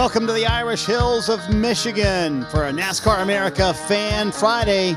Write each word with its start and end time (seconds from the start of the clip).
Welcome 0.00 0.26
to 0.28 0.32
the 0.32 0.46
Irish 0.46 0.86
Hills 0.86 1.28
of 1.28 1.54
Michigan 1.54 2.46
for 2.46 2.68
a 2.68 2.72
NASCAR 2.72 3.20
America 3.20 3.74
Fan 3.74 4.32
Friday. 4.32 4.96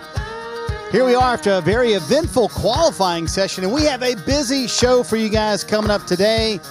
Here 0.94 1.04
we 1.04 1.14
are 1.14 1.34
after 1.34 1.52
a 1.52 1.60
very 1.60 1.92
eventful 1.92 2.48
qualifying 2.48 3.28
session, 3.28 3.66
and 3.66 3.74
we 3.74 3.84
have 3.84 4.02
a 4.02 4.16
busy 4.16 4.66
show 4.66 5.04
for 5.04 5.18
you 5.18 5.28
guys 5.28 5.62
coming 5.62 5.92
up 5.92 6.06
today. 6.06 6.62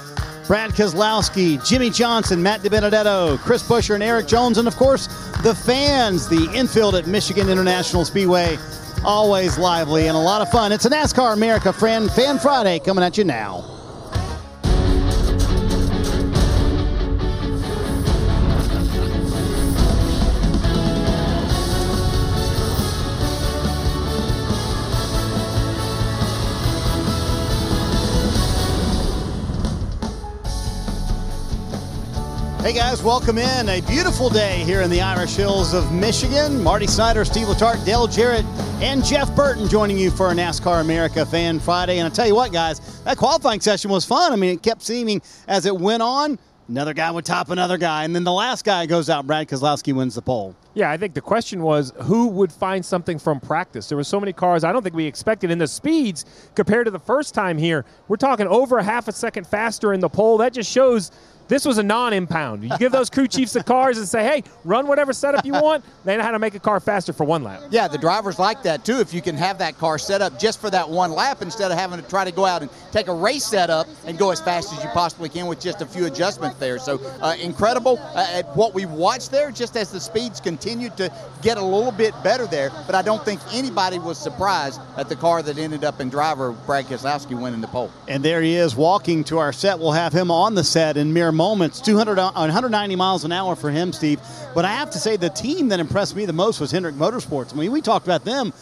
Brad 0.46 0.70
Keselowski, 0.70 1.62
Jimmie 1.62 1.90
Johnson, 1.90 2.42
Matt 2.42 2.62
DiBenedetto, 2.62 3.38
Chris 3.40 3.62
Buescher, 3.62 3.96
and 3.96 4.02
Erik 4.02 4.28
Jones, 4.28 4.56
and 4.56 4.66
of 4.66 4.76
course, 4.76 5.08
the 5.42 5.54
fans, 5.54 6.26
the 6.26 6.50
infield 6.54 6.94
at 6.94 7.06
Michigan 7.06 7.50
International 7.50 8.02
Speedway. 8.02 8.56
Always 9.04 9.58
lively 9.58 10.08
and 10.08 10.16
a 10.16 10.20
lot 10.20 10.40
of 10.40 10.50
fun. 10.50 10.72
It's 10.72 10.86
a 10.86 10.90
NASCAR 10.90 11.34
America 11.34 11.70
Fan 11.70 12.08
Friday 12.38 12.78
coming 12.78 13.04
at 13.04 13.18
you 13.18 13.24
now. 13.24 13.81
Hey 32.62 32.74
guys, 32.74 33.02
welcome 33.02 33.38
in. 33.38 33.68
A 33.68 33.80
beautiful 33.80 34.30
day 34.30 34.62
here 34.62 34.82
in 34.82 34.90
the 34.90 35.00
Irish 35.00 35.34
Hills 35.34 35.74
of 35.74 35.92
Michigan. 35.92 36.62
Marty 36.62 36.86
Snider, 36.86 37.24
Steve 37.24 37.48
Letarte, 37.48 37.84
Dale 37.84 38.06
Jarrett, 38.06 38.44
and 38.80 39.04
Jeff 39.04 39.34
Burton 39.34 39.68
joining 39.68 39.98
you 39.98 40.12
for 40.12 40.30
a 40.30 40.32
NASCAR 40.32 40.80
America 40.80 41.26
Fan 41.26 41.58
Friday. 41.58 41.98
And 41.98 42.06
I 42.06 42.10
tell 42.14 42.24
you 42.24 42.36
what, 42.36 42.52
guys, 42.52 43.02
that 43.02 43.16
qualifying 43.16 43.60
session 43.60 43.90
was 43.90 44.04
fun. 44.04 44.32
I 44.32 44.36
mean, 44.36 44.54
it 44.54 44.62
kept 44.62 44.82
seeming 44.82 45.20
as 45.48 45.66
it 45.66 45.76
went 45.76 46.04
on, 46.04 46.38
another 46.68 46.94
guy 46.94 47.10
would 47.10 47.24
top 47.24 47.50
another 47.50 47.78
guy, 47.78 48.04
and 48.04 48.14
then 48.14 48.22
the 48.22 48.32
last 48.32 48.64
guy 48.64 48.86
goes 48.86 49.10
out. 49.10 49.26
Brad 49.26 49.48
Keselowski 49.48 49.92
wins 49.92 50.14
the 50.14 50.22
pole. 50.22 50.54
Yeah, 50.74 50.90
I 50.90 50.96
think 50.96 51.14
the 51.14 51.20
question 51.20 51.62
was 51.62 51.92
who 52.02 52.28
would 52.28 52.50
find 52.50 52.84
something 52.84 53.18
from 53.18 53.40
practice. 53.40 53.88
There 53.88 53.96
were 53.96 54.04
so 54.04 54.18
many 54.18 54.32
cars 54.32 54.64
I 54.64 54.72
don't 54.72 54.82
think 54.82 54.94
we 54.94 55.06
expected. 55.06 55.50
In 55.50 55.58
the 55.58 55.66
speeds 55.66 56.24
compared 56.54 56.86
to 56.86 56.90
the 56.90 56.98
first 56.98 57.34
time 57.34 57.58
here, 57.58 57.84
we're 58.08 58.16
talking 58.16 58.46
over 58.46 58.78
a 58.78 58.82
half 58.82 59.08
a 59.08 59.12
second 59.12 59.46
faster 59.46 59.92
in 59.92 60.00
the 60.00 60.08
pole. 60.08 60.38
That 60.38 60.54
just 60.54 60.70
shows 60.70 61.10
this 61.48 61.66
was 61.66 61.76
a 61.76 61.82
non-impound. 61.82 62.62
You 62.62 62.70
give 62.78 62.92
those 62.92 63.10
crew 63.10 63.28
chiefs 63.28 63.52
the 63.52 63.62
cars 63.62 63.98
and 63.98 64.08
say, 64.08 64.22
"Hey, 64.22 64.42
run 64.64 64.86
whatever 64.86 65.12
setup 65.12 65.44
you 65.44 65.52
want." 65.52 65.84
They 66.04 66.16
know 66.16 66.22
how 66.22 66.30
to 66.30 66.38
make 66.38 66.54
a 66.54 66.60
car 66.60 66.80
faster 66.80 67.12
for 67.12 67.24
one 67.24 67.42
lap. 67.42 67.60
Yeah, 67.70 67.88
the 67.88 67.98
drivers 67.98 68.38
like 68.38 68.62
that 68.62 68.86
too. 68.86 69.00
If 69.00 69.12
you 69.12 69.20
can 69.20 69.36
have 69.36 69.58
that 69.58 69.76
car 69.76 69.98
set 69.98 70.22
up 70.22 70.38
just 70.38 70.60
for 70.60 70.70
that 70.70 70.88
one 70.88 71.12
lap 71.12 71.42
instead 71.42 71.70
of 71.70 71.76
having 71.76 72.00
to 72.00 72.08
try 72.08 72.24
to 72.24 72.32
go 72.32 72.46
out 72.46 72.62
and 72.62 72.70
take 72.90 73.08
a 73.08 73.14
race 73.14 73.44
setup 73.44 73.86
and 74.06 74.16
go 74.16 74.30
as 74.30 74.40
fast 74.40 74.72
as 74.72 74.82
you 74.82 74.88
possibly 74.90 75.28
can 75.28 75.46
with 75.46 75.60
just 75.60 75.82
a 75.82 75.86
few 75.86 76.06
adjustments 76.06 76.58
there. 76.58 76.78
So 76.78 76.98
uh, 77.20 77.36
incredible 77.38 77.98
uh, 78.14 78.26
at 78.32 78.56
what 78.56 78.72
we 78.72 78.86
watched 78.86 79.30
there. 79.30 79.50
Just 79.50 79.76
as 79.76 79.90
the 79.90 80.00
speeds 80.00 80.40
continued 80.62 80.96
to 80.96 81.12
get 81.42 81.58
a 81.58 81.64
little 81.64 81.90
bit 81.90 82.14
better 82.22 82.46
there, 82.46 82.70
but 82.86 82.94
I 82.94 83.02
don't 83.02 83.24
think 83.24 83.40
anybody 83.52 83.98
was 83.98 84.16
surprised 84.16 84.80
at 84.96 85.08
the 85.08 85.16
car 85.16 85.42
that 85.42 85.58
ended 85.58 85.82
up 85.82 86.00
in 86.00 86.08
driver 86.08 86.52
Brad 86.52 86.84
Keselowski 86.84 87.40
winning 87.40 87.60
the 87.60 87.66
pole. 87.66 87.90
And 88.06 88.24
there 88.24 88.40
he 88.40 88.54
is 88.54 88.76
walking 88.76 89.24
to 89.24 89.38
our 89.38 89.52
set. 89.52 89.80
We'll 89.80 89.90
have 89.90 90.12
him 90.12 90.30
on 90.30 90.54
the 90.54 90.62
set 90.62 90.96
in 90.96 91.12
mere 91.12 91.32
moments. 91.32 91.80
200, 91.80 92.16
190 92.16 92.94
uh, 92.94 92.96
miles 92.96 93.24
an 93.24 93.32
hour 93.32 93.56
for 93.56 93.70
him, 93.70 93.92
Steve. 93.92 94.20
But 94.54 94.64
I 94.64 94.68
have 94.68 94.90
to 94.90 94.98
say, 94.98 95.16
the 95.16 95.30
team 95.30 95.68
that 95.70 95.80
impressed 95.80 96.14
me 96.14 96.26
the 96.26 96.32
most 96.32 96.60
was 96.60 96.70
Hendrick 96.70 96.94
Motorsports. 96.94 97.52
I 97.52 97.56
mean, 97.56 97.72
we 97.72 97.80
talked 97.80 98.06
about 98.06 98.24
them. 98.24 98.52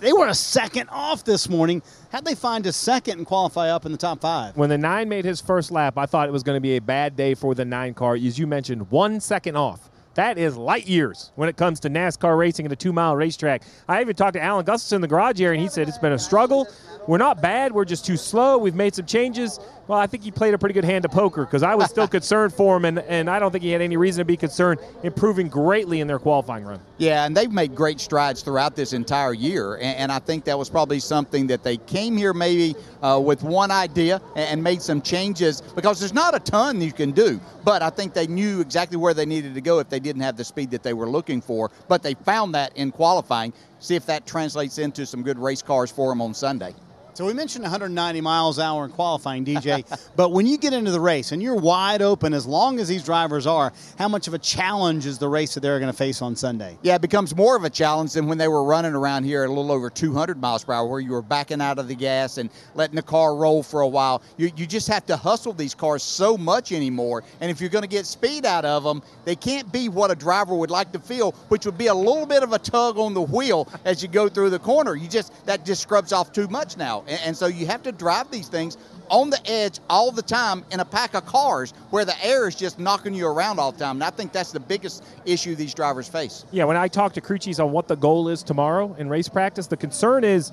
They 0.00 0.12
were 0.14 0.28
a 0.28 0.34
second 0.34 0.88
off 0.90 1.24
this 1.24 1.48
morning. 1.48 1.82
How'd 2.10 2.24
they 2.24 2.34
find 2.34 2.64
a 2.66 2.72
second 2.72 3.18
and 3.18 3.26
qualify 3.26 3.68
up 3.70 3.84
in 3.84 3.92
the 3.92 3.98
top 3.98 4.20
five? 4.22 4.56
When 4.56 4.70
the 4.70 4.78
nine 4.78 5.10
made 5.10 5.26
his 5.26 5.42
first 5.42 5.70
lap, 5.70 5.98
I 5.98 6.06
thought 6.06 6.26
it 6.26 6.32
was 6.32 6.42
going 6.42 6.56
to 6.56 6.60
be 6.60 6.76
a 6.76 6.80
bad 6.80 7.16
day 7.16 7.34
for 7.34 7.54
the 7.54 7.64
nine 7.66 7.92
car. 7.92 8.14
As 8.14 8.38
you 8.38 8.46
mentioned, 8.46 8.90
one 8.90 9.20
second 9.20 9.56
off. 9.56 9.89
That 10.20 10.36
is 10.36 10.54
light 10.54 10.86
years 10.86 11.32
when 11.36 11.48
it 11.48 11.56
comes 11.56 11.80
to 11.80 11.88
NASCAR 11.88 12.36
racing 12.36 12.66
and 12.66 12.72
a 12.74 12.76
two 12.76 12.92
mile 12.92 13.16
racetrack. 13.16 13.62
I 13.88 14.02
even 14.02 14.14
talked 14.14 14.34
to 14.34 14.42
Alan 14.42 14.66
Gustafson 14.66 14.96
in 14.96 15.00
the 15.00 15.08
garage 15.08 15.38
here, 15.38 15.52
and 15.52 15.58
he 15.58 15.66
said 15.66 15.88
it's 15.88 15.96
been 15.96 16.12
a 16.12 16.18
struggle. 16.18 16.68
We're 17.08 17.16
not 17.16 17.40
bad. 17.40 17.72
We're 17.72 17.86
just 17.86 18.04
too 18.04 18.18
slow. 18.18 18.58
We've 18.58 18.74
made 18.74 18.94
some 18.94 19.06
changes. 19.06 19.58
Well, 19.90 19.98
I 19.98 20.06
think 20.06 20.22
he 20.22 20.30
played 20.30 20.54
a 20.54 20.58
pretty 20.58 20.74
good 20.74 20.84
hand 20.84 21.04
of 21.04 21.10
poker 21.10 21.44
because 21.44 21.64
I 21.64 21.74
was 21.74 21.90
still 21.90 22.06
concerned 22.18 22.54
for 22.54 22.76
him, 22.76 22.84
and, 22.84 23.00
and 23.00 23.28
I 23.28 23.40
don't 23.40 23.50
think 23.50 23.64
he 23.64 23.72
had 23.72 23.82
any 23.82 23.96
reason 23.96 24.20
to 24.20 24.24
be 24.24 24.36
concerned, 24.36 24.78
improving 25.02 25.48
greatly 25.48 25.98
in 25.98 26.06
their 26.06 26.20
qualifying 26.20 26.64
run. 26.64 26.78
Yeah, 26.98 27.26
and 27.26 27.36
they've 27.36 27.50
made 27.50 27.74
great 27.74 27.98
strides 27.98 28.40
throughout 28.42 28.76
this 28.76 28.92
entire 28.92 29.32
year, 29.32 29.78
and, 29.78 29.96
and 29.96 30.12
I 30.12 30.20
think 30.20 30.44
that 30.44 30.56
was 30.56 30.70
probably 30.70 31.00
something 31.00 31.48
that 31.48 31.64
they 31.64 31.76
came 31.76 32.16
here 32.16 32.32
maybe 32.32 32.76
uh, 33.02 33.20
with 33.20 33.42
one 33.42 33.72
idea 33.72 34.22
and, 34.36 34.48
and 34.48 34.62
made 34.62 34.80
some 34.80 35.02
changes 35.02 35.60
because 35.60 35.98
there's 35.98 36.14
not 36.14 36.36
a 36.36 36.38
ton 36.38 36.80
you 36.80 36.92
can 36.92 37.10
do, 37.10 37.40
but 37.64 37.82
I 37.82 37.90
think 37.90 38.14
they 38.14 38.28
knew 38.28 38.60
exactly 38.60 38.96
where 38.96 39.12
they 39.12 39.26
needed 39.26 39.54
to 39.54 39.60
go 39.60 39.80
if 39.80 39.88
they 39.88 39.98
didn't 39.98 40.22
have 40.22 40.36
the 40.36 40.44
speed 40.44 40.70
that 40.70 40.84
they 40.84 40.92
were 40.92 41.10
looking 41.10 41.40
for, 41.40 41.68
but 41.88 42.00
they 42.00 42.14
found 42.14 42.54
that 42.54 42.76
in 42.76 42.92
qualifying. 42.92 43.52
See 43.80 43.96
if 43.96 44.06
that 44.06 44.24
translates 44.24 44.78
into 44.78 45.04
some 45.04 45.24
good 45.24 45.40
race 45.40 45.62
cars 45.62 45.90
for 45.90 46.12
them 46.12 46.22
on 46.22 46.32
Sunday. 46.32 46.76
So 47.14 47.26
we 47.26 47.34
mentioned 47.34 47.64
190 47.64 48.20
miles 48.20 48.58
an 48.58 48.64
hour 48.64 48.84
in 48.84 48.92
qualifying, 48.92 49.44
DJ. 49.44 49.84
but 50.16 50.30
when 50.30 50.46
you 50.46 50.56
get 50.56 50.72
into 50.72 50.92
the 50.92 51.00
race 51.00 51.32
and 51.32 51.42
you're 51.42 51.56
wide 51.56 52.02
open, 52.02 52.32
as 52.32 52.46
long 52.46 52.78
as 52.78 52.88
these 52.88 53.04
drivers 53.04 53.46
are, 53.46 53.72
how 53.98 54.08
much 54.08 54.28
of 54.28 54.34
a 54.34 54.38
challenge 54.38 55.06
is 55.06 55.18
the 55.18 55.28
race 55.28 55.54
that 55.54 55.60
they're 55.60 55.80
going 55.80 55.90
to 55.90 55.96
face 55.96 56.22
on 56.22 56.36
Sunday? 56.36 56.78
Yeah, 56.82 56.94
it 56.94 57.02
becomes 57.02 57.34
more 57.34 57.56
of 57.56 57.64
a 57.64 57.70
challenge 57.70 58.12
than 58.12 58.26
when 58.26 58.38
they 58.38 58.48
were 58.48 58.62
running 58.62 58.94
around 58.94 59.24
here 59.24 59.42
at 59.42 59.48
a 59.48 59.52
little 59.52 59.72
over 59.72 59.90
200 59.90 60.40
miles 60.40 60.64
per 60.64 60.72
hour, 60.72 60.86
where 60.86 61.00
you 61.00 61.10
were 61.10 61.22
backing 61.22 61.60
out 61.60 61.78
of 61.78 61.88
the 61.88 61.94
gas 61.94 62.38
and 62.38 62.48
letting 62.74 62.96
the 62.96 63.02
car 63.02 63.34
roll 63.34 63.62
for 63.62 63.80
a 63.80 63.88
while. 63.88 64.22
You, 64.36 64.50
you 64.56 64.66
just 64.66 64.86
have 64.88 65.04
to 65.06 65.16
hustle 65.16 65.52
these 65.52 65.74
cars 65.74 66.02
so 66.02 66.38
much 66.38 66.70
anymore. 66.70 67.24
And 67.40 67.50
if 67.50 67.60
you're 67.60 67.70
going 67.70 67.82
to 67.82 67.88
get 67.88 68.06
speed 68.06 68.46
out 68.46 68.64
of 68.64 68.84
them, 68.84 69.02
they 69.24 69.36
can't 69.36 69.70
be 69.72 69.88
what 69.88 70.10
a 70.10 70.14
driver 70.14 70.54
would 70.54 70.70
like 70.70 70.92
to 70.92 71.00
feel, 71.00 71.32
which 71.48 71.66
would 71.66 71.76
be 71.76 71.88
a 71.88 71.94
little 71.94 72.26
bit 72.26 72.42
of 72.44 72.52
a 72.52 72.58
tug 72.58 72.98
on 72.98 73.14
the 73.14 73.20
wheel 73.20 73.68
as 73.84 74.02
you 74.02 74.08
go 74.08 74.28
through 74.28 74.50
the 74.50 74.58
corner. 74.58 74.94
You 74.94 75.08
just 75.08 75.32
that 75.46 75.64
just 75.64 75.82
scrubs 75.82 76.12
off 76.12 76.32
too 76.32 76.46
much 76.48 76.76
now. 76.76 77.04
And, 77.10 77.20
and 77.26 77.36
so 77.36 77.46
you 77.46 77.66
have 77.66 77.82
to 77.82 77.92
drive 77.92 78.30
these 78.30 78.48
things 78.48 78.78
on 79.10 79.28
the 79.28 79.50
edge 79.50 79.80
all 79.90 80.12
the 80.12 80.22
time 80.22 80.64
in 80.70 80.80
a 80.80 80.84
pack 80.84 81.14
of 81.14 81.26
cars 81.26 81.74
where 81.90 82.04
the 82.04 82.14
air 82.24 82.48
is 82.48 82.54
just 82.54 82.78
knocking 82.78 83.12
you 83.12 83.26
around 83.26 83.58
all 83.58 83.72
the 83.72 83.78
time. 83.78 83.96
And 83.96 84.04
I 84.04 84.10
think 84.10 84.32
that's 84.32 84.52
the 84.52 84.60
biggest 84.60 85.04
issue 85.26 85.54
these 85.56 85.74
drivers 85.74 86.08
face. 86.08 86.44
Yeah, 86.52 86.64
when 86.64 86.76
I 86.76 86.88
talk 86.88 87.12
to 87.14 87.20
crew 87.20 87.38
chiefs 87.38 87.58
on 87.58 87.72
what 87.72 87.88
the 87.88 87.96
goal 87.96 88.28
is 88.28 88.42
tomorrow 88.42 88.94
in 88.98 89.08
race 89.08 89.28
practice, 89.28 89.66
the 89.66 89.76
concern 89.76 90.24
is 90.24 90.52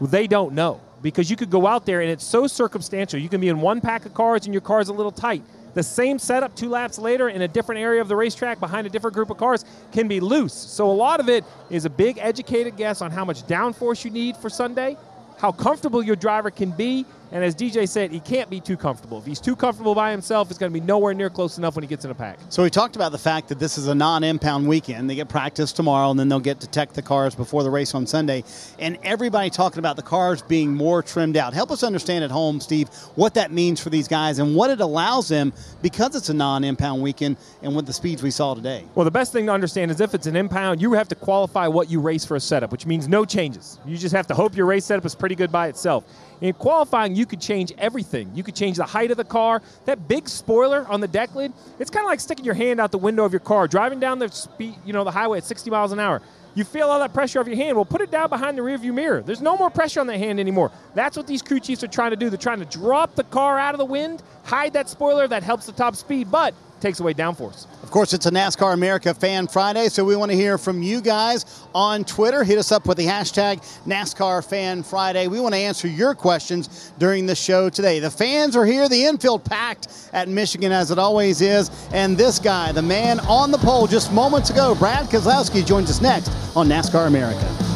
they 0.00 0.26
don't 0.26 0.54
know 0.54 0.80
because 1.02 1.30
you 1.30 1.36
could 1.36 1.50
go 1.50 1.66
out 1.66 1.86
there 1.86 2.00
and 2.00 2.10
it's 2.10 2.24
so 2.24 2.46
circumstantial. 2.46 3.20
You 3.20 3.28
can 3.28 3.40
be 3.40 3.48
in 3.48 3.60
one 3.60 3.80
pack 3.80 4.04
of 4.04 4.12
cars 4.12 4.44
and 4.46 4.52
your 4.52 4.60
car's 4.60 4.88
a 4.88 4.92
little 4.92 5.12
tight. 5.12 5.42
The 5.74 5.82
same 5.82 6.18
setup 6.18 6.54
two 6.54 6.68
laps 6.68 6.98
later 6.98 7.28
in 7.28 7.42
a 7.42 7.48
different 7.48 7.80
area 7.80 8.00
of 8.00 8.08
the 8.08 8.14
racetrack 8.14 8.60
behind 8.60 8.86
a 8.86 8.90
different 8.90 9.14
group 9.14 9.30
of 9.30 9.36
cars 9.36 9.64
can 9.92 10.06
be 10.06 10.20
loose. 10.20 10.54
So 10.54 10.90
a 10.90 10.92
lot 10.92 11.20
of 11.20 11.28
it 11.28 11.44
is 11.68 11.84
a 11.84 11.90
big 11.90 12.18
educated 12.18 12.76
guess 12.76 13.02
on 13.02 13.10
how 13.10 13.24
much 13.24 13.44
downforce 13.46 14.04
you 14.04 14.10
need 14.10 14.36
for 14.36 14.48
Sunday 14.48 14.96
how 15.38 15.52
comfortable 15.52 16.02
your 16.02 16.16
driver 16.16 16.50
can 16.50 16.70
be. 16.70 17.06
And 17.34 17.42
as 17.42 17.56
DJ 17.56 17.88
said, 17.88 18.12
he 18.12 18.20
can't 18.20 18.48
be 18.48 18.60
too 18.60 18.76
comfortable. 18.76 19.18
If 19.18 19.26
he's 19.26 19.40
too 19.40 19.56
comfortable 19.56 19.92
by 19.92 20.12
himself, 20.12 20.50
it's 20.50 20.58
going 20.58 20.72
to 20.72 20.80
be 20.80 20.86
nowhere 20.86 21.12
near 21.14 21.28
close 21.28 21.58
enough 21.58 21.74
when 21.74 21.82
he 21.82 21.88
gets 21.88 22.04
in 22.04 22.12
a 22.12 22.14
pack. 22.14 22.38
So 22.48 22.62
we 22.62 22.70
talked 22.70 22.94
about 22.94 23.10
the 23.10 23.18
fact 23.18 23.48
that 23.48 23.58
this 23.58 23.76
is 23.76 23.88
a 23.88 23.94
non-impound 23.94 24.68
weekend. 24.68 25.10
They 25.10 25.16
get 25.16 25.28
practice 25.28 25.72
tomorrow, 25.72 26.12
and 26.12 26.18
then 26.18 26.28
they'll 26.28 26.38
get 26.38 26.60
to 26.60 26.68
tech 26.68 26.92
the 26.92 27.02
cars 27.02 27.34
before 27.34 27.64
the 27.64 27.70
race 27.70 27.92
on 27.92 28.06
Sunday. 28.06 28.44
And 28.78 28.98
everybody 29.02 29.50
talking 29.50 29.80
about 29.80 29.96
the 29.96 30.02
cars 30.02 30.42
being 30.42 30.72
more 30.72 31.02
trimmed 31.02 31.36
out. 31.36 31.54
Help 31.54 31.72
us 31.72 31.82
understand 31.82 32.22
at 32.22 32.30
home, 32.30 32.60
Steve, 32.60 32.88
what 33.16 33.34
that 33.34 33.50
means 33.50 33.80
for 33.80 33.90
these 33.90 34.06
guys 34.06 34.38
and 34.38 34.54
what 34.54 34.70
it 34.70 34.80
allows 34.80 35.26
them 35.26 35.52
because 35.82 36.14
it's 36.14 36.28
a 36.28 36.34
non-impound 36.34 37.02
weekend 37.02 37.36
and 37.62 37.74
with 37.74 37.86
the 37.86 37.92
speeds 37.92 38.22
we 38.22 38.30
saw 38.30 38.54
today. 38.54 38.84
Well, 38.94 39.04
the 39.04 39.10
best 39.10 39.32
thing 39.32 39.46
to 39.46 39.52
understand 39.52 39.90
is 39.90 40.00
if 40.00 40.14
it's 40.14 40.28
an 40.28 40.36
impound, 40.36 40.80
you 40.80 40.92
have 40.92 41.08
to 41.08 41.16
qualify 41.16 41.66
what 41.66 41.90
you 41.90 42.00
race 42.00 42.24
for 42.24 42.36
a 42.36 42.40
setup, 42.40 42.70
which 42.70 42.86
means 42.86 43.08
no 43.08 43.24
changes. 43.24 43.80
You 43.84 43.96
just 43.96 44.14
have 44.14 44.28
to 44.28 44.34
hope 44.34 44.54
your 44.54 44.66
race 44.66 44.84
setup 44.84 45.04
is 45.04 45.16
pretty 45.16 45.34
good 45.34 45.50
by 45.50 45.66
itself. 45.66 46.04
In 46.44 46.52
qualifying, 46.52 47.16
you 47.16 47.24
could 47.24 47.40
change 47.40 47.72
everything. 47.78 48.30
You 48.34 48.42
could 48.42 48.54
change 48.54 48.76
the 48.76 48.84
height 48.84 49.10
of 49.10 49.16
the 49.16 49.24
car. 49.24 49.62
That 49.86 50.06
big 50.08 50.28
spoiler 50.28 50.86
on 50.88 51.00
the 51.00 51.08
deck 51.08 51.34
lid, 51.34 51.54
it's 51.78 51.90
kind 51.90 52.04
of 52.04 52.10
like 52.10 52.20
sticking 52.20 52.44
your 52.44 52.52
hand 52.52 52.82
out 52.82 52.92
the 52.92 52.98
window 52.98 53.24
of 53.24 53.32
your 53.32 53.40
car, 53.40 53.66
driving 53.66 53.98
down 53.98 54.18
the 54.18 54.28
speed, 54.28 54.74
you 54.84 54.92
know, 54.92 55.04
the 55.04 55.10
highway 55.10 55.38
at 55.38 55.44
60 55.44 55.70
miles 55.70 55.92
an 55.92 56.00
hour. 56.00 56.20
You 56.54 56.64
feel 56.64 56.88
all 56.88 56.98
that 56.98 57.14
pressure 57.14 57.40
off 57.40 57.46
your 57.46 57.56
hand. 57.56 57.76
Well, 57.76 57.86
put 57.86 58.02
it 58.02 58.10
down 58.10 58.28
behind 58.28 58.58
the 58.58 58.62
rearview 58.62 58.92
mirror. 58.92 59.22
There's 59.22 59.40
no 59.40 59.56
more 59.56 59.70
pressure 59.70 60.00
on 60.00 60.06
that 60.08 60.18
hand 60.18 60.38
anymore. 60.38 60.70
That's 60.94 61.16
what 61.16 61.26
these 61.26 61.40
crew 61.40 61.60
chiefs 61.60 61.82
are 61.82 61.88
trying 61.88 62.10
to 62.10 62.16
do. 62.16 62.28
They're 62.28 62.36
trying 62.36 62.60
to 62.60 62.66
drop 62.66 63.14
the 63.14 63.24
car 63.24 63.58
out 63.58 63.72
of 63.72 63.78
the 63.78 63.86
wind, 63.86 64.22
hide 64.42 64.74
that 64.74 64.90
spoiler 64.90 65.26
that 65.26 65.42
helps 65.42 65.64
the 65.64 65.72
top 65.72 65.96
speed, 65.96 66.30
but 66.30 66.54
takes 66.84 67.00
away 67.00 67.14
downforce. 67.14 67.66
Of 67.82 67.90
course, 67.90 68.12
it's 68.12 68.26
a 68.26 68.30
NASCAR 68.30 68.74
America 68.74 69.14
Fan 69.14 69.46
Friday, 69.46 69.88
so 69.88 70.04
we 70.04 70.16
want 70.16 70.30
to 70.30 70.36
hear 70.36 70.58
from 70.58 70.82
you 70.82 71.00
guys 71.00 71.64
on 71.74 72.04
Twitter. 72.04 72.44
Hit 72.44 72.58
us 72.58 72.70
up 72.72 72.84
with 72.86 72.98
the 72.98 73.06
hashtag 73.06 73.62
NASCAR 73.86 74.44
Fan 74.46 74.82
Friday. 74.82 75.26
We 75.26 75.40
want 75.40 75.54
to 75.54 75.60
answer 75.60 75.88
your 75.88 76.14
questions 76.14 76.92
during 76.98 77.24
the 77.24 77.34
show 77.34 77.70
today. 77.70 78.00
The 78.00 78.10
fans 78.10 78.54
are 78.54 78.66
here, 78.66 78.86
the 78.86 79.02
infield 79.06 79.44
packed 79.44 79.88
at 80.12 80.28
Michigan 80.28 80.72
as 80.72 80.90
it 80.90 80.98
always 80.98 81.40
is, 81.40 81.70
and 81.94 82.18
this 82.18 82.38
guy, 82.38 82.70
the 82.70 82.82
man 82.82 83.18
on 83.20 83.50
the 83.50 83.58
pole 83.58 83.86
just 83.86 84.12
moments 84.12 84.50
ago, 84.50 84.74
Brad 84.74 85.06
Keselowski, 85.06 85.64
joins 85.64 85.88
us 85.88 86.02
next 86.02 86.28
on 86.54 86.68
NASCAR 86.68 87.06
America. 87.06 87.73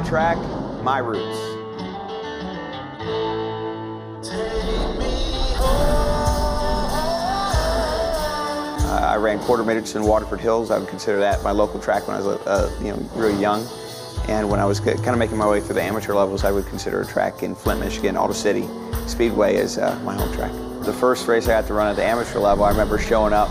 My 0.00 0.08
track, 0.08 0.38
my 0.82 0.96
roots. 0.96 1.38
Uh, 8.82 9.00
I 9.02 9.16
ran 9.16 9.40
quarter 9.40 9.62
midgets 9.62 9.94
in 9.96 10.04
Waterford 10.04 10.40
Hills. 10.40 10.70
I 10.70 10.78
would 10.78 10.88
consider 10.88 11.18
that 11.18 11.42
my 11.42 11.50
local 11.50 11.78
track 11.80 12.08
when 12.08 12.16
I 12.16 12.20
was 12.20 12.46
uh, 12.46 12.74
you 12.80 12.92
know 12.92 13.10
really 13.14 13.38
young. 13.38 13.68
And 14.26 14.48
when 14.48 14.58
I 14.58 14.64
was 14.64 14.80
kind 14.80 15.06
of 15.06 15.18
making 15.18 15.36
my 15.36 15.46
way 15.46 15.60
through 15.60 15.74
the 15.74 15.82
amateur 15.82 16.14
levels, 16.14 16.44
I 16.44 16.50
would 16.50 16.66
consider 16.66 17.02
a 17.02 17.06
track 17.06 17.42
in 17.42 17.54
Flint, 17.54 17.80
Michigan, 17.80 18.16
Auto 18.16 18.32
City 18.32 18.66
Speedway 19.06 19.56
as 19.56 19.76
uh, 19.76 20.00
my 20.02 20.14
home 20.14 20.32
track. 20.32 20.52
The 20.82 20.94
first 20.94 21.28
race 21.28 21.44
I 21.44 21.60
got 21.60 21.66
to 21.66 21.74
run 21.74 21.88
at 21.88 21.96
the 21.96 22.04
amateur 22.06 22.38
level, 22.38 22.64
I 22.64 22.70
remember 22.70 22.98
showing 22.98 23.34
up, 23.34 23.50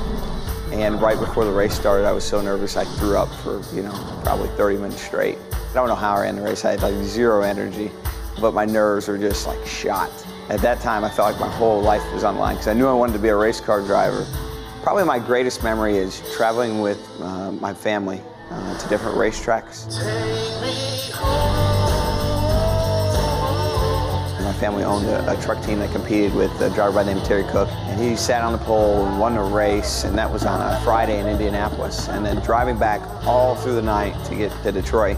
and 0.72 1.00
right 1.00 1.20
before 1.20 1.46
the 1.46 1.52
race 1.52 1.76
started, 1.76 2.08
I 2.08 2.12
was 2.12 2.24
so 2.24 2.42
nervous 2.42 2.76
I 2.76 2.86
threw 2.86 3.18
up 3.18 3.30
for 3.44 3.62
you 3.72 3.84
know 3.84 4.22
probably 4.24 4.50
30 4.58 4.78
minutes 4.78 5.04
straight. 5.04 5.38
I 5.70 5.74
don't 5.74 5.88
know 5.88 5.94
how 5.94 6.16
I 6.16 6.22
ran 6.22 6.36
the 6.36 6.42
race. 6.42 6.66
I 6.66 6.72
had 6.72 6.82
like 6.82 6.96
zero 7.04 7.44
energy, 7.44 7.92
but 8.42 8.56
my 8.56 8.66
nerves 8.66 9.08
were 9.08 9.20
just 9.20 9.46
like 9.46 9.64
shot. 9.68 10.10
At 10.50 10.62
that 10.62 10.82
time, 10.82 11.04
I 11.04 11.10
felt 11.12 11.32
like 11.32 11.40
my 11.40 11.52
whole 11.58 11.80
life 11.80 12.02
was 12.12 12.24
on 12.24 12.40
line 12.40 12.56
because 12.56 12.68
I 12.68 12.74
knew 12.74 12.88
I 12.88 12.94
wanted 12.94 13.14
to 13.14 13.20
be 13.20 13.28
a 13.28 13.36
race 13.36 13.62
car 13.62 13.82
driver. 13.82 14.26
Probably 14.82 15.04
my 15.04 15.20
greatest 15.20 15.64
memory 15.64 15.98
is 15.98 16.24
traveling 16.36 16.82
with 16.82 17.08
uh, 17.22 17.52
my 17.52 17.72
family 17.72 18.20
uh, 18.50 18.80
to 18.80 18.90
different 18.90 19.16
racetracks. 19.16 19.86
My 24.44 24.54
family 24.54 24.84
owned 24.84 25.06
a, 25.06 25.38
a, 25.38 25.40
truck 25.44 25.64
team 25.64 25.78
that 25.80 25.92
competed 25.92 26.34
with 26.34 26.50
a 26.62 26.72
driver 26.72 26.94
by 26.94 27.04
the 27.04 27.14
name 27.14 27.22
of 27.22 27.28
Terry 27.28 27.44
Cook. 27.44 27.70
And 27.70 28.02
he 28.02 28.16
sat 28.16 28.42
on 28.42 28.54
the 28.54 28.58
pole 28.58 29.06
and 29.06 29.20
won 29.20 29.38
a 29.38 29.44
race, 29.44 30.04
and 30.04 30.18
that 30.18 30.32
was 30.32 30.48
on 30.48 30.60
a 30.62 30.82
Friday 30.82 31.20
in 31.20 31.28
Indianapolis. 31.28 32.10
And 32.10 32.26
then 32.26 32.38
driving 32.38 32.80
back 32.80 33.02
all 33.28 33.56
through 33.56 33.76
the 33.76 33.84
night 33.84 34.16
to 34.26 34.36
get 34.36 34.52
to 34.64 34.72
Detroit 34.72 35.18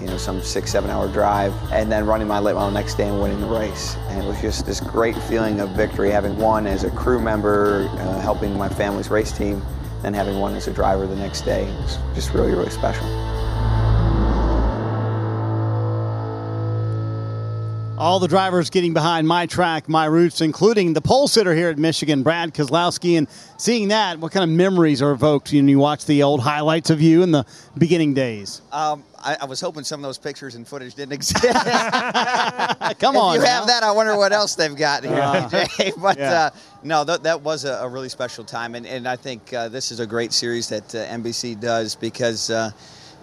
you 0.00 0.06
know, 0.06 0.16
some 0.16 0.42
six, 0.42 0.72
seven 0.72 0.90
hour 0.90 1.08
drive, 1.08 1.52
and 1.72 1.90
then 1.90 2.06
running 2.06 2.26
my 2.26 2.38
late 2.38 2.54
model 2.54 2.70
next 2.70 2.94
day 2.94 3.08
and 3.08 3.20
winning 3.20 3.40
the 3.40 3.46
race. 3.46 3.96
And 4.08 4.22
it 4.22 4.26
was 4.26 4.40
just 4.40 4.66
this 4.66 4.80
great 4.80 5.16
feeling 5.24 5.60
of 5.60 5.70
victory, 5.70 6.10
having 6.10 6.36
won 6.36 6.66
as 6.66 6.84
a 6.84 6.90
crew 6.90 7.20
member, 7.20 7.88
uh, 7.92 8.20
helping 8.20 8.56
my 8.56 8.68
family's 8.68 9.10
race 9.10 9.32
team, 9.32 9.62
and 10.04 10.14
having 10.14 10.38
won 10.38 10.54
as 10.54 10.66
a 10.68 10.72
driver 10.72 11.06
the 11.06 11.16
next 11.16 11.42
day. 11.42 11.64
It 11.64 11.80
was 11.82 11.98
just 12.14 12.32
really, 12.32 12.52
really 12.52 12.70
special. 12.70 13.29
All 18.00 18.18
the 18.18 18.28
drivers 18.28 18.70
getting 18.70 18.94
behind 18.94 19.28
my 19.28 19.44
track, 19.44 19.86
my 19.86 20.06
roots, 20.06 20.40
including 20.40 20.94
the 20.94 21.02
pole 21.02 21.28
sitter 21.28 21.54
here 21.54 21.68
at 21.68 21.76
Michigan, 21.76 22.22
Brad 22.22 22.54
Keselowski. 22.54 23.18
And 23.18 23.28
seeing 23.58 23.88
that, 23.88 24.18
what 24.18 24.32
kind 24.32 24.42
of 24.42 24.48
memories 24.48 25.02
are 25.02 25.10
evoked 25.10 25.52
when 25.52 25.68
you 25.68 25.78
watch 25.78 26.06
the 26.06 26.22
old 26.22 26.40
highlights 26.40 26.88
of 26.88 27.02
you 27.02 27.22
in 27.22 27.30
the 27.30 27.44
beginning 27.76 28.14
days? 28.14 28.62
Um, 28.72 29.04
I, 29.18 29.36
I, 29.42 29.44
was 29.44 29.60
hoping 29.60 29.84
some 29.84 30.00
of 30.00 30.08
those 30.08 30.16
pictures 30.16 30.54
and 30.54 30.66
footage 30.66 30.94
didn't 30.94 31.12
exist. 31.12 31.42
Come 31.42 33.18
on. 33.18 33.36
If 33.36 33.40
you 33.40 33.44
now. 33.44 33.58
have 33.58 33.66
that, 33.66 33.82
I 33.82 33.92
wonder 33.92 34.16
what 34.16 34.32
else 34.32 34.54
they've 34.54 34.74
got 34.74 35.04
here, 35.04 35.20
uh, 35.20 35.50
But 35.98 36.18
yeah. 36.18 36.32
uh, 36.32 36.50
no, 36.82 37.04
th- 37.04 37.20
that 37.20 37.42
was 37.42 37.66
a, 37.66 37.74
a, 37.82 37.88
really 37.88 38.08
special 38.08 38.44
time. 38.44 38.76
And, 38.76 38.86
and 38.86 39.06
I 39.06 39.16
think 39.16 39.52
uh, 39.52 39.68
this 39.68 39.92
is 39.92 40.00
a 40.00 40.06
great 40.06 40.32
series 40.32 40.70
that 40.70 40.94
uh, 40.94 41.06
NBC 41.08 41.60
does 41.60 41.96
because 41.96 42.48
uh, 42.48 42.70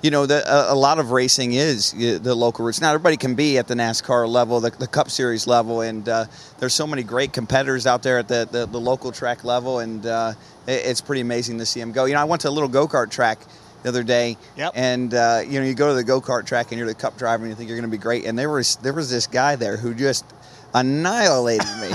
you 0.07 0.11
know, 0.11 0.25
the, 0.25 0.41
a, 0.49 0.73
a, 0.73 0.73
lot 0.73 0.99
of 0.99 1.11
racing 1.11 1.51
is 1.51 1.91
the 1.91 2.33
local 2.33 2.63
roots. 2.63 2.79
Not 2.79 2.93
everybody 2.93 3.17
can 3.17 3.35
be 3.35 3.57
at 3.57 3.67
the 3.67 3.73
NASCAR 3.73 4.25
level, 4.25 4.61
the, 4.61 4.69
the 4.69 4.87
Cup 4.87 5.09
Series 5.09 5.47
level, 5.47 5.81
and 5.81 6.07
uh, 6.07 6.27
there's 6.59 6.73
so 6.73 6.87
many 6.87 7.03
great 7.03 7.33
competitors 7.33 7.85
out 7.85 8.03
there 8.03 8.17
at 8.17 8.29
the, 8.29 8.47
the, 8.49 8.67
the 8.67 8.79
local 8.79 9.11
track 9.11 9.43
level, 9.43 9.79
and 9.79 10.05
uh, 10.05 10.31
it, 10.65 10.85
it's 10.85 11.01
pretty 11.01 11.19
amazing 11.19 11.57
to 11.57 11.65
see 11.65 11.81
them 11.81 11.91
go. 11.91 12.05
You 12.05 12.13
know, 12.13 12.21
I 12.21 12.23
went 12.23 12.41
to 12.43 12.47
a 12.47 12.55
little 12.55 12.69
go 12.69 12.87
kart 12.87 13.11
track 13.11 13.39
the 13.83 13.89
other 13.89 14.01
day, 14.01 14.37
yep. 14.55 14.71
and 14.75 15.13
uh, 15.13 15.41
you 15.45 15.59
know, 15.59 15.65
you 15.65 15.73
go 15.73 15.89
to 15.89 15.93
the 15.93 16.05
go 16.05 16.21
kart 16.21 16.45
track 16.45 16.71
and 16.71 16.79
you're 16.79 16.87
the 16.87 16.95
Cup 16.95 17.17
driver, 17.17 17.43
and 17.43 17.51
you 17.51 17.55
think 17.57 17.67
you're 17.67 17.77
going 17.77 17.91
to 17.91 17.97
be 17.97 18.01
great, 18.01 18.23
and 18.23 18.39
there 18.39 18.49
was 18.49 18.77
there 18.77 18.93
was 18.93 19.11
this 19.11 19.27
guy 19.27 19.57
there 19.57 19.75
who 19.75 19.93
just 19.93 20.23
annihilated 20.79 21.67
me. 21.81 21.89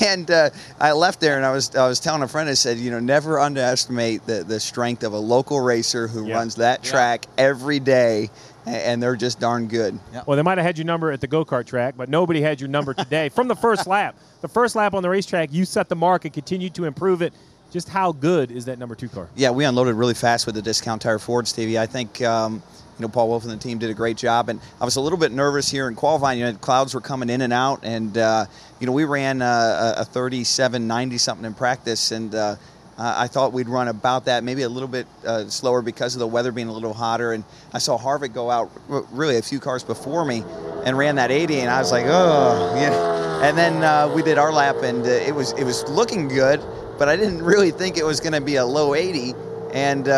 and 0.06 0.30
uh, 0.30 0.50
I 0.80 0.92
left 0.92 1.20
there, 1.20 1.36
and 1.36 1.44
I 1.44 1.52
was 1.52 1.74
I 1.74 1.86
was 1.86 2.00
telling 2.00 2.22
a 2.22 2.28
friend, 2.28 2.48
I 2.48 2.54
said, 2.54 2.78
you 2.78 2.90
know, 2.90 3.00
never 3.00 3.38
underestimate 3.38 4.26
the 4.26 4.44
the 4.44 4.60
strength 4.60 5.02
of 5.02 5.12
a 5.12 5.18
local 5.18 5.60
racer 5.60 6.08
who 6.08 6.26
yep. 6.26 6.36
runs 6.36 6.56
that 6.56 6.82
track 6.82 7.26
yep. 7.26 7.34
every 7.38 7.80
day. 7.80 8.30
And 8.64 9.02
they're 9.02 9.16
just 9.16 9.40
darn 9.40 9.66
good. 9.66 9.98
Yep. 10.12 10.28
Well, 10.28 10.36
they 10.36 10.42
might 10.42 10.56
have 10.56 10.64
had 10.64 10.78
your 10.78 10.84
number 10.84 11.10
at 11.10 11.20
the 11.20 11.26
go 11.26 11.44
kart 11.44 11.66
track, 11.66 11.94
but 11.96 12.08
nobody 12.08 12.40
had 12.40 12.60
your 12.60 12.68
number 12.68 12.94
today 12.94 13.28
from 13.28 13.48
the 13.48 13.56
first 13.56 13.88
lap. 13.88 14.14
The 14.40 14.46
first 14.46 14.76
lap 14.76 14.94
on 14.94 15.02
the 15.02 15.10
racetrack, 15.10 15.52
you 15.52 15.64
set 15.64 15.88
the 15.88 15.96
mark 15.96 16.26
and 16.26 16.32
continued 16.32 16.72
to 16.76 16.84
improve 16.84 17.22
it. 17.22 17.34
Just 17.72 17.88
how 17.88 18.12
good 18.12 18.52
is 18.52 18.66
that 18.66 18.78
number 18.78 18.94
two 18.94 19.08
car? 19.08 19.28
Yeah, 19.34 19.50
we 19.50 19.64
unloaded 19.64 19.96
really 19.96 20.14
fast 20.14 20.46
with 20.46 20.54
the 20.54 20.62
discount 20.62 21.02
tire 21.02 21.18
Ford, 21.18 21.48
Stevie. 21.48 21.76
I 21.76 21.86
think 21.86 22.22
um, 22.22 22.62
you 22.98 23.02
know, 23.02 23.08
Paul 23.08 23.28
Wolfe 23.28 23.44
and 23.44 23.52
the 23.52 23.56
team 23.56 23.78
did 23.78 23.90
a 23.90 23.94
great 23.94 24.16
job. 24.16 24.48
And 24.48 24.60
I 24.80 24.84
was 24.84 24.96
a 24.96 25.00
little 25.00 25.18
bit 25.18 25.32
nervous 25.32 25.70
here 25.70 25.88
in 25.88 25.94
qualifying. 25.94 26.38
You 26.38 26.46
know, 26.46 26.54
clouds 26.54 26.94
were 26.94 27.00
coming 27.00 27.30
in 27.30 27.40
and 27.40 27.52
out, 27.52 27.80
and 27.82 28.16
uh, 28.16 28.46
you 28.80 28.86
know, 28.86 28.92
we 28.92 29.04
ran 29.04 29.42
uh, 29.42 29.94
a 29.98 30.04
37.90 30.04 31.18
something 31.18 31.46
in 31.46 31.54
practice, 31.54 32.12
and 32.12 32.34
uh, 32.34 32.56
I 32.98 33.26
thought 33.26 33.52
we'd 33.52 33.68
run 33.68 33.88
about 33.88 34.26
that, 34.26 34.44
maybe 34.44 34.62
a 34.62 34.68
little 34.68 34.88
bit 34.88 35.06
uh, 35.26 35.46
slower 35.48 35.82
because 35.82 36.14
of 36.14 36.20
the 36.20 36.26
weather 36.26 36.52
being 36.52 36.68
a 36.68 36.72
little 36.72 36.92
hotter. 36.92 37.32
And 37.32 37.42
I 37.72 37.78
saw 37.78 37.98
Harvick 37.98 38.34
go 38.34 38.50
out 38.50 38.70
really 38.86 39.38
a 39.38 39.42
few 39.42 39.60
cars 39.60 39.82
before 39.82 40.24
me 40.24 40.44
and 40.84 40.96
ran 40.96 41.16
that 41.16 41.30
80, 41.30 41.60
and 41.60 41.70
I 41.70 41.78
was 41.78 41.90
like, 41.90 42.04
oh, 42.06 42.74
yeah. 42.76 43.42
And 43.42 43.58
then 43.58 43.82
uh, 43.82 44.12
we 44.14 44.22
did 44.22 44.38
our 44.38 44.52
lap, 44.52 44.76
and 44.82 45.04
it 45.06 45.34
was 45.34 45.52
it 45.52 45.64
was 45.64 45.82
looking 45.88 46.28
good, 46.28 46.60
but 46.98 47.08
I 47.08 47.16
didn't 47.16 47.42
really 47.52 47.70
think 47.70 47.96
it 47.96 48.04
was 48.04 48.20
going 48.20 48.34
to 48.34 48.40
be 48.40 48.56
a 48.56 48.64
low 48.64 48.94
80. 48.94 49.34
And 49.72 50.08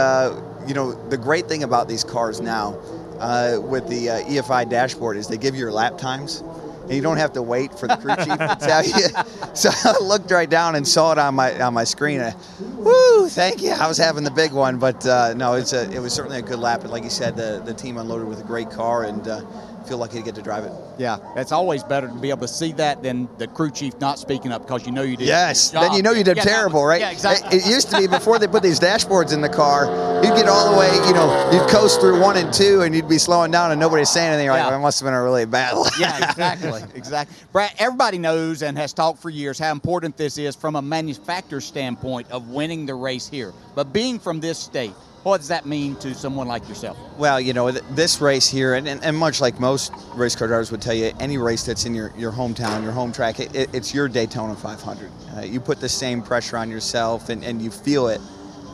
you 0.66 0.74
know, 0.74 0.92
the 1.08 1.16
great 1.16 1.46
thing 1.46 1.62
about 1.62 1.88
these 1.88 2.04
cars 2.04 2.40
now 2.40 2.78
uh, 3.18 3.58
with 3.60 3.88
the 3.88 4.10
uh, 4.10 4.20
EFI 4.22 4.68
dashboard 4.68 5.16
is 5.16 5.28
they 5.28 5.36
give 5.36 5.54
you 5.54 5.60
your 5.60 5.72
lap 5.72 5.98
times. 5.98 6.42
And 6.84 6.92
you 6.92 7.00
don't 7.00 7.16
have 7.16 7.32
to 7.32 7.42
wait 7.42 7.78
for 7.78 7.88
the 7.88 7.96
crew 7.96 8.14
chief 8.16 8.36
to 8.38 8.56
tell 8.60 8.84
you. 8.84 9.06
So 9.54 9.70
I 9.72 9.94
looked 10.02 10.32
right 10.32 10.50
down 10.50 10.74
and 10.74 10.86
saw 10.86 11.12
it 11.12 11.18
on 11.18 11.36
my 11.36 11.62
on 11.62 11.74
my 11.74 11.84
screen. 11.84 12.20
I, 12.20 12.34
Woo! 12.58 13.28
Thank 13.28 13.62
you. 13.62 13.70
I 13.70 13.86
was 13.86 13.96
having 13.96 14.24
the 14.24 14.32
big 14.32 14.50
one, 14.52 14.78
but 14.80 15.06
uh, 15.06 15.32
no, 15.34 15.54
it's 15.54 15.72
a 15.72 15.88
it 15.92 16.00
was 16.00 16.12
certainly 16.12 16.38
a 16.38 16.42
good 16.42 16.58
lap. 16.58 16.80
And 16.80 16.90
like 16.90 17.04
you 17.04 17.10
said, 17.10 17.36
the 17.36 17.62
the 17.64 17.72
team 17.72 17.96
unloaded 17.96 18.26
with 18.26 18.40
a 18.40 18.42
great 18.42 18.68
car, 18.72 19.04
and 19.04 19.28
uh, 19.28 19.42
feel 19.86 19.98
lucky 19.98 20.18
to 20.18 20.24
get 20.24 20.34
to 20.34 20.42
drive 20.42 20.64
it. 20.64 20.72
Yeah, 20.98 21.18
it's 21.36 21.52
always 21.52 21.82
better 21.82 22.08
to 22.08 22.14
be 22.14 22.30
able 22.30 22.42
to 22.42 22.48
see 22.48 22.72
that 22.72 23.02
than 23.02 23.28
the 23.38 23.46
crew 23.46 23.70
chief 23.70 23.98
not 24.00 24.18
speaking 24.18 24.52
up 24.52 24.62
because 24.62 24.86
you 24.86 24.92
know 24.92 25.02
you 25.02 25.16
did. 25.16 25.26
Yes, 25.26 25.70
then 25.70 25.92
you 25.92 26.02
know 26.02 26.12
you 26.12 26.24
did 26.24 26.36
yeah, 26.36 26.44
terrible, 26.44 26.80
was, 26.80 26.88
right? 26.88 27.00
Yeah, 27.00 27.10
exactly. 27.10 27.58
It, 27.58 27.66
it, 27.66 27.70
used 27.70 27.90
to 27.90 27.98
be 27.98 28.06
before 28.06 28.38
they 28.38 28.46
put 28.46 28.62
these 28.62 28.80
dashboards 28.80 29.32
in 29.32 29.40
the 29.40 29.48
car, 29.48 29.86
you'd 30.24 30.34
get 30.34 30.48
all 30.48 30.72
the 30.72 30.78
way, 30.78 30.92
you 31.06 31.14
know, 31.14 31.50
you'd 31.52 31.68
coast 31.68 32.00
through 32.00 32.20
one 32.20 32.36
and 32.36 32.52
two, 32.52 32.82
and 32.82 32.94
you'd 32.94 33.08
be 33.08 33.18
slowing 33.18 33.50
down, 33.50 33.70
and 33.70 33.80
nobody's 33.80 34.10
saying 34.10 34.28
anything. 34.28 34.46
You're 34.46 34.54
yeah. 34.54 34.62
like, 34.64 34.70
well, 34.70 34.80
it 34.80 34.82
must 34.82 35.00
have 35.00 35.06
been 35.06 35.14
a 35.14 35.22
really 35.22 35.44
bad 35.44 35.72
lap. 35.76 35.92
yeah, 35.98 36.30
exactly, 36.30 36.82
exactly. 36.94 37.36
Brad, 37.52 37.72
everybody 37.78 38.18
knows 38.18 38.62
and 38.62 38.76
has 38.78 38.92
talked 38.92 39.20
for 39.20 39.30
years 39.30 39.58
how 39.58 39.72
important 39.72 40.16
this 40.16 40.38
is 40.38 40.54
from 40.56 40.76
a 40.76 40.82
manufacturer 40.82 41.60
standpoint 41.60 42.30
of 42.30 42.48
winning 42.48 42.86
the 42.86 42.94
race 42.94 43.28
here. 43.28 43.52
But 43.74 43.92
being 43.92 44.18
from 44.18 44.40
this 44.40 44.58
state, 44.58 44.94
what 45.24 45.38
does 45.38 45.48
that 45.48 45.64
mean 45.64 45.96
to 45.96 46.14
someone 46.14 46.46
like 46.46 46.68
yourself? 46.68 46.98
Well, 47.16 47.40
you 47.40 47.54
know, 47.54 47.70
this 47.70 48.20
race 48.20 48.48
here, 48.48 48.74
and, 48.74 48.86
and, 48.86 49.02
and, 49.02 49.16
much 49.16 49.40
like 49.40 49.58
most 49.58 49.90
race 50.14 50.36
car 50.36 50.46
drivers 50.46 50.70
would 50.70 50.82
tell 50.82 50.94
you, 50.94 51.12
any 51.18 51.38
race 51.38 51.64
that's 51.64 51.86
in 51.86 51.94
your, 51.94 52.12
your 52.16 52.30
hometown, 52.30 52.82
your 52.82 52.92
home 52.92 53.10
track, 53.10 53.40
it, 53.40 53.54
it, 53.54 53.74
it's 53.74 53.94
your 53.94 54.06
Daytona 54.06 54.54
500. 54.54 55.10
Uh, 55.36 55.40
you 55.40 55.60
put 55.60 55.80
the 55.80 55.88
same 55.88 56.20
pressure 56.22 56.58
on 56.58 56.70
yourself, 56.70 57.30
and, 57.30 57.42
and 57.42 57.62
you 57.62 57.70
feel 57.70 58.08
it 58.08 58.20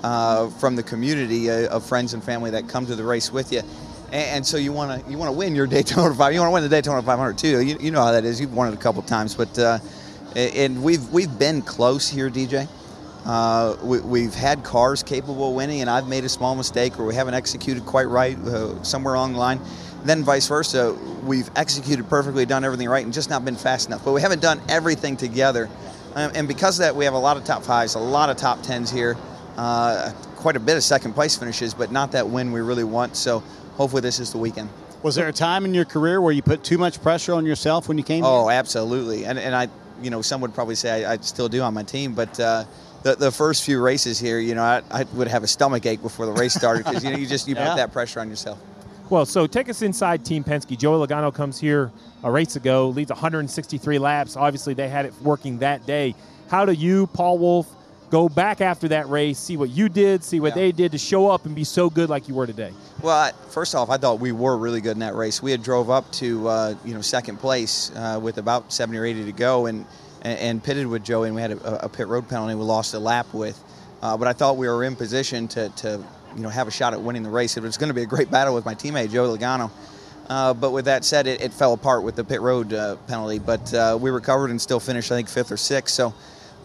uh, 0.03 0.51
from 0.51 0.75
the 0.75 0.83
community 0.83 1.51
uh, 1.51 1.69
of 1.69 1.87
friends 1.87 2.15
and 2.15 2.25
family 2.25 2.51
that 2.51 2.69
come 2.69 2.85
to 2.87 2.97
the 2.97 3.05
race 3.05 3.31
with 3.33 3.53
you. 3.53 3.61
And, 4.07 4.15
and 4.15 4.47
so 4.47 4.57
you 4.57 4.73
want 4.73 5.05
to 5.05 5.11
you 5.11 5.19
want 5.19 5.29
to 5.29 5.37
win 5.37 5.55
your 5.55 5.67
Daytona 5.69 6.11
500. 6.11 6.35
You 6.35 6.41
want 6.41 6.51
to 6.51 6.55
win 6.55 6.63
the 6.65 6.69
Daytona 6.69 7.01
500 7.01 7.39
too. 7.39 7.61
You, 7.61 7.79
you 7.81 7.91
know 7.93 8.03
how 8.03 8.11
that 8.11 8.25
is. 8.25 8.41
You've 8.41 8.55
won 8.55 8.73
it 8.73 8.75
a 8.75 8.79
couple 8.79 9.03
times, 9.03 9.37
but 9.37 9.57
uh, 9.57 9.79
and 10.35 10.83
we've 10.83 11.09
we've 11.11 11.39
been 11.39 11.63
close 11.63 12.09
here, 12.09 12.29
DJ. 12.29 12.69
Uh, 13.25 13.77
we, 13.83 14.23
have 14.25 14.35
had 14.35 14.65
cars 14.65 15.03
capable 15.03 15.51
of 15.51 15.55
winning, 15.55 15.83
and 15.83 15.91
I've 15.91 16.09
made 16.09 16.25
a 16.25 16.29
small 16.29 16.55
mistake 16.55 16.99
or 16.99 17.05
we 17.05 17.15
haven't 17.15 17.35
executed 17.35 17.85
quite 17.85 18.09
right 18.09 18.39
uh, 18.39 18.83
somewhere 18.83 19.15
along 19.15 19.35
the 19.35 19.39
line. 19.39 19.61
then 20.05 20.25
vice 20.25 20.49
versa, 20.49 20.97
we've 21.25 21.51
executed 21.55 22.09
perfectly, 22.09 22.47
done 22.47 22.65
everything 22.65 22.89
right, 22.89 23.05
and 23.05 23.13
just 23.13 23.29
not 23.29 23.45
been 23.45 23.57
fast 23.57 23.89
enough. 23.89 24.05
But 24.05 24.13
we 24.13 24.23
haven't 24.23 24.41
done 24.41 24.61
everything 24.69 25.17
together. 25.17 25.69
Um, 26.15 26.33
and 26.35 26.49
because 26.49 26.79
of 26.79 26.85
that, 26.85 26.97
we 26.97 27.05
have 27.05 27.15
a 27.15 27.19
lot 27.19 27.37
of 27.37 27.45
top 27.45 27.63
fives, 27.63 27.95
a 27.95 27.99
lot 27.99 28.31
of 28.31 28.37
top 28.37 28.63
tens 28.63 28.91
here, 28.91 29.17
uh, 29.57 30.13
quite 30.37 30.57
a 30.57 30.61
bit 30.61 30.77
of 30.77 30.83
second 30.83 31.13
place 31.13 31.37
finishes, 31.37 31.75
but 31.75 31.93
not 31.93 32.13
that 32.13 32.29
win 32.29 32.53
we 32.53 32.61
really 32.61 32.85
want. 32.85 33.17
So 33.17 33.41
hopefully 33.75 34.01
this 34.01 34.19
is 34.19 34.33
the 34.33 34.39
weekend. 34.39 34.71
Was 35.03 35.15
there 35.15 35.29
a 35.29 35.33
time 35.33 35.65
in 35.65 35.73
your 35.73 35.85
career 35.85 36.21
where 36.21 36.33
you 36.33 36.43
put 36.43 36.65
too 36.65 36.79
much 36.79 37.03
pressure 37.03 37.35
on 37.35 37.47
yourself 37.47 37.89
when 37.89 37.97
you 37.97 38.05
came? 38.05 38.25
Oh, 38.25 38.49
here? 38.49 38.59
absolutely. 38.59 39.25
And, 39.25 39.39
and 39.39 39.55
I, 39.55 39.69
you 40.03 40.11
know, 40.11 40.21
some 40.21 40.41
would 40.41 40.55
probably 40.55 40.75
say 40.75 41.05
I, 41.05 41.13
I 41.13 41.17
still 41.19 41.49
do 41.49 41.63
on 41.63 41.73
my 41.75 41.83
team, 41.83 42.15
but 42.15 42.39
uh, 42.41 42.65
the, 43.03 43.15
the 43.17 43.31
first 43.31 43.65
few 43.65 43.81
races 43.83 44.19
here, 44.19 44.39
you 44.39 44.55
know, 44.55 44.63
I, 44.63 44.83
I 44.91 45.05
would 45.15 45.29
have 45.29 45.43
a 45.43 45.47
stomach 45.49 45.87
ache 45.87 46.03
before 46.03 46.27
the 46.27 46.33
race 46.33 46.55
started 46.55 46.85
because 46.85 47.03
you 47.05 47.11
know 47.11 47.17
you 47.17 47.27
just 47.27 47.49
you 47.49 47.55
Yeah. 47.55 47.69
put 47.71 47.77
that 47.77 47.93
pressure 47.93 48.21
on 48.21 48.29
yourself. 48.29 48.59
Well, 49.09 49.27
so 49.27 49.47
take 49.47 49.69
us 49.69 49.83
inside 49.83 50.25
Team 50.25 50.45
Penske. 50.45 50.79
Joey 50.79 51.05
Logano 51.07 51.35
comes 51.35 51.59
here 51.59 51.91
a 52.23 52.31
race 52.31 52.55
ago, 52.57 52.89
leads 52.91 53.11
163 53.11 53.99
laps. 53.99 54.37
Obviously, 54.37 54.75
they 54.75 54.89
had 54.89 55.05
it 55.07 55.15
working 55.23 55.59
that 55.59 55.85
day. 55.87 56.15
How 56.49 56.65
do 56.65 56.73
you, 56.73 57.09
Paul 57.09 57.39
Wolfe, 57.39 57.67
go 58.11 58.29
back 58.29 58.61
after 58.61 58.87
that 58.89 59.09
race, 59.09 59.39
see 59.39 59.57
what 59.57 59.71
you 59.71 59.89
did, 59.89 60.23
see 60.23 60.39
what 60.39 60.49
Yeah. 60.49 60.63
they 60.63 60.73
did 60.73 60.93
to 60.93 60.99
show 60.99 61.29
up 61.29 61.45
and 61.47 61.55
be 61.55 61.65
so 61.65 61.91
good 61.91 62.09
like 62.11 62.29
you 62.29 62.35
were 62.35 62.47
today? 62.47 62.73
Well, 63.03 63.33
first 63.51 63.75
off, 63.75 63.89
I 63.91 63.97
thought 63.97 64.21
we 64.21 64.31
were 64.33 64.57
really 64.57 64.81
good 64.81 64.93
in 64.93 64.99
that 65.01 65.15
race. 65.17 65.43
We 65.43 65.51
had 65.51 65.63
drove 65.63 65.91
up 65.91 66.11
to 66.13 66.47
uh, 66.49 66.75
you 66.85 66.95
know 66.95 67.01
second 67.01 67.39
place 67.39 67.91
uh, 67.97 68.21
with 68.23 68.39
about 68.39 68.73
70 68.73 68.99
or 68.99 69.05
80 69.05 69.25
to 69.25 69.33
go, 69.33 69.67
and 69.67 69.87
and, 70.23 70.39
and 70.39 70.65
pitted 70.65 70.87
with 70.87 71.05
Joey, 71.05 71.29
and 71.29 71.35
we 71.37 71.43
had 71.43 71.53
a, 71.53 71.85
a 71.85 71.89
pit 71.89 72.09
road 72.09 72.29
penalty. 72.29 72.55
We 72.55 72.63
lost 72.63 72.95
a 72.95 72.99
lap 72.99 73.33
with, 73.33 73.63
uh, 74.03 74.17
but 74.17 74.29
I 74.29 74.33
thought 74.33 74.57
we 74.57 74.69
were 74.69 74.85
in 74.85 74.97
position 74.97 75.49
to, 75.49 75.69
to 75.69 76.05
you 76.37 76.43
know 76.43 76.49
have 76.49 76.69
a 76.69 76.71
shot 76.71 76.93
at 76.93 77.01
winning 77.01 77.23
the 77.23 77.31
race. 77.31 77.57
It 77.57 77.63
was 77.63 77.77
going 77.77 77.89
to 77.89 77.95
be 77.95 78.03
a 78.03 78.07
great 78.07 78.31
battle 78.31 78.55
with 78.55 78.65
my 78.65 78.75
teammate 78.75 79.11
Joey 79.11 79.37
Logano. 79.37 79.71
Uh, 80.29 80.55
but 80.55 80.71
with 80.71 80.85
that 80.85 81.05
said, 81.05 81.27
it, 81.27 81.41
it 81.41 81.53
fell 81.53 81.73
apart 81.73 82.05
with 82.05 82.15
the 82.15 82.23
pit 82.23 82.41
road 82.41 82.73
uh, 82.73 82.95
penalty. 83.09 83.41
But 83.41 83.75
uh, 83.75 83.99
we 84.01 84.11
recovered 84.11 84.51
and 84.51 84.61
still 84.61 84.79
finished, 84.79 85.11
I 85.11 85.17
think, 85.17 85.29
fifth 85.29 85.51
or 85.51 85.57
sixth. 85.57 85.93
So 85.93 86.15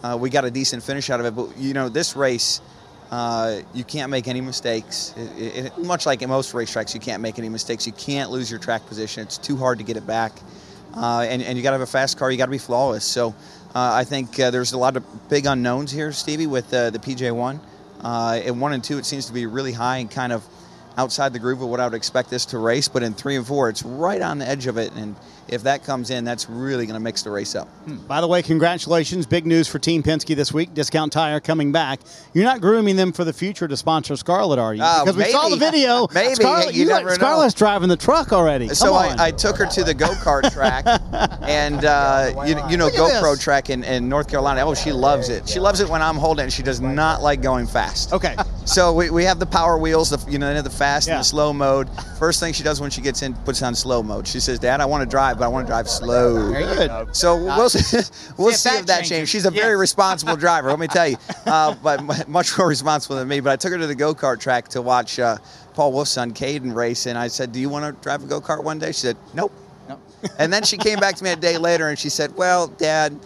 uh, 0.03 0.15
we 0.19 0.29
got 0.29 0.45
a 0.45 0.51
decent 0.51 0.83
finish 0.83 1.09
out 1.09 1.19
of 1.19 1.25
it. 1.25 1.35
But 1.35 1.57
you 1.57 1.73
know, 1.73 1.89
this 1.89 2.15
race, 2.15 2.61
uh, 3.09 3.61
you 3.73 3.83
can't 3.83 4.11
make 4.11 4.27
any 4.27 4.39
mistakes. 4.39 5.15
It, 5.17 5.65
it, 5.65 5.77
much 5.79 6.05
like 6.05 6.21
in 6.21 6.29
most 6.29 6.53
racetracks, 6.53 6.93
you 6.93 6.99
can't 6.99 7.23
make 7.23 7.39
any 7.39 7.49
mistakes. 7.49 7.87
You 7.87 7.93
can't 7.93 8.29
lose 8.29 8.51
your 8.51 8.59
track 8.59 8.85
position. 8.85 9.23
It's 9.23 9.39
too 9.39 9.57
hard 9.57 9.79
to 9.79 9.83
get 9.83 9.97
it 9.97 10.05
back. 10.05 10.33
Uh, 10.95 11.25
and, 11.27 11.41
and 11.41 11.57
you 11.57 11.63
got 11.63 11.71
to 11.71 11.75
have 11.75 11.81
a 11.81 11.91
fast 11.91 12.17
car. 12.17 12.31
You 12.31 12.37
got 12.37 12.45
to 12.45 12.51
be 12.51 12.57
flawless. 12.57 13.03
So 13.03 13.35
uh, 13.75 13.91
I 13.93 14.03
think 14.05 14.39
uh, 14.39 14.51
there's 14.51 14.73
a 14.73 14.77
lot 14.77 14.95
of 14.95 15.29
big 15.29 15.45
unknowns 15.45 15.91
here, 15.91 16.11
Stevie, 16.11 16.47
with 16.47 16.73
uh, 16.73 16.89
the 16.89 16.99
PJ1. 16.99 17.59
Uh, 18.01 18.41
in 18.43 18.59
one 18.59 18.71
and 18.71 18.83
two, 18.83 18.97
it 18.97 19.05
seems 19.05 19.25
to 19.25 19.33
be 19.33 19.45
really 19.45 19.71
high 19.71 19.97
and 19.97 20.09
kind 20.09 20.31
of 20.31 20.45
outside 20.97 21.33
the 21.33 21.39
groove 21.39 21.61
of 21.61 21.67
what 21.67 21.79
I 21.79 21.85
would 21.85 21.93
expect 21.93 22.29
this 22.29 22.45
to 22.47 22.57
race. 22.57 22.87
But 22.87 23.03
in 23.03 23.13
three 23.13 23.35
and 23.35 23.45
four, 23.45 23.69
it's 23.69 23.83
right 23.83 24.21
on 24.21 24.37
the 24.37 24.47
edge 24.47 24.67
of 24.67 24.77
it. 24.77 24.93
And 24.93 25.15
if 25.47 25.63
that 25.63 25.83
comes 25.83 26.09
in, 26.09 26.23
that's 26.25 26.49
really 26.49 26.85
going 26.85 26.95
to 26.95 26.99
mix 27.03 27.21
the 27.23 27.29
race 27.29 27.55
up. 27.55 27.67
By 28.07 28.21
the 28.21 28.27
way, 28.27 28.41
congratulations. 28.41 29.25
Big 29.25 29.45
news 29.45 29.67
for 29.67 29.79
Team 29.79 30.01
Penske 30.03 30.35
this 30.35 30.51
week. 30.51 30.73
Discount 30.73 31.13
Tire 31.13 31.39
coming 31.39 31.71
back. 31.71 31.99
You're 32.33 32.45
not 32.45 32.61
grooming 32.61 32.95
them 32.95 33.11
for 33.11 33.23
the 33.23 33.33
future 33.33 33.67
to 33.67 33.77
sponsor 33.77 34.15
Scarlett, 34.15 34.59
are 34.59 34.73
you? 34.73 34.81
Uh, 34.83 35.03
because 35.05 35.17
we 35.17 35.25
saw 35.25 35.49
the 35.49 35.55
video. 35.57 36.07
Maybe. 36.13 36.35
Scarlett, 36.35 36.73
You 36.73 36.87
got- 36.87 36.97
never 36.99 37.09
know. 37.09 37.15
Scarlett's 37.15 37.53
driving 37.53 37.89
the 37.89 37.97
truck 37.97 38.33
already. 38.33 38.69
So 38.69 38.87
Come 38.87 38.95
I, 38.95 39.09
on. 39.11 39.19
I 39.19 39.31
took 39.31 39.57
her 39.57 39.65
to 39.65 39.83
the 39.83 39.93
go 39.93 40.07
kart 40.07 40.51
track, 40.53 40.85
and 41.43 41.85
uh, 41.85 42.43
you, 42.47 42.55
you 42.69 42.77
know 42.77 42.89
GoPro 42.89 43.39
track 43.39 43.69
in, 43.69 43.83
in 43.83 44.09
North 44.09 44.27
Carolina. 44.29 44.65
Oh, 44.65 44.73
she 44.73 44.91
loves 44.91 45.29
it. 45.29 45.47
She 45.47 45.59
loves 45.59 45.79
it 45.79 45.89
when 45.89 46.01
I'm 46.01 46.15
holding 46.15 46.47
it. 46.47 46.51
She 46.53 46.63
does 46.63 46.81
not 46.81 47.21
like 47.21 47.41
going 47.41 47.67
fast. 47.67 48.13
okay. 48.13 48.35
So 48.65 48.93
we, 48.93 49.11
we 49.11 49.23
have 49.25 49.37
the 49.39 49.45
power 49.45 49.77
wheels, 49.77 50.09
the 50.09 50.31
you 50.31 50.39
know 50.39 50.59
the 50.61 50.69
fast 50.69 51.07
Yeah. 51.07 51.15
and 51.15 51.19
the 51.19 51.23
slow 51.25 51.53
mode. 51.53 51.87
First 52.17 52.39
thing 52.39 52.51
she 52.53 52.63
does 52.63 52.81
when 52.81 52.89
she 52.89 53.01
gets 53.01 53.21
in, 53.21 53.33
puts 53.33 53.61
on 53.61 53.75
slow 53.75 54.01
mode. 54.01 54.27
She 54.27 54.39
says, 54.39 54.57
"Dad, 54.57 54.81
I 54.81 54.85
want 54.85 55.01
to 55.03 55.05
drive, 55.09 55.34
but 55.35 55.45
I 55.45 55.47
want 55.47 55.67
to 55.67 55.71
drive 55.71 55.89
slow." 55.89 56.51
Good. 56.51 57.15
So 57.15 57.35
we'll 57.35 57.69
see, 57.69 58.01
we'll 58.37 58.49
if 58.49 58.55
see 58.57 58.69
that 58.69 58.79
if 58.79 58.85
that 58.87 58.95
changes. 58.97 59.09
changes. 59.09 59.29
She's 59.29 59.45
a 59.45 59.51
very 59.51 59.75
responsible 59.75 60.35
driver, 60.35 60.69
let 60.69 60.79
me 60.79 60.87
tell 60.87 61.07
you, 61.07 61.17
uh, 61.45 61.75
but 61.83 62.27
much 62.27 62.57
more 62.57 62.67
responsible 62.67 63.15
than 63.17 63.27
me. 63.27 63.39
But 63.39 63.51
I 63.51 63.55
took 63.55 63.71
her 63.71 63.77
to 63.77 63.87
the 63.87 63.95
go 63.95 64.13
kart 64.13 64.39
track 64.39 64.67
to 64.69 64.81
watch 64.81 65.19
uh, 65.19 65.37
Paul 65.73 65.91
Wolfe's 65.93 66.11
son 66.11 66.33
Caden 66.33 66.73
race, 66.73 67.05
and 67.05 67.17
I 67.17 67.27
said, 67.27 67.51
"Do 67.51 67.59
you 67.59 67.69
want 67.69 67.85
to 67.85 68.01
drive 68.03 68.23
a 68.23 68.27
go 68.27 68.41
kart 68.41 68.63
one 68.63 68.79
day?" 68.79 68.87
She 68.87 69.01
said, 69.01 69.17
"Nope." 69.33 69.51
Nope. 69.87 69.99
and 70.39 70.51
then 70.51 70.63
she 70.63 70.77
came 70.77 70.99
back 70.99 71.15
to 71.15 71.23
me 71.23 71.31
a 71.31 71.35
day 71.35 71.57
later, 71.57 71.89
and 71.89 71.97
she 71.99 72.09
said, 72.09 72.35
"Well, 72.35 72.67
Dad." 72.67 73.17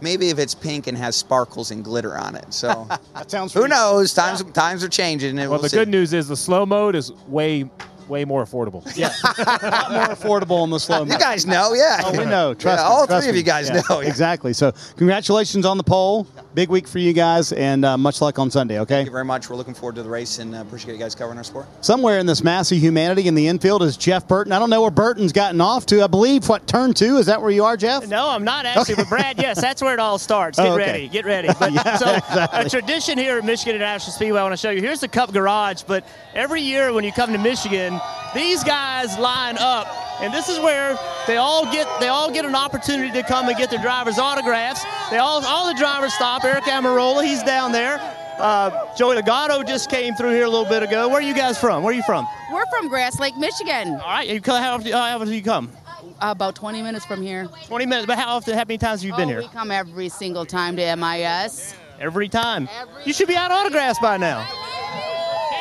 Maybe 0.00 0.28
if 0.28 0.38
it's 0.38 0.54
pink 0.54 0.86
and 0.86 0.96
has 0.96 1.16
sparkles 1.16 1.72
and 1.72 1.82
glitter 1.82 2.16
on 2.16 2.36
it. 2.36 2.54
So 2.54 2.86
That 3.14 3.28
sounds 3.28 3.52
who 3.52 3.66
knows? 3.66 4.14
Times 4.14 4.44
times 4.52 4.84
are 4.84 4.88
changing. 4.88 5.34
Well, 5.34 5.50
we'll 5.50 5.58
the 5.58 5.68
see. 5.70 5.76
good 5.76 5.88
news 5.88 6.12
is 6.12 6.28
the 6.28 6.36
slow 6.36 6.64
mode 6.64 6.94
is 6.94 7.12
way, 7.26 7.68
way 8.08 8.24
more 8.24 8.44
affordable. 8.44 8.82
Yeah. 8.96 9.12
a 9.22 9.70
lot 9.70 9.92
more 9.92 10.02
affordable 10.16 10.64
in 10.64 10.70
the 10.70 10.80
slow 10.80 11.04
You 11.04 11.18
guys 11.18 11.46
know, 11.46 11.72
yeah. 11.74 12.00
Oh, 12.04 12.12
we 12.12 12.24
know. 12.24 12.54
Trust 12.54 12.78
Yeah, 12.82 12.88
me, 12.88 12.94
all 12.94 13.06
trust 13.06 13.24
three 13.24 13.30
of 13.30 13.36
you 13.36 13.42
guys 13.42 13.68
Yeah, 13.68 13.82
know. 13.88 14.00
yeah. 14.00 14.08
Exactly. 14.08 14.52
So, 14.52 14.72
congratulations 14.96 15.64
on 15.66 15.76
the 15.76 15.84
pole. 15.84 16.26
Big 16.54 16.68
week 16.70 16.88
for 16.88 16.98
you 16.98 17.12
guys, 17.12 17.52
and 17.52 17.84
uh, 17.84 17.96
much 17.96 18.20
luck 18.20 18.38
on 18.38 18.50
Sunday, 18.50 18.80
okay? 18.80 18.94
Thank 18.96 19.06
you 19.06 19.12
very 19.12 19.24
much. 19.24 19.48
We're 19.48 19.54
looking 19.56 19.74
forward 19.74 19.94
to 19.96 20.02
the 20.02 20.08
race 20.08 20.38
and 20.40 20.54
uh, 20.54 20.60
appreciate 20.62 20.94
you 20.94 20.98
guys 20.98 21.14
covering 21.14 21.38
our 21.38 21.44
sport. 21.44 21.66
Somewhere 21.84 22.18
in 22.18 22.26
this 22.26 22.42
mass 22.42 22.72
of 22.72 22.78
humanity 22.78 23.28
in 23.28 23.34
the 23.36 23.46
infield 23.46 23.82
is 23.84 23.96
Jeff 23.96 24.26
Burton. 24.26 24.52
I 24.52 24.58
don't 24.58 24.70
know 24.70 24.82
where 24.82 24.90
Burton's 24.90 25.32
gotten 25.32 25.60
off 25.60 25.86
to. 25.86 26.02
I 26.02 26.08
believe, 26.08 26.48
what, 26.48 26.66
turn 26.66 26.94
two? 26.94 27.18
Is 27.18 27.26
that 27.26 27.40
where 27.40 27.50
you 27.50 27.64
are, 27.64 27.76
Jeff? 27.76 28.08
No, 28.08 28.28
I'm 28.30 28.42
not 28.44 28.66
actually, 28.66 28.96
but 28.96 29.08
Brad, 29.08 29.38
yes, 29.38 29.60
that's 29.60 29.80
where 29.82 29.94
it 29.94 30.00
all 30.00 30.18
starts. 30.18 30.58
Get 30.58 30.66
Oh, 30.66 30.72
okay. 30.74 30.86
ready, 30.92 31.08
get 31.08 31.24
ready. 31.24 31.48
But, 31.60 31.96
so 31.98 32.18
a 32.52 32.68
tradition 32.68 33.18
here 33.18 33.38
at 33.38 33.44
Michigan 33.44 33.76
International 33.76 34.12
Speedway, 34.12 34.40
I 34.40 34.42
want 34.42 34.52
to 34.54 34.56
show 34.56 34.70
you. 34.70 34.80
Here's 34.80 35.00
the 35.00 35.08
Cup 35.08 35.32
Garage, 35.32 35.82
but 35.82 36.04
every 36.34 36.62
year 36.62 36.92
when 36.92 37.04
you 37.04 37.12
come 37.12 37.30
to 37.32 37.38
Michigan, 37.38 37.97
these 38.34 38.62
guys 38.64 39.16
line 39.18 39.56
up, 39.58 39.86
and 40.20 40.32
this 40.32 40.48
is 40.48 40.58
where 40.60 40.98
they 41.26 41.36
all 41.36 41.64
get 41.72 41.86
they 42.00 42.08
all 42.08 42.30
get 42.30 42.44
an 42.44 42.54
opportunity 42.54 43.10
to 43.12 43.22
come 43.22 43.48
and 43.48 43.56
get 43.56 43.70
their 43.70 43.80
drivers' 43.82 44.18
autographs. 44.18 44.84
They 45.10 45.18
all 45.18 45.44
all 45.44 45.66
the 45.66 45.78
drivers 45.78 46.12
stop. 46.14 46.42
Aric 46.42 46.62
Almirola, 46.62 47.24
he's 47.24 47.42
down 47.42 47.72
there. 47.72 47.98
Uh, 48.38 48.70
Joey 48.96 49.16
Logano 49.16 49.66
just 49.66 49.90
came 49.90 50.14
through 50.14 50.30
here 50.30 50.44
a 50.44 50.48
little 50.48 50.64
bit 50.68 50.82
ago. 50.84 51.08
Where 51.08 51.18
are 51.18 51.22
you 51.22 51.34
guys 51.34 51.58
from? 51.58 51.82
Where 51.82 51.92
are 51.92 51.96
you 51.96 52.04
from? 52.04 52.24
We're 52.52 52.64
from 52.70 52.88
Grass 52.88 53.18
Lake, 53.18 53.36
Michigan. 53.36 53.94
All 53.94 53.98
right, 53.98 54.28
you 54.28 54.40
come, 54.40 54.62
how 54.62 54.74
often, 54.76 54.92
how 54.92 55.16
often 55.16 55.26
do 55.28 55.34
you 55.34 55.42
come? 55.42 55.72
About 56.20 56.54
20 56.54 56.80
minutes 56.82 57.04
from 57.04 57.20
here. 57.20 57.48
20 57.66 57.86
minutes. 57.86 58.06
But 58.06 58.16
how 58.18 58.36
often? 58.36 58.54
How 58.54 58.60
many 58.60 58.78
times 58.78 59.02
have 59.02 59.10
you 59.10 59.16
been 59.16 59.28
Oh, 59.28 59.32
here? 59.32 59.40
We 59.42 59.48
come 59.48 59.72
every 59.72 60.08
single 60.08 60.46
time 60.46 60.76
to 60.76 60.96
MIS. 60.96 61.74
Every 62.00 62.28
time. 62.28 62.68
Every 62.80 63.02
you 63.06 63.12
should 63.12 63.26
be 63.26 63.34
out 63.34 63.50
autographs 63.50 63.98
by 63.98 64.16
now. 64.18 64.46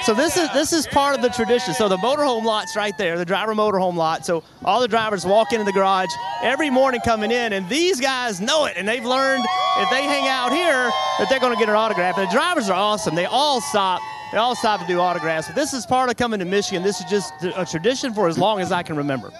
So 0.04 0.13
this 0.13 0.38
is 0.38 0.51
this 0.54 0.72
is 0.72 0.88
part 0.88 1.16
of 1.16 1.22
the 1.22 1.30
tradition. 1.30 1.74
So 1.74 1.89
the 1.89 1.98
motorhome 1.98 2.44
lot's 2.44 2.75
right 2.75 2.98
there, 2.98 3.18
the 3.18 3.25
driver 3.25 3.54
motorhome 3.54 3.96
lot. 3.96 4.25
So 4.25 4.44
all 4.63 4.80
the 4.80 4.88
drivers 4.88 5.25
walk 5.25 5.51
into 5.51 5.66
the 5.66 5.74
garage 5.74 6.10
every 6.42 6.70
morning 6.70 7.01
coming 7.04 7.32
in, 7.32 7.54
and 7.54 7.68
these 7.68 8.00
guys 8.00 8.39
know 8.39 8.66
it, 8.66 8.75
and 8.77 8.88
they've 8.88 9.04
learned 9.04 9.44
if 9.80 9.89
they 9.89 10.04
hang 10.04 10.27
out 10.27 10.54
here 10.54 10.92
that 11.20 11.27
they're 11.30 11.39
going 11.39 11.54
to 11.54 11.60
get 11.60 11.68
an 11.68 11.75
autograph. 11.75 12.18
And 12.18 12.27
the 12.27 12.32
drivers 12.32 12.70
are 12.70 12.77
awesome. 12.77 13.16
They 13.16 13.25
all 13.25 13.60
stop. 13.60 14.01
They 14.32 14.38
all 14.38 14.56
stop 14.56 14.82
to 14.82 14.88
do 14.88 15.00
autographs. 15.00 15.48
But 15.48 15.56
this 15.56 15.74
is 15.74 15.86
part 15.86 16.10
of 16.10 16.18
coming 16.18 16.39
to 16.39 16.46
Michigan. 16.46 16.84
This 16.84 17.00
is 17.00 17.10
just 17.10 17.34
a 17.44 17.66
tradition 17.66 18.13
for 18.13 18.27
as 18.27 18.38
long 18.38 18.60
as 18.60 18.72
I 18.72 18.84
can 18.84 18.98
remember. 18.98 19.32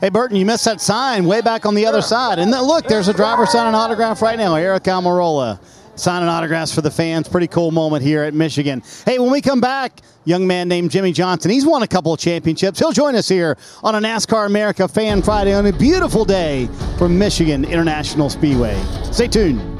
Hey, 0.00 0.08
Burton, 0.10 0.36
you 0.36 0.46
missed 0.46 0.64
that 0.66 0.80
sign 0.80 1.26
way 1.26 1.40
back 1.40 1.66
on 1.66 1.74
the 1.74 1.84
other 1.84 2.00
side. 2.02 2.38
And 2.38 2.52
then, 2.52 2.62
look, 2.62 2.86
there's 2.86 3.08
a 3.08 3.12
driver 3.12 3.46
signing 3.46 3.70
an 3.70 3.74
autograph 3.74 4.22
right 4.22 4.38
now, 4.38 4.54
Aric 4.54 4.84
Almirola. 4.84 5.58
Signing 5.98 6.28
autographs 6.28 6.72
for 6.72 6.80
the 6.80 6.90
fans. 6.90 7.28
Pretty 7.28 7.48
cool 7.48 7.72
moment 7.72 8.04
here 8.04 8.22
at 8.22 8.32
Michigan. 8.32 8.82
Hey, 9.04 9.18
when 9.18 9.32
we 9.32 9.40
come 9.40 9.60
back, 9.60 10.00
young 10.24 10.46
man 10.46 10.68
named 10.68 10.92
Jimmie 10.92 11.12
Johnson. 11.12 11.50
He's 11.50 11.66
won 11.66 11.82
a 11.82 11.88
couple 11.88 12.12
of 12.12 12.20
championships. 12.20 12.78
He'll 12.78 12.92
join 12.92 13.16
us 13.16 13.28
here 13.28 13.56
on 13.82 13.96
a 13.96 13.98
NASCAR 13.98 14.46
America 14.46 14.86
Fan 14.86 15.22
Friday 15.22 15.54
on 15.54 15.66
a 15.66 15.72
beautiful 15.72 16.24
day 16.24 16.68
from 16.98 17.18
Michigan 17.18 17.64
International 17.64 18.30
Speedway. 18.30 18.80
Stay 19.10 19.26
tuned. 19.26 19.77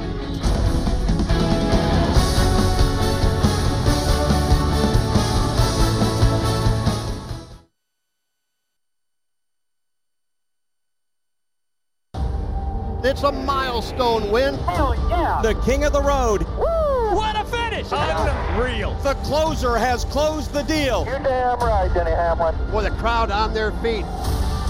It's 13.04 13.22
a 13.22 13.30
milestone 13.30 14.28
win. 14.30 14.56
the 14.56 15.60
king 15.64 15.84
of 15.84 15.92
the 15.92 16.02
road. 16.02 16.42
Woo. 16.58 17.14
What 17.14 17.36
a 17.36 17.44
finish! 17.44 17.86
Unreal. 17.92 18.94
The 19.04 19.14
closer 19.22 19.78
has 19.78 20.04
closed 20.04 20.52
the 20.52 20.62
deal. 20.62 21.04
You're 21.06 21.20
damn 21.20 21.60
right, 21.60 21.92
Denny 21.94 22.10
Hamlin. 22.10 22.56
With 22.72 22.86
the 22.86 22.90
crowd 22.98 23.30
on 23.30 23.54
their 23.54 23.70
feet. 23.82 24.04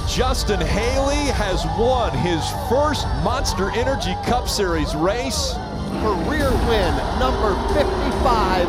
Justin 0.07 0.61
Haley 0.61 1.33
has 1.33 1.65
won 1.79 2.17
his 2.19 2.45
first 2.69 3.07
Monster 3.25 3.71
Energy 3.71 4.15
Cup 4.27 4.47
Series 4.47 4.95
race. 4.95 5.55
Career 6.03 6.51
win 6.69 6.95
number 7.19 7.57
55. 7.73 8.69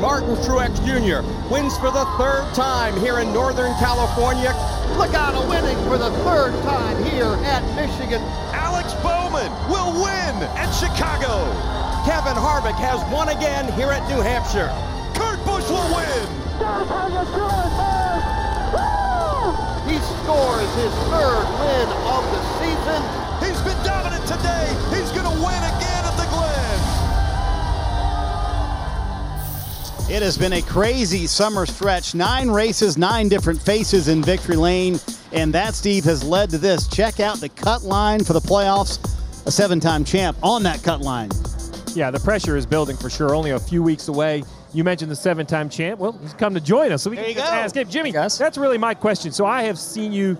Martin 0.00 0.34
Truex 0.36 0.74
Jr. 0.86 1.20
wins 1.52 1.76
for 1.76 1.90
the 1.90 2.06
third 2.16 2.50
time 2.54 2.98
here 3.00 3.18
in 3.18 3.30
Northern 3.34 3.74
California. 3.74 4.52
Logano 4.96 5.46
winning 5.48 5.76
for 5.84 5.98
the 5.98 6.10
third 6.24 6.52
time 6.62 7.04
here 7.04 7.36
at 7.44 7.62
Michigan. 7.76 8.22
Alex 8.90 9.02
Bowman 9.04 9.52
will 9.70 10.02
win 10.02 10.34
at 10.58 10.70
Chicago. 10.74 11.46
Kevin 12.02 12.34
Harvick 12.34 12.74
has 12.74 12.98
won 13.12 13.28
again 13.28 13.70
here 13.74 13.90
at 13.90 14.02
New 14.08 14.18
Hampshire. 14.20 14.66
Kurt 15.14 15.38
Busch 15.46 15.68
will 15.70 15.86
win. 15.94 16.26
He 19.86 19.94
scores 19.94 20.70
his 20.74 20.94
third 21.06 21.46
win 21.62 21.86
of 22.10 22.22
the 22.34 22.42
season. 22.58 23.00
He's 23.38 23.60
been 23.62 23.78
dominant 23.86 24.26
today. 24.26 24.66
He's 24.90 25.10
going 25.12 25.28
to 25.28 25.38
win 25.38 25.62
again 25.62 25.79
It 30.10 30.22
has 30.22 30.36
been 30.36 30.54
a 30.54 30.62
crazy 30.62 31.28
summer 31.28 31.66
stretch. 31.66 32.16
Nine 32.16 32.50
races, 32.50 32.98
nine 32.98 33.28
different 33.28 33.62
faces 33.62 34.08
in 34.08 34.24
victory 34.24 34.56
lane. 34.56 34.98
And 35.32 35.54
that, 35.54 35.76
Steve, 35.76 36.02
has 36.02 36.24
led 36.24 36.50
to 36.50 36.58
this. 36.58 36.88
Check 36.88 37.20
out 37.20 37.36
the 37.38 37.48
cut 37.48 37.84
line 37.84 38.24
for 38.24 38.32
the 38.32 38.40
playoffs. 38.40 38.98
A 39.46 39.52
seven 39.52 39.78
time 39.78 40.02
champ 40.02 40.36
on 40.42 40.64
that 40.64 40.82
cut 40.82 41.00
line. 41.00 41.30
Yeah, 41.94 42.10
the 42.10 42.18
pressure 42.18 42.56
is 42.56 42.66
building 42.66 42.96
for 42.96 43.08
sure. 43.08 43.36
Only 43.36 43.52
a 43.52 43.60
few 43.60 43.84
weeks 43.84 44.08
away. 44.08 44.42
You 44.72 44.82
mentioned 44.82 45.12
the 45.12 45.16
seven-time 45.16 45.68
champ. 45.68 46.00
Well, 46.00 46.18
he's 46.20 46.32
come 46.34 46.54
to 46.54 46.60
join 46.60 46.90
us, 46.92 47.02
so 47.02 47.10
we 47.10 47.16
There 47.16 47.24
can 47.26 47.30
you 47.34 47.40
just 47.40 47.52
go. 47.52 47.56
ask 47.58 47.76
him. 47.76 47.88
Jimmy, 47.88 48.10
that's 48.10 48.58
really 48.58 48.78
my 48.78 48.94
question. 48.94 49.30
So 49.30 49.46
I 49.46 49.62
have 49.62 49.78
seen 49.78 50.12
you 50.12 50.36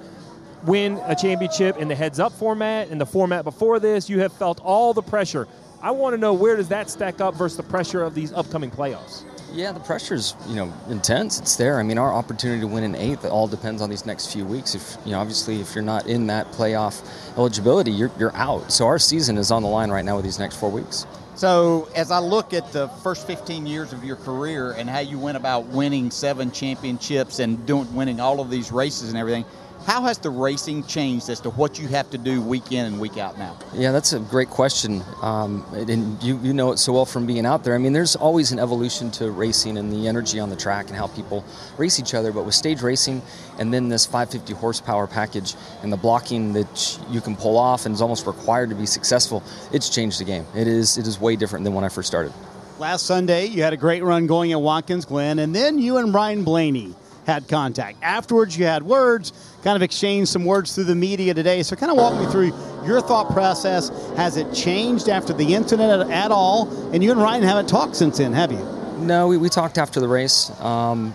win 0.65 1.00
a 1.07 1.15
championship 1.15 1.77
in 1.79 1.87
the 1.89 1.95
heads-up 1.95 2.33
format, 2.33 2.89
in 2.89 2.99
the 2.99 3.07
format 3.07 3.45
before 3.45 3.79
this. 3.79 4.11
You 4.11 4.21
have 4.21 4.33
felt 4.33 4.61
all 4.61 4.95
the 4.95 5.03
pressure. 5.03 5.47
I 5.81 5.93
want 5.93 6.15
to 6.15 6.19
know 6.19 6.33
where 6.35 6.57
does 6.57 6.69
that 6.69 6.91
stack 6.91 7.21
up 7.21 7.35
versus 7.35 7.57
the 7.57 7.62
pressure 7.65 8.03
of 8.03 8.15
these 8.15 8.33
upcoming 8.33 8.71
playoffs? 8.71 9.23
Yeah, 9.52 9.73
the 9.73 9.80
pressure's 9.80 10.35
you 10.49 10.57
know 10.57 10.73
intense. 10.88 11.40
It's 11.40 11.57
there. 11.57 11.80
I 11.80 11.83
mean, 11.83 11.99
our 11.99 12.12
opportunity 12.12 12.61
to 12.61 12.66
win 12.66 12.85
an 12.85 12.95
eighth 12.95 13.25
all 13.25 13.49
depends 13.49 13.83
on 13.83 13.90
these 13.90 14.07
next 14.07 14.33
few 14.33 14.45
weeks. 14.45 14.75
If 14.75 14.97
you 15.04 15.12
know, 15.12 15.21
obviously, 15.21 15.61
if 15.61 15.75
you're 15.75 15.85
not 15.85 16.07
in 16.07 16.26
that 16.28 16.47
playoff 16.52 17.02
eligibility, 17.37 17.90
you're 17.90 18.11
you're 18.19 18.35
out. 18.37 18.71
So 18.71 18.87
our 18.87 18.99
season 18.99 19.38
is 19.38 19.50
on 19.50 19.62
the 19.62 19.69
line 19.69 19.90
right 19.90 20.04
now 20.04 20.16
with 20.16 20.25
these 20.25 20.38
next 20.38 20.57
four 20.57 20.71
weeks. 20.71 21.07
So, 21.40 21.88
as 21.95 22.11
I 22.11 22.19
look 22.19 22.52
at 22.52 22.71
the 22.73 22.88
first 23.02 23.26
15 23.26 23.64
years 23.64 23.95
of 23.95 24.04
your 24.04 24.16
career 24.16 24.73
and 24.73 24.90
how 24.90 24.99
you 24.99 25.19
went 25.19 25.38
about 25.38 25.64
winning 25.69 26.11
seven 26.11 26.50
championships 26.50 27.38
and 27.38 27.64
doing 27.64 27.95
winning 27.95 28.21
all 28.21 28.40
of 28.40 28.50
these 28.50 28.71
races 28.71 29.09
and 29.09 29.16
everything, 29.16 29.47
how 29.87 30.03
has 30.03 30.19
the 30.19 30.31
racing 30.31 30.85
changed 30.85 31.29
as 31.29 31.41
to 31.41 31.51
what 31.51 31.79
you 31.79 31.89
have 31.89 32.11
to 32.11 32.19
do 32.19 32.43
week 32.43 32.71
in 32.71 32.87
and 32.87 33.01
week 33.01 33.17
out 33.17 33.39
now? 33.39 33.57
Yeah, 33.75 33.93
that's 33.93 34.13
a 34.13 34.21
great 34.21 34.49
question, 34.49 35.03
um, 35.23 35.65
and 35.73 36.23
you 36.23 36.39
you 36.43 36.53
know 36.53 36.73
it 36.73 36.79
so 36.79 36.93
well 36.93 37.07
from 37.07 37.27
being 37.27 37.47
out 37.47 37.65
there. 37.65 37.75
I 37.75 37.79
mean, 37.79 37.93
there's 37.93 38.15
always 38.15 38.53
an 38.53 38.59
evolution 38.59 39.11
to 39.13 39.31
racing 39.31 39.79
and 39.79 39.93
the 39.93 40.07
energy 40.07 40.39
on 40.39 40.51
the 40.51 40.57
track 40.57 40.89
and 40.89 40.97
how 40.97 41.07
people 41.09 41.45
race 41.79 41.99
each 41.99 42.15
other. 42.15 42.33
But 42.33 42.45
with 42.45 42.55
stage 42.55 42.83
racing, 42.83 43.23
and 43.59 43.73
then 43.73 43.89
this 43.89 44.07
550 44.07 44.53
horsepower 44.55 45.07
package 45.07 45.55
and 45.83 45.93
the 45.93 45.97
blocking 45.97 46.53
that 46.53 47.01
you 47.11 47.21
can 47.21 47.35
pull 47.35 47.57
off 47.57 47.87
and 47.87 47.95
is 47.95 48.03
almost 48.03 48.27
required 48.27 48.69
to 48.71 48.77
be 48.77 48.87
successful, 48.87 49.43
it's 49.73 49.89
changed 49.89 50.21
the 50.21 50.25
game. 50.25 50.45
It 50.55 50.67
is 50.67 50.99
it 50.99 51.07
is 51.07 51.19
way 51.19 51.37
different 51.37 51.65
than 51.65 51.75
when 51.75 51.85
I 51.85 51.89
first 51.89 52.09
started. 52.09 52.33
Last 52.79 53.07
Sunday, 53.07 53.47
you 53.47 53.63
had 53.63 53.73
a 53.73 53.77
great 53.77 54.03
run 54.03 54.27
going 54.27 54.53
at 54.53 54.61
Watkins 54.61 55.05
Glen, 55.05 55.39
and 55.39 55.55
then 55.55 55.79
you 55.79 55.99
and 55.99 56.15
Ryan 56.15 56.45
Blaney 56.45 56.95
had 57.27 57.49
contact. 57.49 57.99
Afterwards, 58.03 58.57
you 58.57 58.65
had 58.65 58.83
words, 58.83 59.33
kind 59.62 59.77
of 59.77 59.83
exchanged 59.83 60.31
some 60.31 60.45
words 60.45 60.75
through 60.75 60.85
the 60.85 60.95
media 60.95 61.35
today. 61.35 61.62
So, 61.62 61.77
kind 61.77 61.93
of 61.93 61.99
walk 61.99 62.19
me 62.19 62.31
through 62.31 62.53
your 62.87 63.00
thought 63.00 63.31
process. 63.33 63.91
Has 64.17 64.37
it 64.37 64.53
changed 64.53 65.09
after 65.09 65.33
the 65.33 65.55
incident 65.55 66.03
at, 66.03 66.11
at 66.11 66.31
all? 66.31 66.69
And 66.93 67.03
you 67.03 67.12
and 67.12 67.21
Ryan 67.21 67.43
haven't 67.43 67.69
talked 67.69 67.97
since 67.97 68.19
then, 68.19 68.33
have 68.33 68.53
you? 68.53 68.65
No, 68.99 69.29
we, 69.29 69.37
we 69.37 69.49
talked 69.49 69.79
after 69.79 70.00
the 70.00 70.09
race. 70.09 70.50
Um, 70.61 71.15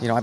you 0.00 0.08
know, 0.08 0.16
I, 0.16 0.22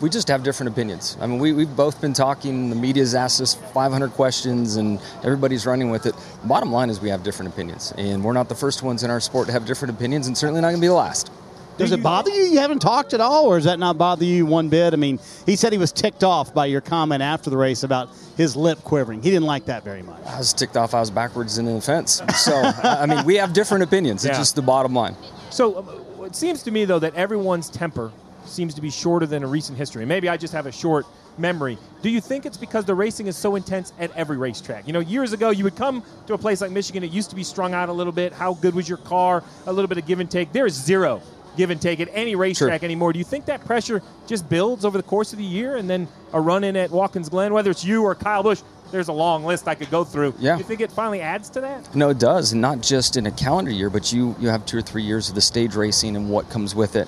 we 0.00 0.08
just 0.08 0.28
have 0.28 0.42
different 0.42 0.72
opinions. 0.72 1.16
I 1.20 1.26
mean, 1.26 1.38
we, 1.38 1.52
we've 1.52 1.74
both 1.74 2.00
been 2.00 2.12
talking. 2.12 2.70
The 2.70 2.76
media's 2.76 3.14
asked 3.14 3.40
us 3.40 3.54
500 3.54 4.10
questions, 4.12 4.76
and 4.76 5.00
everybody's 5.24 5.66
running 5.66 5.90
with 5.90 6.06
it. 6.06 6.14
Bottom 6.44 6.70
line 6.70 6.90
is 6.90 7.00
we 7.00 7.08
have 7.08 7.22
different 7.22 7.52
opinions, 7.52 7.92
and 7.96 8.22
we're 8.22 8.32
not 8.32 8.48
the 8.48 8.54
first 8.54 8.82
ones 8.82 9.02
in 9.02 9.10
our 9.10 9.20
sport 9.20 9.46
to 9.46 9.52
have 9.52 9.66
different 9.66 9.94
opinions, 9.94 10.26
and 10.26 10.38
certainly 10.38 10.60
not 10.60 10.68
going 10.68 10.76
to 10.76 10.80
be 10.80 10.86
the 10.86 10.94
last. 10.94 11.30
Does 11.78 11.92
it 11.92 12.02
bother 12.02 12.30
you? 12.30 12.42
You 12.44 12.58
haven't 12.58 12.80
talked 12.80 13.14
at 13.14 13.20
all, 13.20 13.46
or 13.46 13.56
does 13.56 13.64
that 13.64 13.78
not 13.78 13.96
bother 13.96 14.24
you 14.24 14.44
one 14.44 14.68
bit? 14.68 14.92
I 14.92 14.96
mean, 14.96 15.18
he 15.46 15.56
said 15.56 15.72
he 15.72 15.78
was 15.78 15.92
ticked 15.92 16.24
off 16.24 16.52
by 16.52 16.66
your 16.66 16.80
comment 16.80 17.22
after 17.22 17.50
the 17.50 17.56
race 17.56 17.84
about 17.84 18.10
his 18.36 18.56
lip 18.56 18.82
quivering. 18.84 19.22
He 19.22 19.30
didn't 19.30 19.46
like 19.46 19.66
that 19.66 19.84
very 19.84 20.02
much. 20.02 20.20
I 20.26 20.38
was 20.38 20.52
ticked 20.52 20.76
off. 20.76 20.92
I 20.92 21.00
was 21.00 21.10
backwards 21.10 21.58
in 21.58 21.64
the 21.66 21.80
fence. 21.80 22.20
So, 22.36 22.52
I 22.54 22.98
I 23.02 23.06
mean, 23.06 23.24
we 23.24 23.36
have 23.36 23.52
different 23.52 23.84
opinions. 23.84 24.24
It's 24.24 24.32
Yeah. 24.34 24.38
just 24.40 24.56
the 24.56 24.62
bottom 24.62 24.92
line. 24.94 25.14
So 25.50 25.76
uh, 26.20 26.24
it 26.24 26.34
seems 26.36 26.62
to 26.64 26.70
me, 26.70 26.84
though, 26.84 26.98
that 26.98 27.14
everyone's 27.14 27.70
temper 27.70 28.10
seems 28.44 28.74
to 28.74 28.80
be 28.80 28.90
shorter 28.90 29.26
than 29.26 29.42
a 29.42 29.46
recent 29.46 29.78
history. 29.78 30.04
Maybe 30.04 30.28
I 30.28 30.36
just 30.36 30.52
have 30.54 30.66
a 30.66 30.72
short 30.72 31.06
memory. 31.36 31.78
Do 32.02 32.08
you 32.10 32.20
think 32.20 32.46
it's 32.46 32.56
because 32.56 32.84
the 32.84 32.94
racing 32.94 33.26
is 33.28 33.36
so 33.36 33.54
intense 33.56 33.92
at 34.00 34.10
every 34.16 34.36
racetrack? 34.36 34.86
You 34.86 34.92
know, 34.92 35.00
years 35.00 35.32
ago, 35.32 35.50
you 35.50 35.64
would 35.64 35.76
come 35.76 36.02
to 36.26 36.34
a 36.34 36.38
place 36.38 36.60
like 36.60 36.70
Michigan, 36.72 37.04
it 37.04 37.12
used 37.12 37.30
to 37.30 37.36
be 37.36 37.44
strung 37.44 37.74
out 37.74 37.88
a 37.88 37.92
little 37.92 38.12
bit. 38.12 38.32
How 38.32 38.54
good 38.54 38.74
was 38.74 38.88
your 38.88 38.98
car? 38.98 39.44
A 39.66 39.72
little 39.72 39.86
bit 39.88 39.98
of 39.98 40.06
give 40.06 40.18
and 40.18 40.30
take. 40.30 40.50
There's 40.52 40.72
zero 40.74 41.20
give 41.58 41.70
and 41.70 41.82
take 41.82 42.00
at 42.00 42.08
any 42.12 42.36
racetrack 42.36 42.82
anymore. 42.84 43.12
Do 43.12 43.18
you 43.18 43.24
think 43.24 43.44
that 43.46 43.64
pressure 43.66 44.00
just 44.26 44.48
builds 44.48 44.84
over 44.84 44.96
the 44.96 45.02
course 45.02 45.32
of 45.32 45.38
the 45.38 45.44
year 45.44 45.76
and 45.76 45.90
then 45.90 46.08
a 46.32 46.40
run 46.40 46.64
in 46.64 46.76
at 46.76 46.90
Watkins 46.90 47.28
Glen, 47.28 47.52
whether 47.52 47.70
it's 47.70 47.84
you 47.84 48.04
or 48.04 48.14
Kyle 48.14 48.42
Busch? 48.42 48.62
There's 48.90 49.08
a 49.08 49.12
long 49.12 49.44
list 49.44 49.68
I 49.68 49.74
could 49.74 49.90
go 49.90 50.02
through. 50.02 50.32
Yeah. 50.38 50.54
Do 50.54 50.60
you 50.60 50.64
think 50.64 50.80
it 50.80 50.90
finally 50.90 51.20
adds 51.20 51.50
to 51.50 51.60
that? 51.60 51.94
No, 51.94 52.08
it 52.08 52.18
does, 52.18 52.52
and 52.52 52.62
not 52.62 52.80
just 52.80 53.18
in 53.18 53.26
a 53.26 53.30
calendar 53.30 53.70
year, 53.70 53.90
but 53.90 54.10
you 54.14 54.34
you 54.40 54.48
have 54.48 54.64
two 54.64 54.78
or 54.78 54.82
three 54.82 55.02
years 55.02 55.28
of 55.28 55.34
the 55.34 55.42
stage 55.42 55.74
racing 55.74 56.16
and 56.16 56.30
what 56.30 56.48
comes 56.48 56.74
with 56.74 56.96
it. 56.96 57.06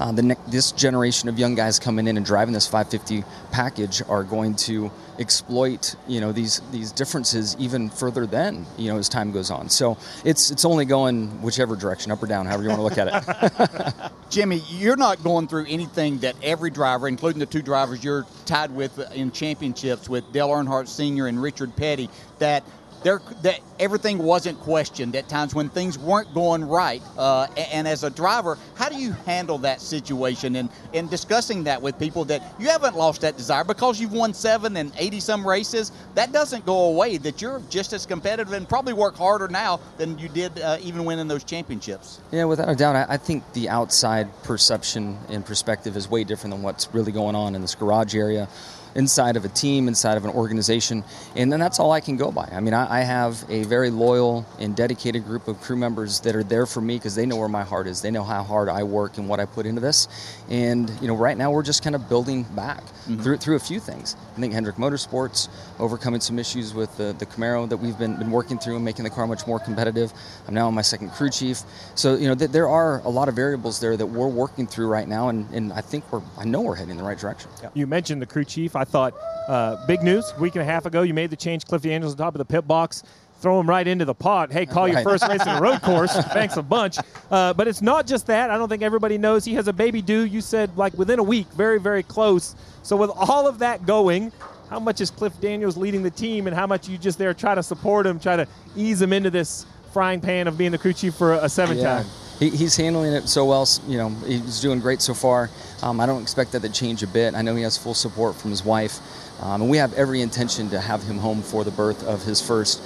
Uh, 0.00 0.10
the 0.12 0.22
ne- 0.22 0.36
this 0.48 0.72
generation 0.72 1.28
of 1.28 1.38
young 1.38 1.54
guys 1.54 1.78
coming 1.78 2.06
in 2.06 2.16
and 2.16 2.24
driving 2.24 2.54
this 2.54 2.66
550 2.66 3.22
package 3.52 4.00
are 4.08 4.24
going 4.24 4.54
to 4.54 4.90
exploit 5.18 5.94
you 6.08 6.22
know 6.22 6.32
these 6.32 6.62
these 6.72 6.90
differences 6.90 7.54
even 7.58 7.90
further 7.90 8.24
then 8.24 8.64
you 8.78 8.90
know 8.90 8.96
as 8.96 9.10
time 9.10 9.30
goes 9.30 9.50
on. 9.50 9.68
So 9.68 9.98
it's 10.24 10.50
it's 10.50 10.64
only 10.64 10.86
going 10.86 11.42
whichever 11.42 11.76
direction, 11.76 12.10
up 12.10 12.22
or 12.22 12.26
down, 12.26 12.46
however 12.46 12.62
you 12.62 12.70
want 12.70 12.78
to 12.78 12.82
look 12.82 12.96
at 12.96 13.08
it. 13.28 14.12
Jimmy, 14.30 14.62
you're 14.70 14.96
not 14.96 15.22
going 15.22 15.48
through 15.48 15.66
anything 15.68 16.18
that 16.20 16.34
every 16.42 16.70
driver, 16.70 17.06
including 17.06 17.40
the 17.40 17.46
two 17.46 17.60
drivers 17.60 18.02
you're 18.02 18.24
tied 18.46 18.70
with 18.70 18.98
in 19.12 19.30
championships 19.32 20.08
with 20.08 20.32
Dale 20.32 20.48
Earnhardt 20.48 20.88
Sr. 20.88 21.26
and 21.26 21.42
Richard 21.42 21.76
Petty, 21.76 22.08
that 22.38 22.64
there 23.02 23.20
that 23.42 23.60
everything 23.78 24.18
wasn't 24.18 24.58
questioned 24.60 25.16
at 25.16 25.28
times 25.28 25.54
when 25.54 25.68
things 25.68 25.98
weren't 25.98 26.32
going 26.34 26.64
right. 26.64 27.02
Uh, 27.16 27.46
and, 27.72 27.88
as 27.88 28.04
a 28.04 28.10
driver, 28.10 28.58
how 28.74 28.88
do 28.88 28.96
you 28.96 29.12
handle 29.24 29.58
that 29.58 29.80
situation 29.80 30.56
and, 30.56 30.68
and 30.92 31.10
discussing 31.10 31.64
that 31.64 31.80
with 31.80 31.98
people 31.98 32.24
that 32.26 32.42
you 32.58 32.68
haven't 32.68 32.96
lost 32.96 33.22
that 33.22 33.36
desire 33.36 33.64
because 33.64 34.00
you've 34.00 34.12
won 34.12 34.34
seven 34.34 34.76
and 34.76 34.92
80 34.96 35.20
some 35.20 35.46
races? 35.46 35.92
That 36.14 36.30
doesn't 36.30 36.66
go 36.66 36.84
away, 36.90 37.16
that 37.18 37.40
you're 37.40 37.60
just 37.70 37.92
as 37.92 38.06
competitive 38.06 38.52
and 38.52 38.68
probably 38.68 38.92
work 38.92 39.16
harder 39.16 39.48
now 39.48 39.80
than 39.96 40.18
you 40.18 40.28
did 40.28 40.60
uh, 40.60 40.76
even 40.82 41.04
winning 41.04 41.26
those 41.26 41.42
championships. 41.42 42.20
Yeah, 42.30 42.44
without 42.44 42.68
a 42.68 42.76
doubt. 42.76 43.08
I 43.08 43.16
think 43.16 43.50
the 43.54 43.68
outside 43.68 44.28
perception 44.42 45.18
and 45.28 45.44
perspective 45.44 45.96
is 45.96 46.08
way 46.08 46.24
different 46.24 46.54
than 46.54 46.62
what's 46.62 46.92
really 46.94 47.12
going 47.12 47.34
on 47.34 47.54
in 47.54 47.62
this 47.62 47.74
garage 47.74 48.14
area, 48.14 48.48
inside 48.94 49.36
of 49.36 49.44
a 49.44 49.48
team, 49.48 49.88
inside 49.88 50.16
of 50.16 50.24
an 50.24 50.30
organization. 50.30 51.04
And 51.36 51.52
then 51.52 51.60
that's 51.60 51.78
all 51.78 51.92
I 51.92 52.00
can 52.00 52.16
go 52.16 52.30
by. 52.30 52.48
I 52.52 52.60
mean, 52.60 52.74
I, 52.74 53.00
I 53.00 53.02
have 53.02 53.44
a 53.48 53.64
very 53.64 53.90
loyal 53.90 54.46
and 54.58 54.76
dedicated 54.76 55.24
group 55.24 55.48
of 55.48 55.60
crew 55.60 55.76
members 55.76 56.20
that 56.20 56.34
are 56.34 56.42
there 56.42 56.66
for 56.66 56.80
me 56.80 56.96
because 56.96 57.14
they 57.14 57.26
know 57.26 57.36
where 57.36 57.48
my 57.48 57.62
heart 57.62 57.86
is. 57.86 58.02
They 58.02 58.10
know 58.10 58.24
how 58.24 58.42
hard 58.42 58.68
I 58.68 58.82
work 58.82 59.18
and 59.18 59.28
what 59.28 59.40
I 59.40 59.46
put 59.46 59.66
into 59.66 59.80
this. 59.80 60.08
And, 60.48 60.90
you 61.00 61.08
know, 61.08 61.14
right 61.14 61.36
now 61.36 61.50
we're 61.50 61.62
just 61.62 61.82
kind 61.82 61.94
of 61.94 62.08
building 62.08 62.42
back 62.54 62.82
mm-hmm. 62.82 63.20
through, 63.20 63.36
through 63.38 63.56
a 63.56 63.60
few 63.60 63.80
things. 63.80 64.16
I 64.36 64.40
think 64.40 64.52
Hendrick 64.52 64.76
Motorsports 64.76 65.48
overcoming 65.78 66.20
some 66.20 66.38
issues 66.38 66.74
with 66.74 66.96
the, 66.96 67.14
the 67.18 67.26
Camaro 67.26 67.68
that 67.68 67.76
we've 67.76 67.98
been, 67.98 68.16
been 68.16 68.30
working 68.30 68.58
through 68.58 68.76
and 68.76 68.84
making 68.84 69.04
the 69.04 69.10
car 69.10 69.26
much 69.26 69.46
more 69.46 69.58
competitive. 69.58 70.12
I'm 70.48 70.54
now 70.54 70.66
on 70.66 70.74
my 70.74 70.82
second 70.82 71.10
crew 71.10 71.30
chief. 71.30 71.60
So, 71.94 72.16
you 72.16 72.28
know, 72.28 72.34
th- 72.34 72.50
there 72.50 72.68
are 72.68 73.00
a 73.00 73.08
lot 73.08 73.28
of 73.28 73.36
variables 73.36 73.80
there 73.80 73.96
that 73.96 74.06
we're 74.06 74.28
working 74.28 74.66
through 74.66 74.88
right 74.88 75.06
now. 75.06 75.28
And, 75.28 75.48
and 75.52 75.72
I 75.72 75.80
think 75.80 76.10
we're, 76.12 76.22
I 76.38 76.44
know 76.44 76.60
we're 76.60 76.74
heading 76.74 76.92
in 76.92 76.96
the 76.96 77.04
right 77.04 77.18
direction. 77.18 77.50
You 77.74 77.86
mentioned 77.86 78.20
the 78.20 78.26
crew 78.26 78.44
chief. 78.44 78.76
I 78.76 78.84
thought 78.90 79.14
uh, 79.48 79.84
big 79.86 80.02
news. 80.02 80.32
Week 80.38 80.54
and 80.54 80.62
a 80.62 80.64
half 80.64 80.86
ago, 80.86 81.02
you 81.02 81.14
made 81.14 81.30
the 81.30 81.36
change. 81.36 81.64
Cliff 81.64 81.82
Daniels 81.82 82.12
on 82.12 82.18
top 82.18 82.34
of 82.34 82.38
the 82.38 82.44
pit 82.44 82.66
box. 82.66 83.02
Throw 83.40 83.58
him 83.58 83.68
right 83.68 83.86
into 83.86 84.04
the 84.04 84.14
pot. 84.14 84.52
Hey, 84.52 84.66
call 84.66 84.86
your 84.86 85.02
first 85.02 85.26
race 85.26 85.40
in 85.40 85.48
a 85.48 85.60
road 85.60 85.80
course. 85.82 86.14
Thanks 86.26 86.58
a 86.58 86.62
bunch. 86.62 86.98
Uh, 87.30 87.54
but 87.54 87.66
it's 87.66 87.80
not 87.80 88.06
just 88.06 88.26
that. 88.26 88.50
I 88.50 88.58
don't 88.58 88.68
think 88.68 88.82
everybody 88.82 89.16
knows 89.16 89.46
he 89.46 89.54
has 89.54 89.66
a 89.66 89.72
baby 89.72 90.02
due. 90.02 90.26
You 90.26 90.42
said 90.42 90.76
like 90.76 90.92
within 90.98 91.18
a 91.18 91.22
week, 91.22 91.46
very, 91.52 91.80
very 91.80 92.02
close. 92.02 92.54
So 92.82 92.96
with 92.96 93.10
all 93.16 93.48
of 93.48 93.58
that 93.60 93.86
going, 93.86 94.30
how 94.68 94.78
much 94.78 95.00
is 95.00 95.10
Cliff 95.10 95.32
Daniels 95.40 95.76
leading 95.78 96.02
the 96.02 96.10
team, 96.10 96.46
and 96.46 96.54
how 96.54 96.66
much 96.66 96.86
you 96.88 96.98
just 96.98 97.16
there 97.18 97.32
try 97.32 97.54
to 97.54 97.62
support 97.62 98.06
him, 98.06 98.20
try 98.20 98.36
to 98.36 98.46
ease 98.76 99.00
him 99.00 99.12
into 99.12 99.30
this 99.30 99.64
frying 99.92 100.20
pan 100.20 100.46
of 100.46 100.56
being 100.58 100.70
the 100.70 100.78
crew 100.78 100.92
chief 100.92 101.14
for 101.14 101.32
a, 101.32 101.44
a 101.44 101.48
seven 101.48 101.78
time? 101.82 102.06
He, 102.40 102.50
he's 102.50 102.76
handling 102.76 103.12
it 103.12 103.28
so 103.28 103.44
well. 103.44 103.68
You 103.86 103.98
know, 103.98 104.08
he's 104.26 104.60
doing 104.60 104.80
great 104.80 105.00
so 105.00 105.14
far. 105.14 105.50
Um, 105.82 106.00
I 106.00 106.06
don't 106.06 106.22
expect 106.22 106.52
that 106.52 106.62
to 106.62 106.68
change 106.70 107.02
a 107.02 107.06
bit. 107.06 107.34
I 107.34 107.42
know 107.42 107.54
he 107.54 107.62
has 107.62 107.76
full 107.78 107.94
support 107.94 108.34
from 108.34 108.50
his 108.50 108.64
wife, 108.64 108.98
um, 109.42 109.62
and 109.62 109.70
we 109.70 109.76
have 109.76 109.92
every 109.94 110.22
intention 110.22 110.70
to 110.70 110.80
have 110.80 111.02
him 111.02 111.18
home 111.18 111.42
for 111.42 111.64
the 111.64 111.70
birth 111.70 112.02
of 112.04 112.24
his 112.24 112.40
first. 112.40 112.82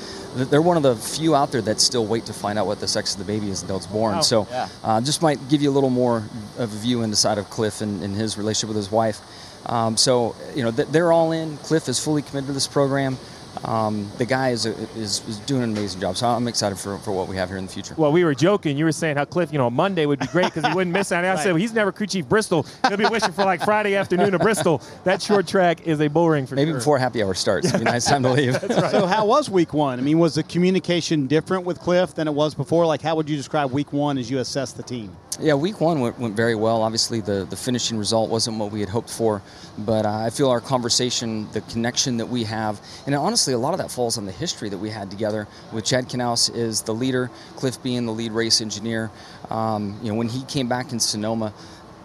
They're 0.50 0.60
one 0.60 0.76
of 0.76 0.82
the 0.82 0.96
few 0.96 1.36
out 1.36 1.52
there 1.52 1.62
that 1.62 1.80
still 1.80 2.04
wait 2.04 2.26
to 2.26 2.32
find 2.32 2.58
out 2.58 2.66
what 2.66 2.80
the 2.80 2.88
sex 2.88 3.14
of 3.14 3.24
the 3.24 3.24
baby 3.24 3.50
is 3.50 3.62
until 3.62 3.76
it's 3.76 3.86
born. 3.86 4.16
Oh, 4.16 4.20
so, 4.20 4.48
yeah. 4.50 4.68
uh, 4.82 5.00
just 5.00 5.22
might 5.22 5.48
give 5.48 5.62
you 5.62 5.70
a 5.70 5.72
little 5.72 5.90
more 5.90 6.24
of 6.58 6.72
a 6.72 6.76
view 6.76 7.02
into 7.02 7.14
side 7.14 7.38
of 7.38 7.48
Cliff 7.50 7.80
and, 7.80 8.02
and 8.02 8.16
his 8.16 8.36
relationship 8.36 8.68
with 8.68 8.76
his 8.76 8.90
wife. 8.90 9.20
Um, 9.66 9.96
so, 9.96 10.34
you 10.54 10.64
know, 10.64 10.72
th- 10.72 10.88
they're 10.88 11.12
all 11.12 11.32
in. 11.32 11.56
Cliff 11.58 11.88
is 11.88 11.98
fully 11.98 12.22
committed 12.22 12.48
to 12.48 12.52
this 12.52 12.66
program. 12.66 13.16
Um, 13.64 14.10
the 14.18 14.26
guy 14.26 14.50
is, 14.50 14.66
is, 14.66 15.26
is 15.28 15.38
doing 15.40 15.62
an 15.62 15.72
amazing 15.72 16.00
job. 16.00 16.16
So 16.16 16.26
I'm 16.26 16.48
excited 16.48 16.78
for, 16.78 16.98
for 16.98 17.12
what 17.12 17.28
we 17.28 17.36
have 17.36 17.48
here 17.48 17.58
in 17.58 17.66
the 17.66 17.72
future. 17.72 17.94
Well, 17.96 18.12
we 18.12 18.24
were 18.24 18.34
joking. 18.34 18.76
You 18.76 18.84
were 18.84 18.92
saying 18.92 19.16
how 19.16 19.24
Cliff, 19.24 19.52
you 19.52 19.58
know, 19.58 19.70
Monday 19.70 20.06
would 20.06 20.18
be 20.18 20.26
great 20.26 20.46
because 20.46 20.66
he 20.66 20.74
wouldn't 20.74 20.92
miss 20.92 21.12
out. 21.12 21.24
And 21.24 21.38
I 21.38 21.42
said, 21.42 21.52
well, 21.52 21.60
he's 21.60 21.72
never 21.72 21.92
crew 21.92 22.06
chief 22.06 22.28
Bristol. 22.28 22.66
He'll 22.88 22.96
be 22.96 23.06
wishing 23.06 23.32
for 23.32 23.44
like 23.44 23.62
Friday 23.62 23.96
afternoon 23.96 24.32
to 24.32 24.38
Bristol. 24.38 24.82
That 25.04 25.22
short 25.22 25.46
track 25.46 25.86
is 25.86 26.00
a 26.00 26.08
bull 26.08 26.28
ring 26.28 26.46
for 26.46 26.54
Maybe 26.54 26.70
sure. 26.70 26.78
before 26.78 26.98
happy 26.98 27.22
hour 27.22 27.34
starts. 27.34 27.68
It'd 27.68 27.80
be 27.80 27.84
nice 27.84 28.06
time 28.06 28.22
to 28.24 28.32
leave. 28.32 28.54
right. 28.62 28.90
So 28.90 29.06
how 29.06 29.26
was 29.26 29.48
week 29.50 29.72
one? 29.72 29.98
I 29.98 30.02
mean, 30.02 30.18
was 30.18 30.34
the 30.34 30.42
communication 30.42 31.26
different 31.26 31.64
with 31.64 31.78
Cliff 31.80 32.14
than 32.14 32.28
it 32.28 32.34
was 32.34 32.54
before? 32.54 32.86
Like, 32.86 33.02
how 33.02 33.16
would 33.16 33.28
you 33.28 33.36
describe 33.36 33.70
week 33.70 33.92
one 33.92 34.18
as 34.18 34.30
you 34.30 34.38
assess 34.38 34.72
the 34.72 34.82
team? 34.82 35.14
Yeah, 35.40 35.54
week 35.54 35.80
one 35.80 36.00
went, 36.00 36.18
went 36.18 36.36
very 36.36 36.54
well. 36.54 36.82
Obviously, 36.82 37.20
the, 37.20 37.44
the 37.44 37.56
finishing 37.56 37.98
result 37.98 38.30
wasn't 38.30 38.58
what 38.58 38.70
we 38.70 38.78
had 38.78 38.88
hoped 38.88 39.10
for, 39.10 39.42
but 39.78 40.06
uh, 40.06 40.10
I 40.10 40.30
feel 40.30 40.48
our 40.48 40.60
conversation, 40.60 41.50
the 41.50 41.60
connection 41.62 42.18
that 42.18 42.26
we 42.26 42.44
have, 42.44 42.80
and 43.06 43.14
honestly, 43.16 43.52
a 43.52 43.58
lot 43.58 43.74
of 43.74 43.78
that 43.78 43.90
falls 43.90 44.16
on 44.16 44.26
the 44.26 44.32
history 44.32 44.68
that 44.68 44.78
we 44.78 44.90
had 44.90 45.10
together. 45.10 45.48
With 45.72 45.84
Chad 45.84 46.08
Knaus 46.08 46.54
is 46.54 46.82
the 46.82 46.94
leader, 46.94 47.30
Cliff 47.56 47.82
being 47.82 48.06
the 48.06 48.12
lead 48.12 48.30
race 48.30 48.60
engineer. 48.60 49.10
Um, 49.50 49.98
you 50.02 50.12
know, 50.12 50.14
when 50.14 50.28
he 50.28 50.44
came 50.44 50.68
back 50.68 50.92
in 50.92 51.00
Sonoma, 51.00 51.52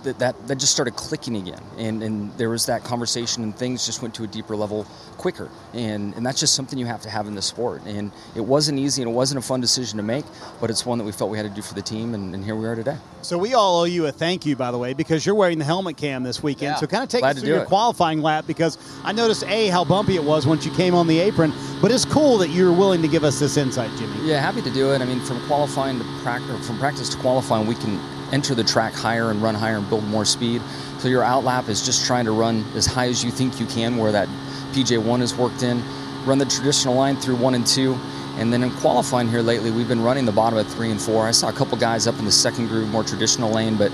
that, 0.03 0.19
that, 0.19 0.47
that 0.47 0.55
just 0.57 0.71
started 0.71 0.95
clicking 0.95 1.37
again. 1.37 1.61
And, 1.77 2.01
and 2.03 2.33
there 2.37 2.49
was 2.49 2.65
that 2.67 2.83
conversation, 2.83 3.43
and 3.43 3.55
things 3.55 3.85
just 3.85 4.01
went 4.01 4.13
to 4.15 4.23
a 4.23 4.27
deeper 4.27 4.55
level 4.55 4.85
quicker. 5.17 5.49
And, 5.73 6.13
and 6.15 6.25
that's 6.25 6.39
just 6.39 6.55
something 6.55 6.79
you 6.79 6.85
have 6.85 7.01
to 7.01 7.09
have 7.09 7.27
in 7.27 7.35
the 7.35 7.41
sport. 7.41 7.81
And 7.85 8.11
it 8.35 8.41
wasn't 8.41 8.79
easy 8.79 9.01
and 9.01 9.11
it 9.11 9.13
wasn't 9.13 9.43
a 9.43 9.47
fun 9.47 9.61
decision 9.61 9.97
to 9.97 10.03
make, 10.03 10.25
but 10.61 10.69
it's 10.69 10.85
one 10.85 10.97
that 10.97 11.03
we 11.03 11.11
felt 11.11 11.29
we 11.29 11.37
had 11.37 11.47
to 11.47 11.53
do 11.53 11.61
for 11.61 11.73
the 11.73 11.81
team, 11.81 12.13
and, 12.13 12.33
and 12.33 12.43
here 12.43 12.55
we 12.55 12.65
are 12.67 12.75
today. 12.75 12.97
So 13.21 13.37
we 13.37 13.53
all 13.53 13.81
owe 13.81 13.85
you 13.85 14.05
a 14.05 14.11
thank 14.11 14.45
you, 14.45 14.55
by 14.55 14.71
the 14.71 14.77
way, 14.77 14.93
because 14.93 15.25
you're 15.25 15.35
wearing 15.35 15.59
the 15.59 15.65
helmet 15.65 15.97
cam 15.97 16.23
this 16.23 16.41
weekend. 16.41 16.71
Yeah. 16.71 16.75
So 16.77 16.87
kind 16.87 17.03
of 17.03 17.09
take 17.09 17.21
Glad 17.21 17.31
us 17.31 17.35
to 17.35 17.41
through 17.41 17.55
your 17.55 17.63
it. 17.63 17.67
qualifying 17.67 18.21
lap 18.21 18.45
because 18.47 18.77
I 19.03 19.11
noticed 19.11 19.43
a 19.43 19.67
how 19.67 19.83
bumpy 19.83 20.15
it 20.15 20.23
was 20.23 20.47
once 20.47 20.65
you 20.65 20.71
came 20.73 20.95
on 20.95 21.07
the 21.07 21.19
apron, 21.19 21.53
but 21.81 21.91
it's 21.91 22.05
cool 22.05 22.37
that 22.37 22.49
you're 22.49 22.71
willing 22.71 23.01
to 23.01 23.07
give 23.07 23.23
us 23.23 23.39
this 23.39 23.57
insight, 23.57 23.89
Jimmy. 23.97 24.15
Yeah, 24.25 24.39
happy 24.39 24.61
to 24.61 24.71
do 24.71 24.93
it. 24.93 25.01
I 25.01 25.05
mean, 25.05 25.19
from 25.19 25.45
qualifying 25.47 25.99
to 25.99 26.05
practice, 26.21 26.65
from 26.65 26.79
practice 26.79 27.09
to 27.09 27.17
qualifying, 27.17 27.67
we 27.67 27.75
can 27.75 27.99
enter 28.31 28.55
the 28.55 28.63
track 28.63 28.93
higher 28.93 29.31
and 29.31 29.41
run 29.41 29.55
higher 29.55 29.77
and 29.77 29.89
build 29.89 30.03
more 30.05 30.25
speed. 30.25 30.61
So 30.99 31.07
your 31.07 31.23
outlap 31.23 31.69
is 31.69 31.85
just 31.85 32.05
trying 32.05 32.25
to 32.25 32.31
run 32.31 32.65
as 32.75 32.85
high 32.85 33.07
as 33.07 33.23
you 33.23 33.31
think 33.31 33.59
you 33.59 33.65
can, 33.65 33.97
where 33.97 34.11
that 34.11 34.27
PJ1 34.73 35.21
is 35.21 35.35
worked 35.35 35.63
in. 35.63 35.81
Run 36.25 36.37
the 36.37 36.45
traditional 36.45 36.95
line 36.95 37.15
through 37.15 37.37
one 37.37 37.55
and 37.55 37.65
two. 37.65 37.97
And 38.37 38.53
then 38.53 38.63
in 38.63 38.71
qualifying 38.71 39.27
here 39.27 39.41
lately, 39.41 39.71
we've 39.71 39.87
been 39.87 40.03
running 40.03 40.25
the 40.25 40.31
bottom 40.31 40.59
at 40.59 40.65
three 40.65 40.91
and 40.91 41.01
four. 41.01 41.25
I 41.25 41.31
saw 41.31 41.49
a 41.49 41.53
couple 41.53 41.77
guys 41.77 42.07
up 42.07 42.17
in 42.19 42.25
the 42.25 42.31
second 42.31 42.67
groove, 42.67 42.89
more 42.89 43.03
traditional 43.03 43.51
lane, 43.51 43.75
but 43.75 43.91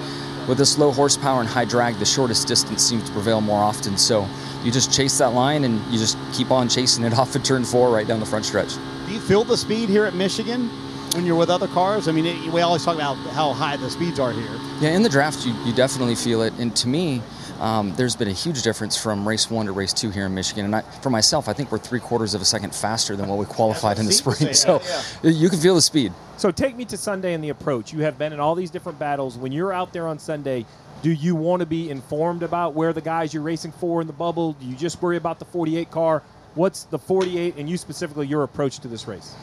with 0.47 0.59
this 0.59 0.77
low 0.77 0.91
horsepower 0.91 1.39
and 1.39 1.49
high 1.49 1.65
drag, 1.65 1.95
the 1.95 2.05
shortest 2.05 2.47
distance 2.47 2.83
seems 2.83 3.03
to 3.05 3.11
prevail 3.11 3.41
more 3.41 3.59
often. 3.59 3.97
So 3.97 4.27
you 4.63 4.71
just 4.71 4.93
chase 4.93 5.17
that 5.17 5.33
line 5.33 5.63
and 5.63 5.83
you 5.91 5.97
just 5.97 6.17
keep 6.33 6.51
on 6.51 6.69
chasing 6.69 7.03
it 7.03 7.13
off 7.17 7.35
at 7.35 7.43
turn 7.43 7.65
four 7.65 7.89
right 7.89 8.07
down 8.07 8.19
the 8.19 8.25
front 8.25 8.45
stretch. 8.45 8.75
Do 9.07 9.13
you 9.13 9.19
feel 9.19 9.43
the 9.43 9.57
speed 9.57 9.89
here 9.89 10.05
at 10.05 10.13
Michigan 10.13 10.69
when 11.15 11.25
you're 11.25 11.35
with 11.35 11.49
other 11.49 11.67
cars? 11.67 12.07
I 12.07 12.11
mean, 12.11 12.25
it, 12.25 12.51
we 12.51 12.61
always 12.61 12.83
talk 12.83 12.95
about 12.95 13.15
how 13.15 13.53
high 13.53 13.77
the 13.77 13.89
speeds 13.89 14.19
are 14.19 14.31
here. 14.31 14.49
Yeah, 14.79 14.89
in 14.89 15.01
the 15.01 15.09
draft, 15.09 15.45
you, 15.45 15.53
you 15.63 15.73
definitely 15.73 16.15
feel 16.15 16.41
it. 16.41 16.53
And 16.59 16.75
to 16.75 16.87
me, 16.87 17.21
um, 17.59 17.95
there's 17.95 18.15
been 18.15 18.27
a 18.27 18.33
huge 18.33 18.61
difference 18.63 19.01
from 19.01 19.27
race 19.27 19.49
one 19.49 19.65
to 19.67 19.71
race 19.71 19.93
two 19.93 20.09
here 20.09 20.25
in 20.25 20.35
Michigan. 20.35 20.65
And 20.65 20.75
I, 20.75 20.81
for 20.81 21.09
myself, 21.09 21.47
I 21.47 21.53
think 21.53 21.71
we're 21.71 21.77
three 21.77 22.01
quarters 22.01 22.33
of 22.33 22.41
a 22.41 22.45
second 22.45 22.75
faster 22.75 23.15
than 23.15 23.29
what 23.29 23.39
we 23.39 23.45
qualified 23.45 23.97
in 23.97 24.05
the 24.05 24.11
spring. 24.23 24.53
So 24.53 24.79
that, 25.21 25.31
you 25.31 25.49
can 25.49 25.59
feel 25.59 25.75
the 25.75 25.81
speed. 25.81 26.11
So 26.37 26.51
take 26.51 26.75
me 26.75 26.83
to 26.85 26.97
Sunday 26.97 27.33
and 27.33 27.43
the 27.43 27.49
approach. 27.49 27.93
You 27.93 27.99
have 28.01 28.17
been 28.17 28.33
in 28.33 28.41
all 28.41 28.55
these 28.55 28.69
different 28.69 28.99
battles. 28.99 29.37
When 29.37 29.53
you're 29.53 29.71
out 29.71 29.93
there 29.93 30.07
on 30.07 30.19
Sunday, 30.19 30.65
do 31.01 31.11
you 31.11 31.35
want 31.35 31.61
to 31.61 31.65
be 31.65 31.89
informed 31.89 32.43
about 32.43 32.73
where 32.73 32.91
the 32.91 33.01
guys 33.01 33.33
you're 33.33 33.43
racing 33.43 33.71
for 33.73 34.01
in 34.01 34.07
the 34.07 34.13
bubble? 34.13 34.53
Do 34.53 34.65
you 34.65 34.75
just 34.75 35.01
worry 35.01 35.17
about 35.17 35.39
the 35.39 35.45
48 35.45 35.89
car? 35.91 36.23
What's 36.55 36.83
the 36.83 36.99
48 36.99 37.55
and 37.57 37.69
you 37.69 37.77
specifically 37.77 38.27
your 38.27 38.43
approach 38.43 38.79
to 38.79 38.87
this 38.87 39.07
race? 39.07 39.33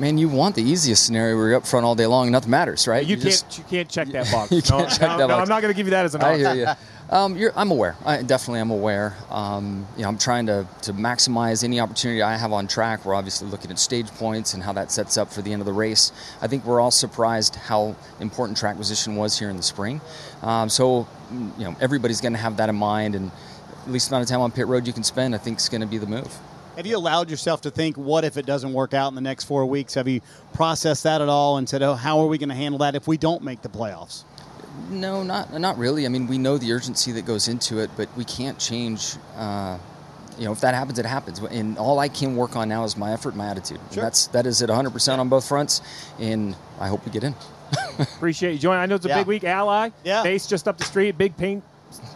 Man, 0.00 0.16
you 0.16 0.30
want 0.30 0.54
the 0.54 0.62
easiest 0.62 1.04
scenario 1.04 1.36
where 1.36 1.48
you're 1.48 1.56
up 1.58 1.66
front 1.66 1.84
all 1.84 1.94
day 1.94 2.06
long 2.06 2.24
and 2.26 2.32
nothing 2.32 2.48
matters, 2.48 2.88
right? 2.88 3.06
You, 3.06 3.16
can't 3.16 3.28
just- 3.28 3.58
you 3.58 3.64
can't 3.64 3.86
check 3.86 4.08
that 4.08 4.32
box. 4.32 4.50
You 4.50 4.62
can't 4.62 4.88
check 4.88 5.02
no, 5.02 5.18
that 5.18 5.18
no, 5.18 5.28
box. 5.28 5.42
I'm 5.42 5.48
not 5.48 5.60
going 5.60 5.74
to 5.74 5.76
give 5.76 5.86
you 5.86 5.90
that 5.90 6.06
as 6.06 6.14
an 6.14 6.22
I 6.22 6.38
hear 6.38 6.54
you. 6.54 6.66
Um, 7.10 7.36
you're, 7.36 7.52
I'm 7.56 7.72
aware. 7.72 7.96
I 8.04 8.22
definitely 8.22 8.60
am 8.60 8.70
aware. 8.70 9.16
Um, 9.30 9.84
you 9.96 10.02
know, 10.02 10.08
I'm 10.08 10.16
trying 10.16 10.46
to, 10.46 10.64
to 10.82 10.92
maximize 10.92 11.64
any 11.64 11.80
opportunity 11.80 12.22
I 12.22 12.36
have 12.36 12.52
on 12.52 12.68
track. 12.68 13.04
We're 13.04 13.16
obviously 13.16 13.48
looking 13.48 13.72
at 13.72 13.80
stage 13.80 14.06
points 14.12 14.54
and 14.54 14.62
how 14.62 14.72
that 14.74 14.92
sets 14.92 15.18
up 15.18 15.32
for 15.32 15.42
the 15.42 15.52
end 15.52 15.60
of 15.60 15.66
the 15.66 15.72
race. 15.72 16.12
I 16.40 16.46
think 16.46 16.64
we're 16.64 16.80
all 16.80 16.92
surprised 16.92 17.56
how 17.56 17.96
important 18.20 18.58
track 18.58 18.76
position 18.76 19.16
was 19.16 19.36
here 19.36 19.50
in 19.50 19.56
the 19.56 19.62
spring. 19.64 20.00
Um, 20.42 20.68
so, 20.68 21.08
you 21.58 21.64
know, 21.64 21.74
everybody's 21.80 22.20
going 22.20 22.34
to 22.34 22.38
have 22.38 22.58
that 22.58 22.68
in 22.68 22.76
mind, 22.76 23.16
and 23.16 23.32
at 23.82 23.90
least 23.90 24.08
amount 24.10 24.22
of 24.22 24.28
time 24.28 24.40
on 24.40 24.52
pit 24.52 24.68
road 24.68 24.86
you 24.86 24.92
can 24.92 25.02
spend, 25.02 25.34
I 25.34 25.38
think, 25.38 25.58
is 25.58 25.68
going 25.68 25.80
to 25.80 25.88
be 25.88 25.98
the 25.98 26.06
move. 26.06 26.38
Have 26.76 26.86
you 26.86 26.96
allowed 26.96 27.30
yourself 27.30 27.60
to 27.62 27.70
think, 27.70 27.96
what 27.96 28.24
if 28.24 28.36
it 28.36 28.46
doesn't 28.46 28.72
work 28.72 28.94
out 28.94 29.08
in 29.08 29.14
the 29.14 29.20
next 29.20 29.44
four 29.44 29.66
weeks? 29.66 29.94
Have 29.94 30.08
you 30.08 30.20
processed 30.54 31.02
that 31.02 31.20
at 31.20 31.28
all 31.28 31.58
and 31.58 31.68
said, 31.68 31.82
oh, 31.82 31.94
how 31.94 32.20
are 32.20 32.26
we 32.26 32.38
going 32.38 32.48
to 32.48 32.54
handle 32.54 32.78
that 32.78 32.94
if 32.94 33.06
we 33.06 33.16
don't 33.16 33.42
make 33.42 33.62
the 33.62 33.68
playoffs? 33.68 34.22
No, 34.88 35.22
not 35.22 35.52
not 35.58 35.76
really. 35.78 36.06
I 36.06 36.08
mean, 36.08 36.26
we 36.26 36.38
know 36.38 36.56
the 36.58 36.72
urgency 36.72 37.12
that 37.12 37.26
goes 37.26 37.48
into 37.48 37.78
it, 37.78 37.90
but 37.96 38.08
we 38.16 38.24
can't 38.24 38.58
change. 38.58 39.16
Uh, 39.36 39.78
you 40.38 40.44
know, 40.46 40.52
if 40.52 40.60
that 40.62 40.74
happens, 40.74 40.98
it 40.98 41.04
happens. 41.04 41.38
And 41.40 41.76
all 41.76 41.98
I 41.98 42.08
can 42.08 42.34
work 42.34 42.56
on 42.56 42.68
now 42.68 42.84
is 42.84 42.96
my 42.96 43.12
effort, 43.12 43.36
my 43.36 43.48
attitude. 43.48 43.78
And 43.90 43.98
that's 44.02 44.28
that 44.28 44.46
is 44.46 44.62
at 44.62 44.68
100% 44.68 45.18
on 45.18 45.28
both 45.28 45.46
fronts, 45.46 45.82
and 46.18 46.56
I 46.78 46.88
hope 46.88 47.04
we 47.04 47.10
get 47.12 47.24
in. 47.24 47.34
Appreciate 47.98 48.52
you 48.52 48.58
joining. 48.58 48.80
I 48.80 48.86
know 48.86 48.94
it's 48.94 49.04
a 49.04 49.08
Yeah. 49.08 49.18
big 49.18 49.26
week. 49.26 49.44
Ally, 49.44 49.90
yeah, 50.04 50.22
base 50.22 50.46
just 50.46 50.66
up 50.66 50.78
the 50.78 50.84
street, 50.84 51.18
big 51.18 51.36
paint 51.36 51.62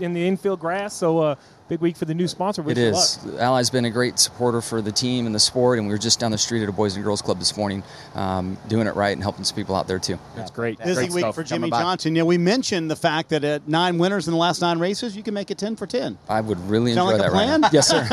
in 0.00 0.14
the 0.14 0.26
infield 0.26 0.60
grass. 0.60 0.94
So 0.94 1.18
uh, 1.18 1.34
big 1.68 1.81
week 1.81 1.96
for 1.96 2.05
the 2.05 2.14
new 2.14 2.29
sponsor. 2.29 2.62
Wish 2.62 2.77
It 2.77 2.81
you 2.83 2.87
is. 2.88 3.24
luck. 3.24 3.40
Ally's 3.40 3.70
been 3.70 3.85
a 3.87 3.90
great 3.90 4.18
supporter 4.18 4.61
for 4.61 4.83
the 4.83 4.92
team 4.92 5.27
and 5.27 5.35
the 5.35 5.38
sport, 5.40 5.79
and 5.79 5.87
we 5.88 5.94
were 5.94 5.98
just 5.98 6.20
down 6.20 6.31
the 6.31 6.38
street 6.38 6.62
at 6.62 6.68
a 6.68 6.72
Boys 6.72 6.94
and 6.94 7.05
Girls 7.05 7.22
Club 7.22 7.38
this 7.38 7.57
morning, 7.57 7.83
um, 8.14 8.59
doing 8.68 8.87
it 8.87 8.94
right 8.94 9.12
and 9.12 9.22
helping 9.22 9.44
some 9.44 9.57
people 9.57 9.74
out 9.74 9.87
there 9.88 9.98
too. 9.98 10.18
That's 10.37 10.50
great. 10.50 10.79
Busy 10.79 11.09
week 11.11 11.35
for 11.35 11.42
Jimmie 11.42 11.70
Johnson. 11.70 12.14
Yeah, 12.14 12.24
we 12.24 12.37
mentioned 12.38 12.90
the 12.90 12.96
fact 12.96 13.31
that 13.31 13.44
at 13.44 13.66
nine 13.66 13.96
winners 13.98 14.29
in 14.29 14.33
the 14.33 14.38
last 14.38 14.61
nine 14.61 14.79
races, 14.79 15.16
you 15.16 15.22
can 15.22 15.33
make 15.33 15.50
it 15.50 15.57
10 15.59 15.77
for 15.77 15.87
10. 15.87 16.18
I 16.29 16.40
would 16.40 16.59
really 16.68 16.92
Sound 16.92 17.12
enjoy 17.12 17.22
like 17.24 17.29
a 17.29 17.31
that 17.31 17.37
right 17.37 17.46
plan? 17.46 17.61
now. 17.62 17.70
Yes, 17.72 17.88
sir. 17.88 18.07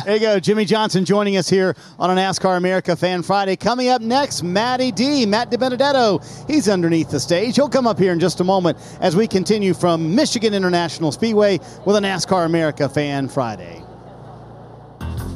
there 0.04 0.14
you 0.16 0.20
go. 0.20 0.40
Jimmie 0.40 0.64
Johnson 0.64 1.04
joining 1.04 1.36
us 1.36 1.48
here 1.48 1.76
on 1.98 2.10
a 2.10 2.14
NASCAR 2.20 2.56
America 2.56 2.96
Fan 2.96 3.22
Friday. 3.22 3.54
Coming 3.56 3.88
up 3.88 4.02
next, 4.02 4.42
Matty 4.42 4.90
D, 4.90 5.26
Matt 5.26 5.50
DiBenedetto. 5.50 6.48
He's 6.50 6.68
underneath 6.68 7.10
the 7.10 7.20
stage. 7.20 7.54
He'll 7.54 7.68
come 7.68 7.86
up 7.86 7.98
here 7.98 8.12
in 8.12 8.18
just 8.20 8.40
a 8.40 8.44
moment 8.44 8.78
as 9.00 9.14
we 9.14 9.28
continue 9.28 9.74
from 9.74 10.14
Michigan 10.14 10.54
International 10.54 11.12
Speedway 11.12 11.58
with 11.84 11.96
a 11.96 12.00
NASCAR 12.00 12.44
America 12.46 12.63
Fan 12.72 13.28
Friday. 13.28 13.82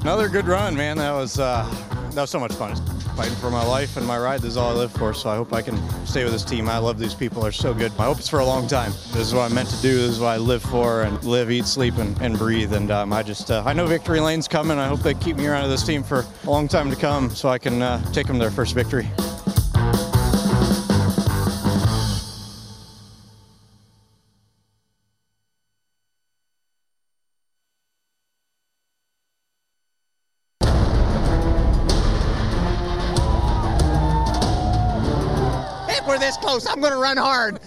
Another 0.01 0.29
good 0.29 0.47
run, 0.47 0.75
man. 0.75 0.97
That 0.97 1.13
was 1.13 1.39
uh, 1.39 1.69
that 2.13 2.23
was 2.23 2.31
so 2.31 2.41
much 2.41 2.55
fun. 2.55 2.75
Fighting 3.17 3.35
for 3.35 3.51
my 3.51 3.65
life 3.65 3.97
and 3.97 4.07
my 4.07 4.17
ride. 4.17 4.41
This 4.41 4.53
is 4.53 4.57
all 4.57 4.71
I 4.71 4.75
live 4.75 4.93
for. 4.93 5.13
So 5.13 5.29
I 5.29 5.37
hope 5.37 5.53
I 5.53 5.61
can 5.61 5.77
stay 6.07 6.25
with 6.25 6.33
this 6.33 6.45
team. 6.45 6.69
I 6.69 6.79
love 6.79 6.99
these 6.99 7.15
people. 7.15 7.43
They're 7.43 7.53
so 7.53 7.75
good. 7.75 7.93
I 7.99 8.05
hope 8.05 8.19
it's 8.19 8.29
for 8.29 8.39
a 8.39 8.45
long 8.45 8.67
time. 8.67 8.93
This 9.13 9.27
is 9.27 9.35
what 9.35 9.43
I'm 9.43 9.55
meant 9.55 9.69
to 9.71 9.83
do. 9.83 9.97
This 9.97 10.13
is 10.13 10.21
what 10.21 10.29
I 10.29 10.37
live 10.37 10.63
for 10.63 11.03
and 11.03 11.23
live, 11.25 11.51
eat, 11.51 11.67
sleep, 11.67 11.99
and, 11.99 12.19
and 12.23 12.39
breathe. 12.39 12.73
And 12.73 12.91
um, 12.91 13.13
I 13.13 13.23
just 13.23 13.51
uh, 13.51 13.63
I 13.67 13.73
know 13.73 13.87
victory 13.87 14.21
lane's 14.21 14.49
coming. 14.49 14.79
I 14.79 14.87
hope 14.87 15.01
they 15.01 15.15
keep 15.15 15.37
me 15.37 15.47
around 15.47 15.69
this 15.69 15.85
team 15.85 16.03
for 16.03 16.25
a 16.45 16.51
long 16.51 16.69
time 16.69 16.91
to 16.91 16.97
come, 16.97 17.29
so 17.29 17.49
I 17.49 17.59
can 17.59 17.83
uh, 17.83 18.03
take 18.13 18.27
them 18.27 18.39
their 18.39 18.51
first 18.51 18.75
victory. 18.75 19.11
Close, 36.59 36.73
I'm 36.73 36.81
going 36.81 36.93
to 36.93 36.99
run 36.99 37.17
hard. 37.17 37.61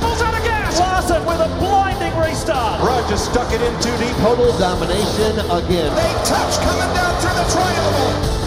Pulls 0.00 0.22
out 0.22 0.34
of 0.34 0.44
gas. 0.44 0.78
Lawson 0.78 1.24
with 1.26 1.40
a 1.40 1.48
blinding 1.58 2.16
race 2.18 2.38
stop. 2.38 2.82
Rudd 2.82 3.08
just 3.08 3.30
stuck 3.30 3.52
it 3.52 3.60
in 3.60 3.72
too 3.80 3.96
deep. 3.98 4.16
Total 4.18 4.56
domination 4.58 5.38
again. 5.50 5.94
They 5.94 6.12
touch 6.24 6.58
coming 6.60 6.94
down 6.94 7.20
through 7.20 7.34
the 7.34 7.46
triangle. 7.50 8.37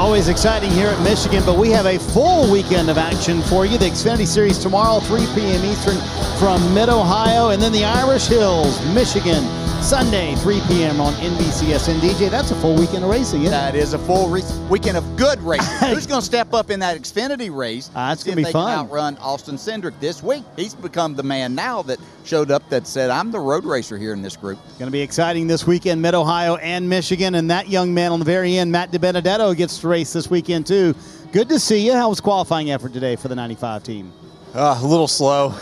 Always 0.00 0.28
exciting 0.28 0.70
here 0.70 0.88
at 0.88 0.98
Michigan, 1.02 1.42
but 1.44 1.58
we 1.58 1.68
have 1.72 1.84
a 1.84 1.98
full 1.98 2.50
weekend 2.50 2.88
of 2.88 2.96
action 2.96 3.42
for 3.42 3.66
you. 3.66 3.76
The 3.76 3.84
Xfinity 3.84 4.26
Series 4.26 4.56
tomorrow, 4.56 4.98
3 5.00 5.20
p.m. 5.34 5.62
Eastern 5.62 5.98
from 6.38 6.72
Mid 6.72 6.88
Ohio, 6.88 7.50
and 7.50 7.60
then 7.60 7.70
the 7.70 7.84
Irish 7.84 8.26
Hills, 8.26 8.80
Michigan, 8.94 9.44
Sunday, 9.82 10.34
3 10.36 10.60
p.m. 10.68 11.00
on 11.00 11.12
NBCSN. 11.14 11.98
DJ, 12.00 12.30
that's 12.30 12.50
a 12.50 12.54
full 12.56 12.76
weekend 12.76 13.02
of 13.02 13.10
racing, 13.10 13.40
isn't 13.42 13.50
That 13.50 13.74
it? 13.74 13.80
is 13.82 13.92
a 13.92 13.98
full 13.98 14.28
re- 14.28 14.42
weekend 14.70 14.96
of 14.96 15.16
good 15.16 15.40
racing. 15.40 15.88
Who's 15.88 16.06
going 16.06 16.20
to 16.20 16.24
step 16.24 16.52
up 16.54 16.70
in 16.70 16.78
that 16.80 16.96
Xfinity 16.98 17.54
race? 17.54 17.90
Ah, 17.96 18.10
that's 18.10 18.22
gonna 18.22 18.36
be 18.36 18.44
they 18.44 18.52
can 18.52 18.60
fun. 18.60 18.78
outrun 18.78 19.16
Austin 19.18 19.56
Cindric 19.56 19.98
this 19.98 20.22
week. 20.22 20.44
He's 20.54 20.74
become 20.74 21.16
the 21.16 21.22
man 21.24 21.54
now 21.54 21.82
that 21.82 21.98
showed 22.24 22.50
up 22.52 22.68
that 22.68 22.86
said, 22.86 23.10
"I'm 23.10 23.32
the 23.32 23.40
road 23.40 23.64
racer 23.64 23.98
here 23.98 24.12
in 24.12 24.22
this 24.22 24.36
group." 24.36 24.58
Going 24.78 24.88
to 24.88 24.92
be 24.92 25.00
exciting 25.00 25.46
this 25.48 25.66
weekend, 25.66 26.00
Mid 26.02 26.14
Ohio 26.14 26.56
and 26.56 26.88
Michigan. 26.88 27.34
And 27.34 27.50
that 27.50 27.68
young 27.68 27.92
man 27.92 28.12
on 28.12 28.18
the 28.20 28.24
very 28.24 28.56
end, 28.58 28.70
Matt 28.70 28.92
DiBenedetto, 28.92 29.56
gets 29.56 29.78
to 29.78 29.88
race 29.88 30.12
this 30.12 30.30
weekend, 30.30 30.66
too. 30.66 30.94
Good 31.32 31.48
to 31.48 31.58
see 31.58 31.84
you. 31.84 31.94
How 31.94 32.08
was 32.10 32.20
qualifying 32.20 32.70
effort 32.70 32.92
today 32.92 33.16
for 33.16 33.28
the 33.28 33.34
95 33.36 33.82
team? 33.82 34.12
Uh, 34.54 34.78
a 34.82 34.86
little 34.86 35.06
slow. 35.06 35.50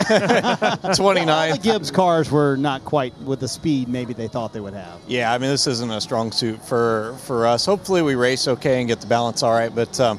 29. 0.94 1.28
All 1.28 1.56
the 1.56 1.60
Gibbs 1.62 1.90
cars 1.90 2.30
were 2.30 2.56
not 2.56 2.84
quite 2.84 3.16
with 3.18 3.40
the 3.40 3.48
speed 3.48 3.88
maybe 3.88 4.14
they 4.14 4.28
thought 4.28 4.52
they 4.52 4.60
would 4.60 4.74
have. 4.74 5.00
Yeah, 5.06 5.32
I 5.32 5.38
mean 5.38 5.50
this 5.50 5.66
isn't 5.66 5.90
a 5.90 6.00
strong 6.00 6.32
suit 6.32 6.64
for 6.64 7.14
for 7.24 7.46
us. 7.46 7.66
Hopefully 7.66 8.02
we 8.02 8.14
race 8.14 8.48
okay 8.48 8.78
and 8.80 8.88
get 8.88 9.00
the 9.00 9.06
balance 9.06 9.42
all 9.42 9.52
right, 9.52 9.74
but 9.74 9.98
um, 10.00 10.18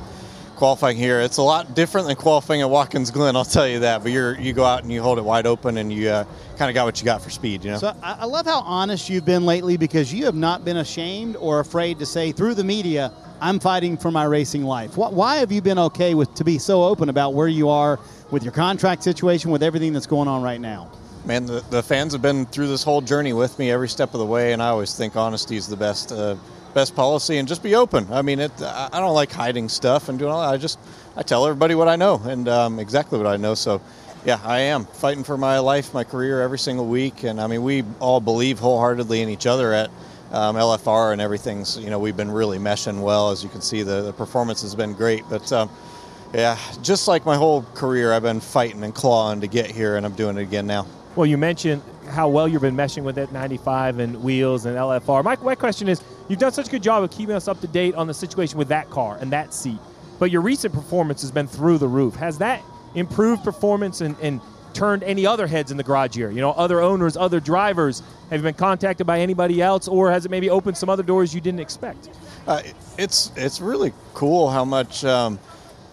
qualifying 0.55 0.97
here 0.97 1.21
it's 1.21 1.37
a 1.37 1.41
lot 1.41 1.73
different 1.73 2.05
than 2.07 2.15
qualifying 2.15 2.61
at 2.61 2.69
Watkins 2.69 3.09
Glen. 3.09 3.35
I'll 3.35 3.45
tell 3.45 3.67
you 3.67 3.79
that. 3.79 4.03
But 4.03 4.11
you're 4.11 4.39
you 4.39 4.53
go 4.53 4.65
out 4.65 4.83
and 4.83 4.91
you 4.91 5.01
hold 5.01 5.17
it 5.17 5.23
wide 5.23 5.47
open 5.47 5.77
and 5.77 5.91
you 5.91 6.09
uh, 6.09 6.25
kind 6.57 6.69
of 6.69 6.75
got 6.75 6.85
what 6.85 6.99
you 6.99 7.05
got 7.05 7.21
for 7.23 7.31
speed. 7.31 7.63
You 7.63 7.71
know. 7.71 7.77
So 7.79 7.95
I, 8.03 8.19
I 8.19 8.25
love 8.25 8.45
how 8.45 8.59
honest 8.61 9.09
you've 9.09 9.25
been 9.25 9.45
lately 9.45 9.77
because 9.77 10.13
you 10.13 10.25
have 10.25 10.35
not 10.35 10.63
been 10.63 10.77
ashamed 10.77 11.35
or 11.37 11.59
afraid 11.59 11.97
to 11.99 12.05
say 12.05 12.31
through 12.31 12.53
the 12.53 12.63
media, 12.63 13.11
I'm 13.41 13.59
fighting 13.59 13.97
for 13.97 14.11
my 14.11 14.25
racing 14.25 14.63
life. 14.63 14.97
Why 14.97 15.37
have 15.37 15.51
you 15.51 15.61
been 15.61 15.79
okay 15.79 16.13
with 16.13 16.33
to 16.35 16.43
be 16.43 16.57
so 16.57 16.83
open 16.83 17.09
about 17.09 17.33
where 17.33 17.47
you 17.47 17.69
are 17.69 17.99
with 18.31 18.43
your 18.43 18.51
contract 18.51 19.03
situation, 19.03 19.51
with 19.51 19.63
everything 19.63 19.93
that's 19.93 20.07
going 20.07 20.27
on 20.27 20.41
right 20.41 20.59
now? 20.59 20.91
Man, 21.25 21.45
the, 21.45 21.63
the 21.69 21.83
fans 21.83 22.13
have 22.13 22.21
been 22.21 22.45
through 22.45 22.67
this 22.67 22.83
whole 22.83 23.01
journey 23.01 23.33
with 23.33 23.57
me 23.59 23.71
every 23.71 23.89
step 23.89 24.13
of 24.13 24.19
the 24.19 24.25
way, 24.25 24.53
and 24.53 24.61
I 24.61 24.69
always 24.69 24.95
think 24.95 25.15
honesty 25.15 25.55
is 25.55 25.67
the 25.67 25.77
best 25.77 26.11
uh, 26.11 26.35
best 26.73 26.95
policy, 26.95 27.37
and 27.37 27.47
just 27.47 27.63
be 27.63 27.75
open. 27.75 28.07
I 28.11 28.21
mean, 28.21 28.39
it. 28.39 28.51
I 28.61 28.89
don't 28.93 29.13
like 29.13 29.31
hiding 29.31 29.69
stuff 29.69 30.09
and 30.09 30.19
doing 30.19 30.31
all 30.31 30.41
that. 30.41 30.53
I 30.53 30.57
just 30.57 30.79
I 31.15 31.23
tell 31.23 31.45
everybody 31.45 31.75
what 31.75 31.87
I 31.87 31.95
know 31.95 32.21
and 32.25 32.47
um, 32.47 32.79
exactly 32.79 33.17
what 33.17 33.27
I 33.27 33.37
know. 33.37 33.53
So, 33.53 33.81
yeah, 34.25 34.39
I 34.43 34.59
am 34.59 34.85
fighting 34.85 35.23
for 35.23 35.37
my 35.37 35.59
life, 35.59 35.93
my 35.93 36.03
career 36.03 36.41
every 36.41 36.59
single 36.59 36.85
week, 36.85 37.23
and 37.23 37.39
I 37.39 37.47
mean, 37.47 37.63
we 37.63 37.83
all 37.99 38.21
believe 38.21 38.59
wholeheartedly 38.59 39.21
in 39.21 39.29
each 39.29 39.45
other 39.45 39.73
at. 39.73 39.89
Um, 40.31 40.55
LFR 40.55 41.11
and 41.11 41.21
everything's, 41.21 41.77
you 41.77 41.89
know, 41.89 41.97
we've 41.97 42.17
been 42.17 42.29
really 42.29 42.59
meshing 42.59 43.01
well. 43.01 43.31
As 43.31 43.43
you 43.43 43.49
can 43.49 43.61
see, 43.61 43.81
the, 43.81 44.01
the 44.01 44.13
performance 44.13 44.61
has 44.61 44.75
been 44.75 44.93
great. 44.93 45.23
But 45.29 45.51
um, 45.51 45.69
yeah, 46.33 46.57
just 46.81 47.07
like 47.07 47.25
my 47.25 47.35
whole 47.35 47.63
career, 47.73 48.13
I've 48.13 48.23
been 48.23 48.39
fighting 48.39 48.83
and 48.83 48.93
clawing 48.93 49.41
to 49.41 49.47
get 49.47 49.71
here, 49.71 49.97
and 49.97 50.05
I'm 50.05 50.13
doing 50.13 50.37
it 50.37 50.41
again 50.41 50.67
now. 50.67 50.85
Well, 51.15 51.25
you 51.25 51.37
mentioned 51.37 51.81
how 52.07 52.29
well 52.29 52.47
you've 52.47 52.61
been 52.61 52.75
meshing 52.75 53.03
with 53.03 53.17
it, 53.17 53.31
95 53.31 53.99
and 53.99 54.21
wheels 54.23 54.65
and 54.65 54.77
LFR. 54.77 55.23
My, 55.23 55.35
my 55.37 55.55
question 55.55 55.87
is, 55.87 56.03
you've 56.27 56.39
done 56.39 56.51
such 56.51 56.67
a 56.67 56.71
good 56.71 56.83
job 56.83 57.03
of 57.03 57.11
keeping 57.11 57.35
us 57.35 57.47
up 57.47 57.59
to 57.61 57.67
date 57.67 57.95
on 57.95 58.05
the 58.05 58.13
situation 58.13 58.57
with 58.57 58.67
that 58.67 58.89
car 58.89 59.17
and 59.19 59.31
that 59.31 59.53
seat, 59.53 59.79
but 60.19 60.29
your 60.29 60.41
recent 60.41 60.73
performance 60.73 61.21
has 61.21 61.31
been 61.31 61.47
through 61.47 61.79
the 61.79 61.87
roof. 61.87 62.15
Has 62.15 62.37
that 62.37 62.61
improved 62.95 63.43
performance 63.43 64.01
and, 64.01 64.15
and 64.21 64.41
turned 64.73 65.03
any 65.03 65.25
other 65.25 65.47
heads 65.47 65.71
in 65.71 65.77
the 65.77 65.83
garage 65.83 66.15
here? 66.15 66.31
You 66.31 66.41
know, 66.41 66.51
other 66.51 66.81
owners, 66.81 67.17
other 67.17 67.39
drivers. 67.39 68.01
Have 68.29 68.39
you 68.39 68.43
been 68.43 68.53
contacted 68.53 69.07
by 69.07 69.19
anybody 69.19 69.61
else, 69.61 69.87
or 69.87 70.11
has 70.11 70.25
it 70.25 70.31
maybe 70.31 70.49
opened 70.49 70.77
some 70.77 70.89
other 70.89 71.03
doors 71.03 71.33
you 71.33 71.41
didn't 71.41 71.59
expect? 71.59 72.09
Uh, 72.47 72.61
it's 72.97 73.31
it's 73.35 73.61
really 73.61 73.93
cool 74.13 74.49
how 74.49 74.65
much 74.65 75.03
um, 75.05 75.39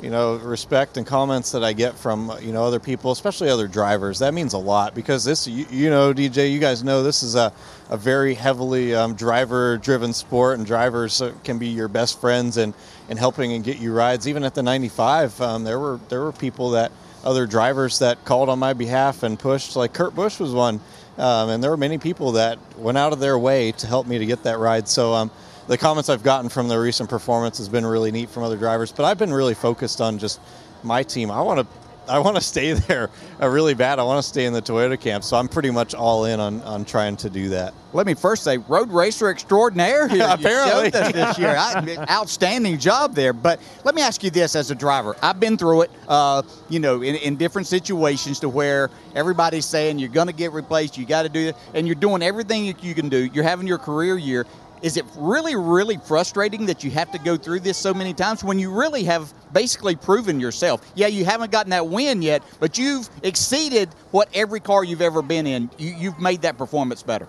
you 0.00 0.10
know 0.10 0.36
respect 0.36 0.96
and 0.96 1.06
comments 1.06 1.52
that 1.52 1.64
I 1.64 1.72
get 1.72 1.94
from 1.94 2.32
you 2.42 2.52
know 2.52 2.64
other 2.64 2.80
people, 2.80 3.12
especially 3.12 3.48
other 3.48 3.68
drivers. 3.68 4.18
That 4.18 4.34
means 4.34 4.52
a 4.52 4.58
lot 4.58 4.94
because 4.94 5.24
this 5.24 5.46
you, 5.46 5.66
you 5.70 5.90
know 5.90 6.12
DJ, 6.12 6.52
you 6.52 6.58
guys 6.58 6.84
know 6.84 7.02
this 7.02 7.22
is 7.22 7.34
a, 7.34 7.52
a 7.88 7.96
very 7.96 8.34
heavily 8.34 8.94
um, 8.94 9.14
driver 9.14 9.78
driven 9.78 10.12
sport, 10.12 10.58
and 10.58 10.66
drivers 10.66 11.22
uh, 11.22 11.32
can 11.44 11.58
be 11.58 11.68
your 11.68 11.88
best 11.88 12.20
friends 12.20 12.56
and 12.56 12.74
and 13.08 13.18
helping 13.18 13.52
and 13.52 13.64
get 13.64 13.78
you 13.78 13.92
rides. 13.92 14.28
Even 14.28 14.44
at 14.44 14.54
the 14.54 14.62
95, 14.62 15.40
um, 15.40 15.64
there 15.64 15.78
were 15.78 15.98
there 16.08 16.20
were 16.22 16.32
people 16.32 16.70
that 16.70 16.92
other 17.26 17.44
drivers 17.46 17.98
that 17.98 18.24
called 18.24 18.48
on 18.48 18.58
my 18.58 18.72
behalf 18.72 19.24
and 19.24 19.38
pushed. 19.38 19.74
Like 19.74 19.92
Kurt 19.92 20.14
Busch 20.14 20.38
was 20.38 20.52
one, 20.52 20.80
um, 21.18 21.50
and 21.50 21.62
there 21.62 21.70
were 21.70 21.76
many 21.76 21.98
people 21.98 22.32
that 22.32 22.58
went 22.78 22.96
out 22.96 23.12
of 23.12 23.18
their 23.18 23.36
way 23.38 23.72
to 23.72 23.86
help 23.86 24.06
me 24.06 24.18
to 24.18 24.24
get 24.24 24.44
that 24.44 24.58
ride. 24.58 24.88
So 24.88 25.12
um, 25.12 25.30
the 25.66 25.76
comments 25.76 26.08
I've 26.08 26.22
gotten 26.22 26.48
from 26.48 26.68
the 26.68 26.78
recent 26.78 27.10
performance 27.10 27.58
has 27.58 27.68
been 27.68 27.84
really 27.84 28.12
neat 28.12 28.30
from 28.30 28.44
other 28.44 28.56
drivers. 28.56 28.92
But 28.92 29.04
I've 29.04 29.18
been 29.18 29.32
really 29.32 29.54
focused 29.54 30.00
on 30.00 30.18
just 30.18 30.40
my 30.82 31.02
team. 31.02 31.30
I 31.30 31.42
want 31.42 31.60
to. 31.60 31.85
I 32.08 32.18
want 32.18 32.36
to 32.36 32.42
stay 32.42 32.72
there 32.72 33.10
uh, 33.40 33.48
really 33.48 33.74
bad. 33.74 33.98
I 33.98 34.02
want 34.02 34.22
to 34.22 34.28
stay 34.28 34.46
in 34.46 34.52
the 34.52 34.62
Toyota 34.62 34.98
camp, 34.98 35.24
so 35.24 35.36
I'm 35.36 35.48
pretty 35.48 35.70
much 35.70 35.94
all 35.94 36.24
in 36.24 36.40
on, 36.40 36.62
on 36.62 36.84
trying 36.84 37.16
to 37.18 37.30
do 37.30 37.48
that. 37.50 37.74
Let 37.92 38.06
me 38.06 38.14
first 38.14 38.44
say, 38.44 38.58
road 38.58 38.90
racer 38.90 39.30
extraordinaire 39.30 40.08
here. 40.08 40.26
Apparently. 40.28 40.90
this 40.90 41.38
year. 41.38 41.56
I, 41.56 42.06
outstanding 42.10 42.78
job 42.78 43.14
there. 43.14 43.32
But 43.32 43.60
let 43.84 43.94
me 43.94 44.02
ask 44.02 44.22
you 44.22 44.30
this: 44.30 44.54
as 44.54 44.70
a 44.70 44.74
driver, 44.74 45.16
I've 45.22 45.40
been 45.40 45.56
through 45.56 45.82
it. 45.82 45.90
Uh, 46.08 46.42
you 46.68 46.78
know, 46.78 47.02
in, 47.02 47.16
in 47.16 47.36
different 47.36 47.66
situations 47.66 48.40
to 48.40 48.48
where 48.48 48.90
everybody's 49.14 49.66
saying 49.66 49.98
you're 49.98 50.08
going 50.08 50.28
to 50.28 50.32
get 50.32 50.52
replaced, 50.52 50.96
you 50.98 51.06
got 51.06 51.22
to 51.22 51.28
do 51.28 51.48
it, 51.48 51.56
and 51.74 51.86
you're 51.86 51.94
doing 51.94 52.22
everything 52.22 52.64
you 52.64 52.94
can 52.94 53.08
do. 53.08 53.26
You're 53.32 53.44
having 53.44 53.66
your 53.66 53.78
career 53.78 54.16
year. 54.16 54.46
Is 54.82 54.96
it 54.96 55.04
really, 55.16 55.56
really 55.56 55.96
frustrating 55.96 56.66
that 56.66 56.84
you 56.84 56.90
have 56.90 57.10
to 57.12 57.18
go 57.18 57.36
through 57.36 57.60
this 57.60 57.78
so 57.78 57.94
many 57.94 58.12
times 58.12 58.44
when 58.44 58.58
you 58.58 58.70
really 58.70 59.04
have 59.04 59.32
basically 59.52 59.96
proven 59.96 60.40
yourself? 60.40 60.80
Yeah, 60.94 61.06
you 61.06 61.24
haven't 61.24 61.50
gotten 61.50 61.70
that 61.70 61.88
win 61.88 62.22
yet, 62.22 62.42
but 62.60 62.78
you've 62.78 63.08
exceeded 63.22 63.88
what 64.10 64.28
every 64.34 64.60
car 64.60 64.84
you've 64.84 65.02
ever 65.02 65.22
been 65.22 65.46
in. 65.46 65.70
You, 65.78 65.94
you've 65.98 66.18
made 66.18 66.42
that 66.42 66.58
performance 66.58 67.02
better. 67.02 67.28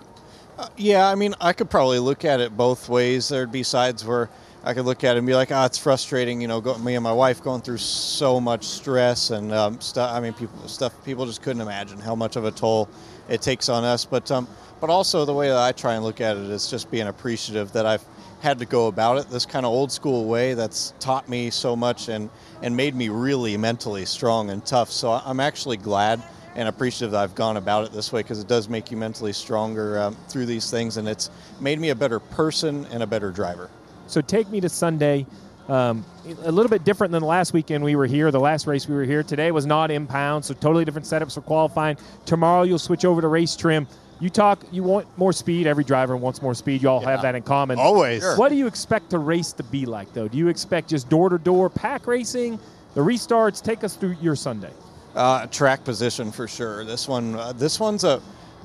Uh, 0.58 0.68
yeah, 0.76 1.08
I 1.08 1.14
mean, 1.14 1.34
I 1.40 1.52
could 1.52 1.70
probably 1.70 2.00
look 2.00 2.24
at 2.24 2.40
it 2.40 2.56
both 2.56 2.88
ways. 2.88 3.28
There'd 3.28 3.52
be 3.52 3.62
sides 3.62 4.04
where 4.04 4.28
I 4.64 4.74
could 4.74 4.84
look 4.84 5.04
at 5.04 5.14
it 5.14 5.18
and 5.18 5.26
be 5.26 5.34
like, 5.34 5.52
"Ah, 5.52 5.66
it's 5.66 5.78
frustrating." 5.78 6.40
You 6.40 6.48
know, 6.48 6.60
go, 6.60 6.76
me 6.78 6.96
and 6.96 7.04
my 7.04 7.12
wife 7.12 7.42
going 7.42 7.62
through 7.62 7.78
so 7.78 8.40
much 8.40 8.64
stress 8.64 9.30
and 9.30 9.52
um, 9.52 9.80
stuff. 9.80 10.10
I 10.12 10.18
mean, 10.18 10.32
people 10.32 10.66
stuff 10.66 10.92
people 11.04 11.26
just 11.26 11.42
couldn't 11.42 11.62
imagine 11.62 11.98
how 11.98 12.16
much 12.16 12.34
of 12.34 12.44
a 12.44 12.50
toll 12.50 12.88
it 13.28 13.40
takes 13.40 13.68
on 13.68 13.84
us. 13.84 14.04
But 14.04 14.30
um, 14.32 14.48
but 14.80 14.90
also 14.90 15.24
the 15.24 15.32
way 15.32 15.48
that 15.48 15.58
I 15.58 15.70
try 15.72 15.94
and 15.94 16.04
look 16.04 16.20
at 16.20 16.36
it 16.36 16.50
is 16.50 16.68
just 16.68 16.90
being 16.90 17.06
appreciative 17.06 17.72
that 17.72 17.86
I've 17.86 18.04
had 18.40 18.58
to 18.60 18.66
go 18.66 18.86
about 18.86 19.18
it 19.18 19.28
this 19.30 19.46
kind 19.46 19.66
of 19.66 19.72
old 19.72 19.90
school 19.90 20.26
way 20.26 20.54
that's 20.54 20.94
taught 21.00 21.28
me 21.28 21.50
so 21.50 21.74
much 21.74 22.08
and 22.08 22.30
and 22.62 22.76
made 22.76 22.94
me 22.94 23.08
really 23.08 23.56
mentally 23.56 24.04
strong 24.04 24.50
and 24.50 24.64
tough. 24.64 24.90
So 24.90 25.12
I'm 25.12 25.40
actually 25.40 25.76
glad 25.76 26.22
and 26.54 26.68
appreciative 26.68 27.12
that 27.12 27.22
I've 27.22 27.34
gone 27.34 27.56
about 27.56 27.84
it 27.84 27.92
this 27.92 28.12
way 28.12 28.22
because 28.22 28.40
it 28.40 28.48
does 28.48 28.68
make 28.68 28.90
you 28.90 28.96
mentally 28.96 29.32
stronger 29.32 30.00
um, 30.00 30.16
through 30.28 30.46
these 30.46 30.70
things, 30.70 30.96
and 30.96 31.06
it's 31.08 31.30
made 31.60 31.78
me 31.78 31.90
a 31.90 31.94
better 31.94 32.18
person 32.18 32.84
and 32.86 33.02
a 33.02 33.06
better 33.06 33.30
driver. 33.30 33.70
So 34.08 34.20
take 34.20 34.48
me 34.48 34.60
to 34.60 34.68
Sunday. 34.68 35.26
Um, 35.68 36.04
a 36.44 36.50
little 36.50 36.70
bit 36.70 36.82
different 36.82 37.12
than 37.12 37.20
the 37.20 37.28
last 37.28 37.52
weekend 37.52 37.84
we 37.84 37.94
were 37.94 38.06
here. 38.06 38.30
The 38.30 38.40
last 38.40 38.66
race 38.66 38.88
we 38.88 38.94
were 38.94 39.04
here 39.04 39.22
today 39.22 39.52
was 39.52 39.66
not 39.66 39.90
impound, 39.90 40.44
so 40.46 40.54
totally 40.54 40.84
different 40.84 41.06
setups 41.06 41.34
for 41.34 41.42
qualifying. 41.42 41.98
Tomorrow 42.24 42.62
you'll 42.62 42.78
switch 42.78 43.04
over 43.04 43.20
to 43.20 43.28
race 43.28 43.54
trim. 43.54 43.86
You 44.20 44.30
talk. 44.30 44.64
You 44.72 44.82
want 44.82 45.06
more 45.16 45.32
speed. 45.32 45.66
Every 45.66 45.84
driver 45.84 46.16
wants 46.16 46.42
more 46.42 46.54
speed. 46.54 46.82
You 46.82 46.88
all 46.88 47.00
have 47.00 47.22
that 47.22 47.34
in 47.34 47.42
common. 47.42 47.78
Always. 47.78 48.22
Sure. 48.22 48.36
What 48.36 48.48
do 48.48 48.56
you 48.56 48.66
expect 48.66 49.10
the 49.10 49.18
race 49.18 49.52
to 49.52 49.62
be 49.62 49.86
like, 49.86 50.12
though? 50.12 50.28
Do 50.28 50.38
you 50.38 50.48
expect 50.48 50.88
just 50.88 51.08
door 51.08 51.28
to 51.28 51.38
door 51.38 51.70
pack 51.70 52.06
racing? 52.06 52.58
The 52.94 53.00
restarts. 53.00 53.62
Take 53.62 53.84
us 53.84 53.94
through 53.94 54.16
your 54.20 54.34
Sunday. 54.34 54.72
Uh, 55.14 55.46
track 55.46 55.84
position 55.84 56.32
for 56.32 56.48
sure. 56.48 56.84
This 56.84 57.08
one, 57.08 57.34
uh, 57.34 57.52
this 57.52 57.78
one's 57.80 58.04
a 58.04 58.20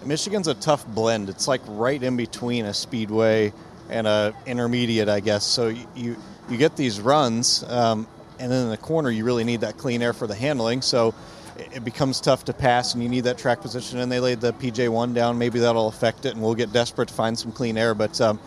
Michigan's 0.06 0.48
a 0.48 0.56
tough 0.56 0.86
blend. 0.88 1.30
It's 1.30 1.48
like 1.48 1.62
right 1.68 2.02
in 2.02 2.18
between 2.18 2.66
a 2.66 2.74
speedway 2.74 3.54
and 3.90 4.08
a 4.08 4.34
intermediate, 4.46 5.10
I 5.10 5.20
guess. 5.20 5.46
So 5.46 5.68
you 5.70 5.88
you, 5.96 6.16
you 6.50 6.58
get 6.58 6.76
these 6.76 7.00
runs, 7.00 7.64
um, 7.70 8.08
and 8.40 8.52
then 8.52 8.64
in 8.66 8.70
the 8.70 8.78
corner 8.78 9.10
you 9.10 9.24
really 9.24 9.44
need 9.44 9.62
that 9.62 9.78
clean 9.78 10.02
air 10.02 10.14
for 10.14 10.28
the 10.28 10.36
handling. 10.36 10.82
So 10.82 11.14
it, 11.58 11.84
becomes 11.84 12.20
tough 12.22 12.46
to 12.46 12.54
pass, 12.54 12.94
and 12.94 13.04
you 13.04 13.10
need 13.10 13.26
that 13.26 13.38
track 13.38 13.62
position. 13.62 14.00
And 14.00 14.12
they 14.12 14.20
laid 14.20 14.42
the 14.42 14.54
PJ 14.54 14.90
one 14.90 15.14
down. 15.14 15.38
Maybe 15.38 15.60
that'll 15.60 15.88
affect 15.88 16.26
it, 16.26 16.34
and 16.34 16.42
we'll 16.42 16.56
get 16.56 16.74
desperate 16.74 17.10
to 17.10 17.14
find 17.14 17.38
some 17.38 17.52
clean 17.52 17.78
air. 17.78 17.94
But 17.94 18.20
um, 18.22 18.40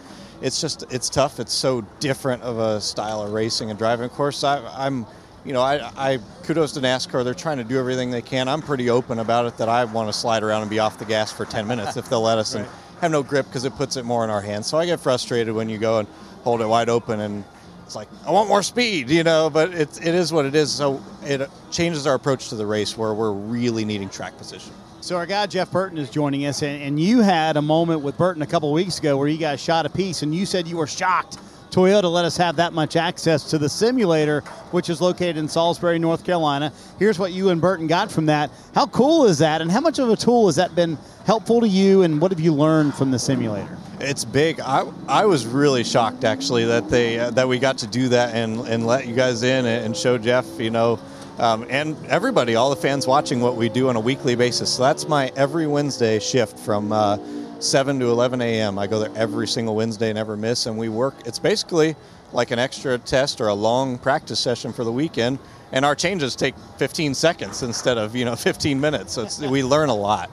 it's 0.43 0.61
just 0.61 0.85
it's 0.91 1.09
tough. 1.09 1.41
It's 1.41 1.53
so 1.53 1.83
different 2.01 2.43
of 2.43 2.59
a 2.59 2.81
style 2.81 3.23
of 3.23 3.33
racing 3.33 3.71
and 3.71 3.79
driving. 3.79 4.05
Of 4.05 4.13
course, 4.13 4.45
I, 4.45 4.59
I'm 4.77 5.07
you 5.47 5.53
know, 5.53 5.63
I, 5.63 5.91
I 5.97 6.19
kudos 6.43 6.73
to 6.73 6.81
NASCAR. 6.81 7.23
They're 7.25 7.33
trying 7.33 7.59
to 7.59 7.65
do 7.65 7.79
everything 7.79 8.11
they 8.11 8.23
can. 8.23 8.49
I'm 8.49 8.63
pretty 8.63 8.91
open 8.91 9.21
about 9.21 9.47
it 9.47 9.57
that 9.59 9.69
I 9.69 9.85
want 9.85 10.09
to 10.09 10.13
slide 10.13 10.43
around 10.43 10.63
and 10.63 10.71
be 10.71 10.81
off 10.81 10.99
the 10.99 11.05
gas 11.05 11.33
for 11.33 11.45
10 11.45 11.69
minutes 11.69 11.97
if 11.97 12.09
they'll 12.09 12.21
let 12.21 12.39
us 12.39 12.55
and 12.55 12.67
have 13.01 13.13
no 13.13 13.23
grip 13.23 13.47
because 13.47 13.65
it 13.65 13.75
puts 13.77 13.97
it 13.97 14.05
more 14.05 14.25
in 14.25 14.31
our 14.31 14.41
hands. 14.41 14.67
So 14.67 14.77
I 14.77 14.87
get 14.87 14.99
frustrated 14.99 15.55
when 15.55 15.69
you 15.69 15.79
go 15.79 16.01
and 16.01 16.09
hold 16.43 16.61
it 16.61 16.67
wide 16.67 16.89
open 16.89 17.21
and 17.21 17.45
it's 17.87 17.95
like 17.95 18.09
I 18.27 18.33
want 18.33 18.49
more 18.49 18.65
speed, 18.65 19.09
you 19.09 19.23
know. 19.23 19.49
But 19.49 19.73
it's 19.73 19.99
it 19.99 20.15
is 20.15 20.33
what 20.33 20.45
it 20.45 20.55
is. 20.55 20.73
So 20.73 21.01
it 21.23 21.49
changes 21.71 22.07
our 22.07 22.15
approach 22.15 22.49
to 22.49 22.57
the 22.57 22.67
race 22.67 22.99
where 22.99 23.15
we're 23.15 23.33
really 23.33 23.85
needing 23.85 24.11
track 24.11 24.37
position. 24.37 24.73
So 25.01 25.17
our 25.17 25.25
guy 25.25 25.47
Jeff 25.47 25.71
Burton 25.71 25.99
is 25.99 26.11
joining 26.11 26.47
us, 26.47 26.63
and, 26.63 26.83
and 26.83 27.01
you 27.01 27.21
had 27.21 27.57
a 27.57 27.63
moment 27.63 28.01
with 28.01 28.19
Burton 28.19 28.43
a 28.43 28.47
couple 28.47 28.73
weeks 28.73 28.99
ago 28.99 29.17
where 29.17 29.29
you 29.29 29.39
guys 29.39 29.61
shot 29.61 29.87
a 29.87 29.89
piece, 29.89 30.23
and 30.23 30.35
you 30.35 30.45
said 30.47 30.67
you 30.67 30.77
were 30.77 30.89
shocked 30.89 31.39
Toyota 31.77 32.11
let 32.11 32.25
us 32.25 32.39
have 32.39 32.57
that 32.57 32.73
much 32.73 32.97
access 32.97 33.51
to 33.51 33.59
the 33.59 33.69
simulator, 33.69 34.41
which 34.71 34.89
is 34.89 35.03
located 35.03 35.37
in 35.37 35.47
Salisbury, 35.47 35.99
North 35.99 36.25
Carolina. 36.25 36.73
Here's 36.99 37.19
what 37.19 37.33
you 37.33 37.51
and 37.51 37.61
Burton 37.61 37.87
got 37.87 38.11
from 38.11 38.25
that. 38.27 38.51
How 38.75 38.87
cool 38.87 39.27
is 39.27 39.37
that, 39.41 39.61
and 39.61 39.71
how 39.71 39.83
much 39.83 39.99
of 39.99 40.09
a 40.09 40.17
tool 40.17 40.47
has 40.47 40.57
that 40.57 40.75
been 40.75 40.97
helpful 41.27 41.61
to 41.61 41.69
you, 41.69 42.01
and 42.01 42.19
what 42.19 42.31
have 42.31 42.41
you 42.41 42.55
learned 42.55 42.95
from 42.95 43.11
the 43.11 43.19
simulator? 43.19 43.77
It's 44.01 44.25
big. 44.25 44.59
I, 44.61 44.91
I 45.07 45.27
was 45.27 45.45
really 45.45 45.85
shocked 45.85 46.25
actually 46.25 46.65
that 46.65 46.89
they 46.89 47.19
uh, 47.19 47.31
that 47.33 47.47
we 47.47 47.59
got 47.59 47.77
to 47.79 47.87
do 47.87 48.09
that 48.09 48.35
and, 48.35 48.61
and 48.61 48.87
let 48.87 49.07
you 49.07 49.15
guys 49.15 49.43
in 49.43 49.67
and 49.67 49.95
show 49.95 50.17
Jeff, 50.17 50.47
you 50.59 50.71
know, 50.71 50.99
um, 51.39 51.67
and 51.69 51.95
everybody, 52.07 52.55
all 52.55 52.71
the 52.71 52.77
fans 52.77 53.07
watching 53.07 53.41
what 53.41 53.55
we 53.57 53.69
do 53.69 53.91
on 53.91 53.97
a 53.97 54.01
weekly 54.01 54.35
basis. 54.35 54.73
So 54.73 54.83
that's 54.83 55.07
my 55.09 55.31
every 55.37 55.67
Wednesday 55.67 56.21
shift 56.21 56.59
from 56.59 56.91
uh, 56.91 57.19
7 57.59 57.99
to 58.01 58.07
11 58.07 58.41
a.m. 58.41 58.79
I 58.79 58.87
go 58.87 58.99
there 58.99 59.13
every 59.17 59.49
single 59.49 59.75
Wednesday, 59.75 60.09
and 60.09 60.17
never 60.17 60.37
miss, 60.37 60.67
and 60.67 60.77
we 60.77 60.89
work. 60.89 61.15
It's 61.25 61.39
basically 61.39 61.97
like 62.33 62.51
an 62.51 62.59
extra 62.59 62.99
test 62.99 63.41
or 63.41 63.49
a 63.49 63.55
long 63.55 63.99
practice 63.99 64.39
session 64.41 64.73
for 64.73 64.85
the 64.85 64.93
weekend, 64.93 65.39
and 65.73 65.85
our 65.85 65.95
changes 65.95 66.37
take 66.37 66.55
15 66.79 67.15
seconds 67.15 67.63
instead 67.63 67.99
of 67.99 68.15
you 68.15 68.25
know 68.25 68.37
15 68.37 68.81
minutes. 68.81 69.15
So 69.15 69.49
we 69.49 69.63
learn 69.63 69.89
a 69.89 69.95
lot. 69.95 70.31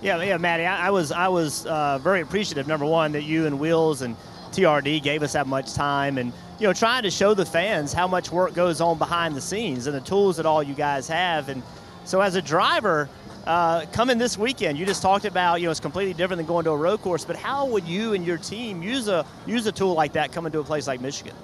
Yeah, 0.00 0.20
yeah, 0.22 0.36
Matty, 0.36 0.64
I, 0.64 0.88
I 0.88 0.90
was 0.90 1.12
I 1.12 1.28
was 1.28 1.66
uh, 1.66 1.98
very 1.98 2.22
appreciative. 2.22 2.66
Number 2.66 2.86
one, 2.86 3.12
that 3.12 3.22
you 3.22 3.46
and 3.46 3.60
Wheels 3.60 4.02
and 4.02 4.16
TRD 4.50 5.02
gave 5.02 5.22
us 5.22 5.34
that 5.34 5.46
much 5.46 5.74
time, 5.74 6.18
and 6.18 6.32
you 6.58 6.66
know, 6.66 6.72
trying 6.72 7.02
to 7.02 7.10
show 7.10 7.34
the 7.34 7.46
fans 7.46 7.92
how 7.92 8.06
much 8.06 8.30
work 8.32 8.54
goes 8.54 8.80
on 8.80 8.98
behind 8.98 9.34
the 9.34 9.40
scenes 9.40 9.86
and 9.86 9.96
the 9.96 10.00
tools 10.00 10.36
that 10.36 10.46
all 10.46 10.62
you 10.62 10.74
guys 10.74 11.08
have. 11.08 11.48
And 11.48 11.62
so, 12.04 12.20
as 12.20 12.34
a 12.34 12.42
driver, 12.42 13.08
uh, 13.46 13.86
coming 13.92 14.18
this 14.18 14.38
weekend, 14.38 14.78
you 14.78 14.86
just 14.86 15.02
talked 15.02 15.24
about 15.24 15.60
you 15.60 15.66
know 15.66 15.70
it's 15.70 15.80
completely 15.80 16.14
different 16.14 16.38
than 16.38 16.46
going 16.46 16.64
to 16.64 16.70
a 16.70 16.76
road 16.76 17.00
course. 17.02 17.24
But 17.24 17.36
how 17.36 17.66
would 17.66 17.84
you 17.84 18.14
and 18.14 18.24
your 18.24 18.38
team 18.38 18.82
use 18.82 19.08
a 19.08 19.26
use 19.46 19.66
a 19.66 19.72
tool 19.72 19.94
like 19.94 20.12
that 20.12 20.32
coming 20.32 20.52
to 20.52 20.60
a 20.60 20.64
place 20.64 20.86
like 20.86 21.00
Michigan? 21.00 21.34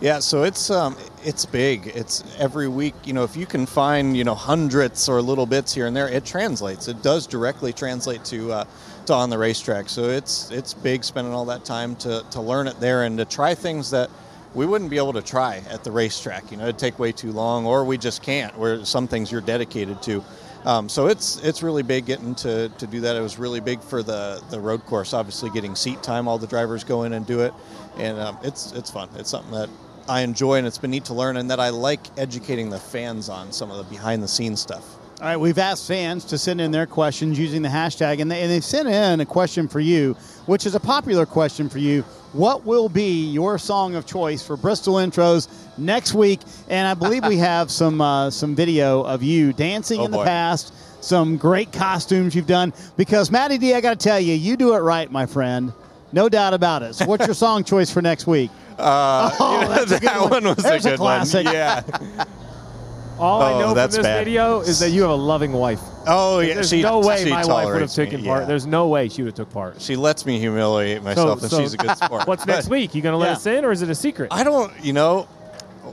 Yeah, 0.00 0.18
so 0.18 0.42
it's 0.42 0.70
um, 0.70 0.96
it's 1.22 1.46
big. 1.46 1.86
It's 1.94 2.24
every 2.38 2.66
week. 2.66 2.94
You 3.04 3.12
know, 3.12 3.22
if 3.22 3.36
you 3.36 3.46
can 3.46 3.66
find 3.66 4.16
you 4.16 4.24
know 4.24 4.34
hundreds 4.34 5.08
or 5.08 5.22
little 5.22 5.46
bits 5.46 5.72
here 5.72 5.86
and 5.86 5.94
there, 5.94 6.08
it 6.08 6.24
translates. 6.24 6.88
It 6.88 7.02
does 7.02 7.26
directly 7.26 7.72
translate 7.72 8.24
to 8.24 8.52
uh, 8.52 8.64
to 9.06 9.14
on 9.14 9.30
the 9.30 9.38
racetrack. 9.38 9.88
So 9.88 10.04
it's 10.04 10.50
it's 10.50 10.74
big 10.74 11.04
spending 11.04 11.32
all 11.32 11.44
that 11.44 11.64
time 11.64 11.94
to 11.96 12.24
to 12.30 12.40
learn 12.40 12.66
it 12.66 12.80
there 12.80 13.04
and 13.04 13.18
to 13.18 13.24
try 13.24 13.54
things 13.54 13.90
that 13.90 14.10
we 14.54 14.66
wouldn't 14.66 14.90
be 14.90 14.96
able 14.96 15.12
to 15.12 15.22
try 15.22 15.62
at 15.70 15.84
the 15.84 15.92
racetrack. 15.92 16.50
You 16.50 16.56
know, 16.56 16.64
it'd 16.64 16.78
take 16.78 16.98
way 16.98 17.12
too 17.12 17.32
long, 17.32 17.64
or 17.64 17.84
we 17.84 17.96
just 17.96 18.22
can't. 18.22 18.56
Where 18.58 18.84
some 18.84 19.06
things 19.06 19.30
you're 19.30 19.40
dedicated 19.40 20.02
to. 20.02 20.24
Um, 20.64 20.88
so 20.88 21.08
it's 21.08 21.38
it's 21.42 21.62
really 21.62 21.82
big 21.82 22.06
getting 22.06 22.34
to, 22.36 22.68
to 22.68 22.86
do 22.86 23.00
that. 23.00 23.16
It 23.16 23.20
was 23.20 23.38
really 23.38 23.60
big 23.60 23.82
for 23.82 24.02
the, 24.02 24.42
the 24.50 24.60
road 24.60 24.84
course. 24.86 25.12
Obviously, 25.12 25.50
getting 25.50 25.74
seat 25.74 26.02
time, 26.02 26.28
all 26.28 26.38
the 26.38 26.46
drivers 26.46 26.84
go 26.84 27.02
in 27.02 27.12
and 27.14 27.26
do 27.26 27.40
it, 27.40 27.52
and 27.96 28.18
um, 28.18 28.38
it's 28.42 28.72
it's 28.72 28.90
fun. 28.90 29.08
It's 29.16 29.30
something 29.30 29.52
that 29.52 29.68
I 30.08 30.20
enjoy, 30.20 30.58
and 30.58 30.66
it's 30.66 30.78
been 30.78 30.92
neat 30.92 31.04
to 31.06 31.14
learn, 31.14 31.36
and 31.36 31.50
that 31.50 31.58
I 31.58 31.70
like 31.70 32.00
educating 32.16 32.70
the 32.70 32.78
fans 32.78 33.28
on 33.28 33.52
some 33.52 33.70
of 33.70 33.76
the 33.78 33.84
behind 33.84 34.22
the 34.22 34.28
scenes 34.28 34.60
stuff. 34.60 34.84
All 35.20 35.28
right, 35.28 35.36
we've 35.36 35.58
asked 35.58 35.86
fans 35.86 36.24
to 36.26 36.38
send 36.38 36.60
in 36.60 36.72
their 36.72 36.86
questions 36.86 37.38
using 37.38 37.62
the 37.62 37.68
hashtag, 37.68 38.20
and, 38.20 38.28
they, 38.28 38.42
and 38.42 38.50
they've 38.50 38.64
sent 38.64 38.88
in 38.88 39.20
a 39.20 39.26
question 39.26 39.68
for 39.68 39.78
you, 39.78 40.14
which 40.46 40.66
is 40.66 40.74
a 40.74 40.80
popular 40.80 41.26
question 41.26 41.68
for 41.68 41.78
you. 41.78 42.04
What 42.32 42.64
will 42.64 42.88
be 42.88 43.26
your 43.30 43.58
song 43.58 43.94
of 43.94 44.06
choice 44.06 44.42
for 44.46 44.56
Bristol 44.56 44.94
intros 44.94 45.48
next 45.76 46.14
week? 46.14 46.40
And 46.68 46.86
I 46.88 46.94
believe 46.94 47.26
we 47.26 47.36
have 47.50 47.70
some 47.70 48.00
uh, 48.00 48.30
some 48.30 48.54
video 48.54 49.02
of 49.02 49.22
you 49.22 49.52
dancing 49.52 50.00
Oh, 50.00 50.04
in 50.06 50.10
the 50.10 50.24
past, 50.24 50.72
some 51.04 51.36
great 51.36 51.72
costumes 51.72 52.34
you've 52.34 52.46
done. 52.46 52.72
Because 52.96 53.30
Matty 53.30 53.58
D, 53.58 53.74
I 53.74 53.80
got 53.82 53.98
to 54.00 54.02
tell 54.08 54.18
you, 54.18 54.32
you 54.34 54.56
do 54.56 54.74
it 54.74 54.78
right, 54.78 55.10
my 55.12 55.26
friend. 55.26 55.72
No 56.14 56.28
doubt 56.28 56.54
about 56.54 56.82
it. 56.82 56.94
So, 56.94 57.04
what's 57.06 57.26
your 57.26 57.34
song 57.46 57.64
choice 57.64 57.90
for 57.90 58.00
next 58.02 58.26
week? 58.26 58.50
Uh, 58.78 59.30
Oh, 59.38 59.60
you 59.60 59.66
know, 59.68 59.72
a 59.82 59.86
good 59.86 60.00
that 60.02 60.20
one. 60.20 60.30
one, 60.30 60.44
was 60.44 60.56
There's 60.56 60.86
a 60.86 60.94
a 60.94 60.96
classic. 60.96 61.44
one. 61.44 61.54
Yeah. 61.54 61.82
All 63.18 63.42
I 63.42 63.52
Oh, 63.52 63.58
know 63.60 63.74
from 63.74 63.90
this 63.90 63.98
bad. 63.98 64.24
video 64.24 64.60
is 64.60 64.80
that 64.80 64.90
you 64.90 65.02
have 65.02 65.10
a 65.10 65.14
loving 65.14 65.52
wife. 65.52 65.80
Oh 66.06 66.40
yeah, 66.40 66.54
There's 66.54 66.68
she, 66.70 66.82
no 66.82 67.00
way 67.00 67.24
my 67.30 67.44
wife 67.46 67.66
would 67.66 67.80
have 67.82 67.90
tolerates 67.92 67.98
me, 67.98 68.04
taken 68.04 68.24
part. 68.24 68.42
yeah. 68.42 68.46
There's 68.46 68.66
no 68.66 68.88
way 68.88 69.08
she 69.08 69.22
would 69.22 69.28
have 69.38 69.46
took 69.46 69.52
part. 69.52 69.80
She 69.80 69.96
lets 69.96 70.26
me 70.26 70.38
humiliate 70.38 71.02
myself, 71.02 71.38
So- 71.40 71.44
and 71.44 71.50
so 71.50 71.60
she's 71.62 71.74
a 71.74 71.76
good 71.76 71.96
sport. 71.96 72.26
What's 72.26 72.46
next 72.46 72.68
week? 72.68 72.94
You 72.94 73.02
gonna 73.02 73.16
let 73.18 73.26
Yeah. 73.26 73.32
us 73.32 73.46
in, 73.46 73.64
or 73.64 73.72
is 73.72 73.82
it 73.82 73.88
a 73.90 73.94
secret? 73.94 74.28
I 74.32 74.42
don't, 74.44 74.72
you 74.84 74.92
know, 74.92 75.22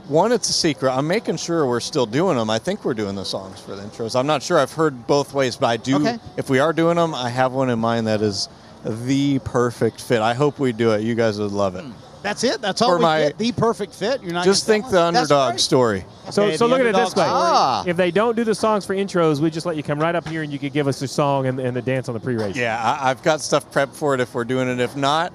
one, 0.08 0.32
it's 0.32 0.48
a 0.48 0.52
secret. 0.52 0.90
I'm 0.92 1.06
making 1.06 1.36
sure 1.36 1.66
we're 1.66 1.80
still 1.80 2.06
doing 2.06 2.36
them. 2.36 2.50
I 2.50 2.58
think 2.58 2.84
we're 2.84 2.94
doing 2.94 3.14
the 3.14 3.24
songs 3.24 3.60
for 3.60 3.76
the 3.76 3.82
intros. 3.82 4.18
I'm 4.18 4.26
not 4.26 4.42
sure. 4.42 4.58
I've 4.58 4.72
heard 4.72 5.06
both 5.06 5.32
ways, 5.34 5.56
but 5.56 5.66
I 5.66 5.76
do. 5.76 5.96
Okay. 5.96 6.18
If 6.36 6.50
we 6.50 6.58
are 6.58 6.72
doing 6.72 6.96
them, 6.96 7.14
I 7.14 7.28
have 7.28 7.52
one 7.52 7.70
in 7.70 7.78
mind 7.78 8.06
that 8.06 8.20
is 8.22 8.48
the 8.84 9.38
perfect 9.40 10.00
fit. 10.00 10.20
I 10.22 10.34
hope 10.34 10.58
we 10.58 10.72
do 10.72 10.92
it. 10.92 11.02
You 11.02 11.14
guys 11.14 11.38
would 11.38 11.52
love 11.52 11.76
it. 11.76 11.84
Hmm. 11.84 11.92
That's 12.22 12.44
it. 12.44 12.60
That's 12.60 12.82
all 12.82 12.90
For 12.90 12.96
we 12.98 13.02
my- 13.02 13.18
get. 13.20 13.38
The 13.38 13.52
perfect 13.52 13.94
fit. 13.94 14.22
You're 14.22 14.32
not 14.34 14.44
Just 14.44 14.66
think 14.66 14.88
the 14.90 15.02
underdog 15.02 15.52
right. 15.52 15.60
story. 15.60 16.04
So, 16.30 16.44
Okay, 16.44 16.56
so 16.56 16.66
look 16.66 16.80
at 16.80 16.86
it 16.86 16.94
this 16.94 17.14
way. 17.16 17.24
Ah. 17.26 17.82
if 17.86 17.96
they 17.96 18.10
don't 18.10 18.36
do 18.36 18.44
the 18.44 18.54
songs 18.54 18.84
for 18.84 18.94
intros, 18.94 19.40
we 19.40 19.50
just 19.50 19.66
let 19.66 19.76
you 19.76 19.82
come 19.82 19.98
right 19.98 20.14
up 20.14 20.28
here 20.28 20.42
and 20.42 20.52
you 20.52 20.58
could 20.58 20.72
give 20.72 20.86
us 20.86 21.00
a 21.02 21.08
song 21.08 21.46
and, 21.46 21.58
and 21.58 21.74
the 21.74 21.82
dance 21.82 22.08
on 22.08 22.14
the 22.14 22.20
pre-race. 22.20 22.56
Yeah, 22.56 22.80
I, 22.82 23.10
I've 23.10 23.22
got 23.22 23.40
stuff 23.40 23.70
prepped 23.72 23.94
for 23.94 24.14
it 24.14 24.20
if 24.20 24.34
we're 24.34 24.44
doing 24.44 24.68
it. 24.68 24.80
If 24.80 24.96
not, 24.96 25.32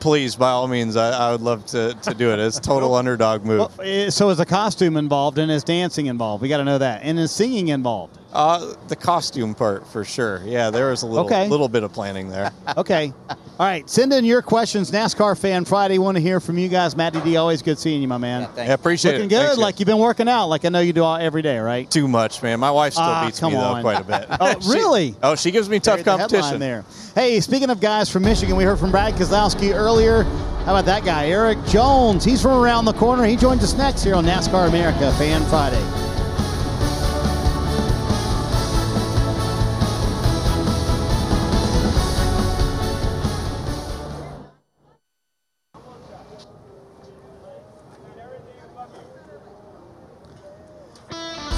please, 0.00 0.34
by 0.34 0.48
all 0.50 0.66
means, 0.68 0.96
I, 0.96 1.10
I 1.10 1.32
would 1.32 1.42
love 1.42 1.66
to, 1.66 1.94
to 1.94 2.14
do 2.14 2.30
it. 2.32 2.38
It's 2.40 2.58
total 2.58 2.94
underdog 2.94 3.44
move. 3.44 3.58
Well, 3.58 3.72
eh, 3.82 4.10
so 4.10 4.30
is 4.30 4.38
the 4.38 4.46
costume 4.46 4.96
involved 4.96 5.38
and 5.38 5.50
is 5.52 5.62
dancing 5.62 6.06
involved? 6.06 6.42
We 6.42 6.48
got 6.48 6.56
to 6.58 6.64
know 6.64 6.78
that. 6.78 7.02
And 7.04 7.18
is 7.18 7.30
singing 7.30 7.68
involved? 7.68 8.18
Uh, 8.32 8.74
the 8.88 8.96
costume 8.96 9.54
part 9.54 9.86
for 9.88 10.04
sure. 10.04 10.40
Yeah, 10.46 10.70
there 10.70 10.88
was 10.90 11.02
a 11.02 11.06
little 11.06 11.26
Okay. 11.26 11.48
little 11.48 11.68
bit 11.68 11.82
of 11.82 11.92
planning 11.92 12.28
there. 12.30 12.50
Okay. 12.78 13.12
All 13.28 13.36
right. 13.68 13.88
Send 13.88 14.12
in 14.14 14.24
your 14.24 14.40
questions. 14.40 14.90
NASCAR 14.90 15.38
Fan 15.38 15.66
Friday. 15.66 15.98
Want 15.98 16.16
to 16.16 16.22
hear 16.22 16.40
from 16.40 16.56
you 16.58 16.68
guys. 16.68 16.96
Matty 16.96 17.20
D, 17.20 17.36
always 17.36 17.60
good 17.60 17.78
seeing 17.78 18.00
you, 18.00 18.08
my 18.08 18.16
man. 18.16 18.48
I 18.56 18.62
appreciate 18.62 19.12
Looking 19.12 19.26
it. 19.26 19.34
Looking 19.34 19.38
good. 19.38 19.46
Thanks, 19.48 19.58
like 19.58 19.78
you've 19.78 19.86
been 19.86 19.98
working 19.98 20.26
out, 20.28 20.46
like 20.46 20.64
I 20.64 20.70
know 20.70 20.80
you 20.80 20.94
do 20.94 21.04
all, 21.04 21.16
every 21.16 21.42
day, 21.42 21.58
right? 21.58 21.88
Too 21.90 22.08
much, 22.08 22.42
man. 22.42 22.58
My 22.60 22.70
wife 22.70 22.94
still 22.94 23.04
Ah, 23.04 23.26
beats 23.26 23.38
come 23.38 23.52
me 23.52 23.58
though 23.58 23.78
quite 23.82 24.00
a 24.00 24.04
bit. 24.04 24.26
Oh, 24.40 24.58
She- 24.60 24.70
really? 24.70 25.14
oh, 25.22 25.34
she 25.36 25.50
gives 25.50 25.68
me 25.68 25.78
tough 25.78 25.96
There's 26.02 26.04
the 26.04 26.10
competition. 26.38 26.58
there. 26.58 26.84
Hey, 27.14 27.38
speaking 27.40 27.68
of 27.68 27.80
guys 27.80 28.08
from 28.08 28.22
Michigan, 28.24 28.56
we 28.56 28.64
heard 28.64 28.78
from 28.78 28.90
Brad 28.90 29.12
Keselowski 29.14 29.74
earlier. 29.74 30.22
How 30.64 30.74
about 30.74 30.86
that 30.86 31.04
guy, 31.04 31.26
Erik 31.28 31.62
Jones? 31.66 32.24
He's 32.24 32.40
from 32.40 32.52
around 32.52 32.86
the 32.86 32.94
corner. 32.94 33.24
He 33.26 33.36
joins 33.36 33.62
us 33.62 33.74
next 33.74 34.02
here 34.02 34.14
on 34.14 34.24
NASCAR 34.24 34.68
America 34.68 35.12
Fan 35.18 35.44
Friday. 35.50 36.11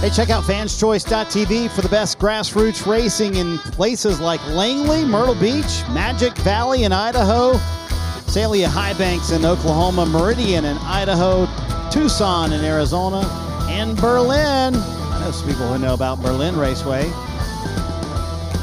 Hey, 0.05 0.11
check 0.11 0.29
out 0.29 0.45
fanschoice.tv 0.45 1.71
for 1.71 1.81
the 1.81 1.89
best 1.89 2.19
grassroots 2.19 2.87
racing 2.87 3.37
in 3.37 3.57
places 3.57 4.21
like 4.21 4.47
Langley, 4.49 5.03
Myrtle 5.03 5.35
Beach, 5.35 5.83
Magic 5.95 6.37
Valley 6.41 6.85
in 6.85 6.93
Idaho, 6.93 7.55
Salina 8.27 8.69
Highbanks 8.69 9.31
in 9.31 9.47
Oklahoma, 9.47 10.05
Meridian 10.05 10.67
in 10.67 10.77
Idaho, 10.77 11.47
Tucson 11.91 12.53
in 12.53 12.63
Arizona, 12.63 13.27
and 13.71 13.97
Berlin. 13.97 14.75
I 14.75 15.21
know 15.25 15.31
some 15.31 15.49
people 15.49 15.73
who 15.73 15.79
know 15.79 15.95
about 15.95 16.21
Berlin 16.21 16.55
Raceway. 16.55 17.11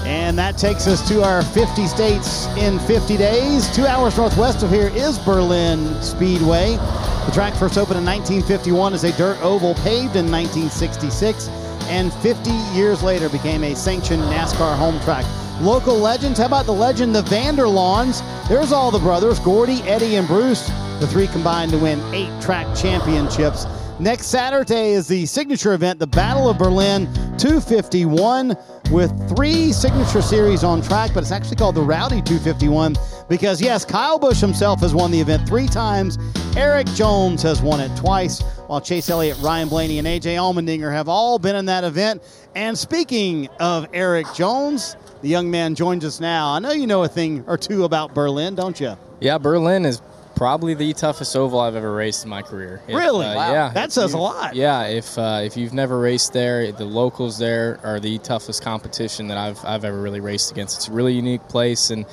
And 0.05 0.37
that 0.37 0.59
takes 0.59 0.85
us 0.85 1.07
to 1.09 1.23
our 1.23 1.41
50 1.41 1.87
states 1.87 2.45
in 2.57 2.77
50 2.81 3.17
days. 3.17 3.75
Two 3.75 3.87
hours 3.87 4.15
northwest 4.15 4.61
of 4.61 4.69
here 4.69 4.91
is 4.93 5.17
Berlin 5.17 5.99
Speedway. 6.03 6.77
The 7.25 7.31
track 7.31 7.53
first 7.53 7.77
opened 7.77 7.99
in 7.99 8.05
1951 8.05 8.93
as 8.93 9.03
a 9.03 9.11
dirt 9.13 9.41
oval 9.41 9.75
paved 9.75 10.15
in 10.15 10.29
1966, 10.29 11.47
and 11.87 12.11
50 12.15 12.51
years 12.75 13.03
later 13.03 13.29
became 13.29 13.63
a 13.63 13.75
sanctioned 13.75 14.23
NASCAR 14.23 14.75
home 14.75 14.99
track. 15.01 15.25
Local 15.61 15.95
legends, 15.95 16.39
how 16.39 16.47
about 16.47 16.65
the 16.65 16.73
legend, 16.73 17.15
the 17.15 17.21
VanderLaans? 17.21 18.21
There's 18.49 18.71
all 18.71 18.89
the 18.89 18.99
brothers, 18.99 19.39
Gordy, 19.39 19.81
Eddie, 19.83 20.15
and 20.15 20.27
Bruce. 20.27 20.67
The 20.99 21.07
three 21.07 21.27
combined 21.27 21.71
to 21.71 21.77
win 21.77 22.01
eight 22.13 22.31
track 22.41 22.75
championships. 22.75 23.65
Next 23.99 24.27
Saturday 24.27 24.93
is 24.93 25.07
the 25.07 25.27
signature 25.27 25.73
event, 25.73 25.99
the 25.99 26.07
Battle 26.07 26.49
of 26.49 26.57
Berlin 26.57 27.05
251, 27.37 28.57
with 28.89 29.35
three 29.35 29.71
signature 29.71 30.23
series 30.23 30.63
on 30.63 30.81
track, 30.81 31.11
but 31.13 31.21
it's 31.21 31.31
actually 31.31 31.57
called 31.57 31.75
the 31.75 31.83
Rowdy 31.83 32.23
251 32.23 32.95
because, 33.31 33.61
yes, 33.61 33.85
Kyle 33.85 34.19
Busch 34.19 34.41
himself 34.41 34.81
has 34.81 34.93
won 34.93 35.09
the 35.09 35.19
event 35.19 35.47
three 35.47 35.65
times. 35.67 36.17
Erik 36.57 36.85
Jones 36.87 37.41
has 37.43 37.61
won 37.61 37.79
it 37.79 37.95
twice, 37.95 38.41
while 38.67 38.81
Chase 38.81 39.09
Elliott, 39.09 39.37
Ryan 39.39 39.69
Blaney, 39.69 39.99
and 39.99 40.05
AJ 40.07 40.35
Allmendinger 40.35 40.91
have 40.91 41.07
all 41.07 41.39
been 41.39 41.55
in 41.55 41.65
that 41.67 41.85
event. 41.85 42.21
And 42.55 42.77
speaking 42.77 43.47
of 43.61 43.87
Erik 43.93 44.27
Jones, 44.35 44.97
the 45.21 45.29
young 45.29 45.49
man 45.49 45.75
joins 45.75 46.03
us 46.03 46.19
now. 46.19 46.51
I 46.51 46.59
know 46.59 46.73
you 46.73 46.85
know 46.85 47.03
a 47.03 47.07
thing 47.07 47.45
or 47.47 47.57
two 47.57 47.85
about 47.85 48.13
Berlin, 48.13 48.53
don't 48.53 48.77
you? 48.81 48.97
Yeah, 49.21 49.37
Berlin 49.37 49.85
is 49.85 50.01
probably 50.35 50.73
the 50.73 50.91
toughest 50.91 51.33
oval 51.33 51.61
I've 51.61 51.77
ever 51.77 51.93
raced 51.93 52.25
in 52.25 52.29
my 52.29 52.41
career. 52.41 52.81
If, 52.85 52.95
Really? 52.97 53.27
uh, 53.27 53.35
Wow. 53.35 53.51
Yeah. 53.53 53.69
That 53.69 53.93
says 53.93 54.11
a 54.13 54.17
lot. 54.17 54.55
Yeah. 54.55 54.87
If 54.87 55.17
uh, 55.17 55.39
if 55.41 55.55
you've 55.55 55.73
never 55.73 55.99
raced 55.99 56.33
there, 56.33 56.69
the 56.73 56.83
locals 56.83 57.37
there 57.37 57.79
are 57.81 58.01
the 58.01 58.17
toughest 58.17 58.61
competition 58.61 59.27
that 59.29 59.37
I've 59.37 59.63
I've 59.63 59.85
ever 59.85 60.01
really 60.01 60.19
raced 60.19 60.51
against. 60.51 60.75
It's 60.75 60.89
a 60.89 60.91
really 60.91 61.13
unique 61.13 61.47
place 61.47 61.91
and. 61.91 62.05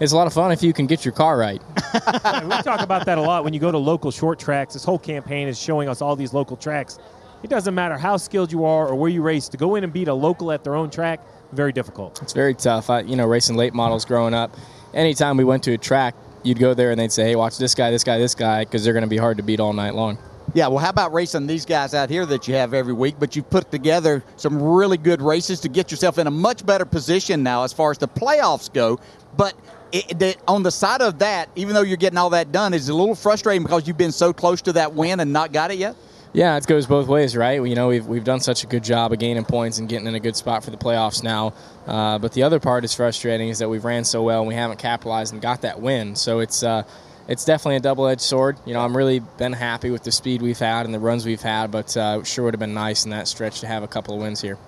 It's 0.00 0.12
a 0.12 0.16
lot 0.16 0.26
of 0.26 0.32
fun 0.32 0.52
if 0.52 0.62
you 0.62 0.72
can 0.72 0.86
get 0.86 1.04
your 1.04 1.12
car 1.12 1.38
right. 1.38 1.62
we 1.94 2.62
talk 2.62 2.80
about 2.80 3.06
that 3.06 3.18
a 3.18 3.20
lot 3.20 3.44
when 3.44 3.52
you 3.54 3.60
go 3.60 3.70
to 3.70 3.78
local 3.78 4.10
short 4.10 4.38
tracks. 4.38 4.74
This 4.74 4.84
whole 4.84 4.98
campaign 4.98 5.48
is 5.48 5.60
showing 5.60 5.88
us 5.88 6.02
all 6.02 6.16
these 6.16 6.32
local 6.32 6.56
tracks. 6.56 6.98
It 7.42 7.50
doesn't 7.50 7.74
matter 7.74 7.98
how 7.98 8.16
skilled 8.16 8.50
you 8.50 8.64
are 8.64 8.88
or 8.88 8.94
where 8.94 9.10
you 9.10 9.22
race 9.22 9.48
to 9.50 9.56
go 9.56 9.74
in 9.74 9.84
and 9.84 9.92
beat 9.92 10.08
a 10.08 10.14
local 10.14 10.50
at 10.50 10.64
their 10.64 10.74
own 10.74 10.90
track. 10.90 11.20
Very 11.52 11.72
difficult. 11.72 12.22
It's 12.22 12.32
very 12.32 12.54
tough. 12.54 12.90
I, 12.90 13.00
you 13.00 13.16
know, 13.16 13.26
racing 13.26 13.56
late 13.56 13.74
models 13.74 14.04
growing 14.04 14.34
up. 14.34 14.56
Anytime 14.94 15.36
we 15.36 15.44
went 15.44 15.62
to 15.64 15.72
a 15.72 15.78
track, 15.78 16.14
you'd 16.42 16.58
go 16.58 16.74
there 16.74 16.90
and 16.90 16.98
they'd 16.98 17.12
say, 17.12 17.24
"Hey, 17.24 17.36
watch 17.36 17.58
this 17.58 17.74
guy, 17.74 17.90
this 17.90 18.02
guy, 18.02 18.18
this 18.18 18.34
guy," 18.34 18.64
because 18.64 18.82
they're 18.82 18.92
going 18.92 19.04
to 19.04 19.08
be 19.08 19.18
hard 19.18 19.36
to 19.36 19.42
beat 19.42 19.60
all 19.60 19.72
night 19.72 19.94
long. 19.94 20.18
Yeah, 20.54 20.68
well, 20.68 20.78
how 20.78 20.90
about 20.90 21.12
racing 21.12 21.48
these 21.48 21.66
guys 21.66 21.94
out 21.94 22.08
here 22.08 22.24
that 22.26 22.46
you 22.46 22.54
have 22.54 22.74
every 22.74 22.92
week? 22.92 23.16
But 23.18 23.34
you've 23.34 23.50
put 23.50 23.72
together 23.72 24.22
some 24.36 24.62
really 24.62 24.96
good 24.96 25.20
races 25.20 25.58
to 25.60 25.68
get 25.68 25.90
yourself 25.90 26.16
in 26.16 26.28
a 26.28 26.30
much 26.30 26.64
better 26.64 26.84
position 26.84 27.42
now 27.42 27.64
as 27.64 27.72
far 27.72 27.90
as 27.90 27.98
the 27.98 28.06
playoffs 28.06 28.72
go. 28.72 29.00
But 29.36 29.54
it, 29.90 30.38
on 30.46 30.62
the 30.62 30.70
side 30.70 31.02
of 31.02 31.18
that, 31.18 31.48
even 31.56 31.74
though 31.74 31.82
you're 31.82 31.96
getting 31.96 32.18
all 32.18 32.30
that 32.30 32.52
done, 32.52 32.72
is 32.72 32.88
a 32.88 32.94
little 32.94 33.16
frustrating 33.16 33.64
because 33.64 33.88
you've 33.88 33.98
been 33.98 34.12
so 34.12 34.32
close 34.32 34.62
to 34.62 34.72
that 34.74 34.94
win 34.94 35.18
and 35.18 35.32
not 35.32 35.52
got 35.52 35.72
it 35.72 35.78
yet? 35.78 35.96
Yeah, 36.32 36.56
it 36.56 36.66
goes 36.66 36.86
both 36.86 37.06
ways, 37.06 37.36
right? 37.36 37.64
You 37.64 37.76
know, 37.76 37.88
we've, 37.88 38.06
we've 38.06 38.24
done 38.24 38.40
such 38.40 38.64
a 38.64 38.66
good 38.66 38.82
job 38.82 39.12
of 39.12 39.20
gaining 39.20 39.44
points 39.44 39.78
and 39.78 39.88
getting 39.88 40.08
in 40.08 40.16
a 40.16 40.20
good 40.20 40.34
spot 40.34 40.64
for 40.64 40.70
the 40.70 40.76
playoffs 40.76 41.22
now. 41.22 41.54
Uh, 41.86 42.18
but 42.18 42.32
the 42.32 42.42
other 42.42 42.58
part 42.58 42.84
is 42.84 42.92
frustrating 42.92 43.50
is 43.50 43.60
that 43.60 43.68
we've 43.68 43.84
ran 43.84 44.02
so 44.04 44.22
well 44.22 44.40
and 44.40 44.48
we 44.48 44.54
haven't 44.54 44.78
capitalized 44.78 45.32
and 45.32 45.40
got 45.40 45.62
that 45.62 45.80
win. 45.80 46.16
So 46.16 46.40
it's 46.40 46.64
uh, 46.64 46.82
it's 47.28 47.44
definitely 47.44 47.76
a 47.76 47.80
double-edged 47.80 48.20
sword. 48.20 48.58
You 48.66 48.74
know, 48.74 48.80
I'm 48.80 48.96
really 48.96 49.20
been 49.20 49.52
happy 49.52 49.90
with 49.90 50.02
the 50.04 50.12
speed 50.12 50.42
we've 50.42 50.58
had 50.58 50.86
and 50.86 50.94
the 50.94 50.98
runs 50.98 51.24
we've 51.24 51.42
had, 51.42 51.70
but 51.70 51.96
uh, 51.96 52.18
it 52.20 52.26
sure 52.26 52.44
would 52.44 52.54
have 52.54 52.60
been 52.60 52.74
nice 52.74 53.04
in 53.04 53.10
that 53.10 53.28
stretch 53.28 53.60
to 53.60 53.66
have 53.66 53.82
a 53.82 53.88
couple 53.88 54.14
of 54.14 54.20
wins 54.20 54.40
here 54.40 54.58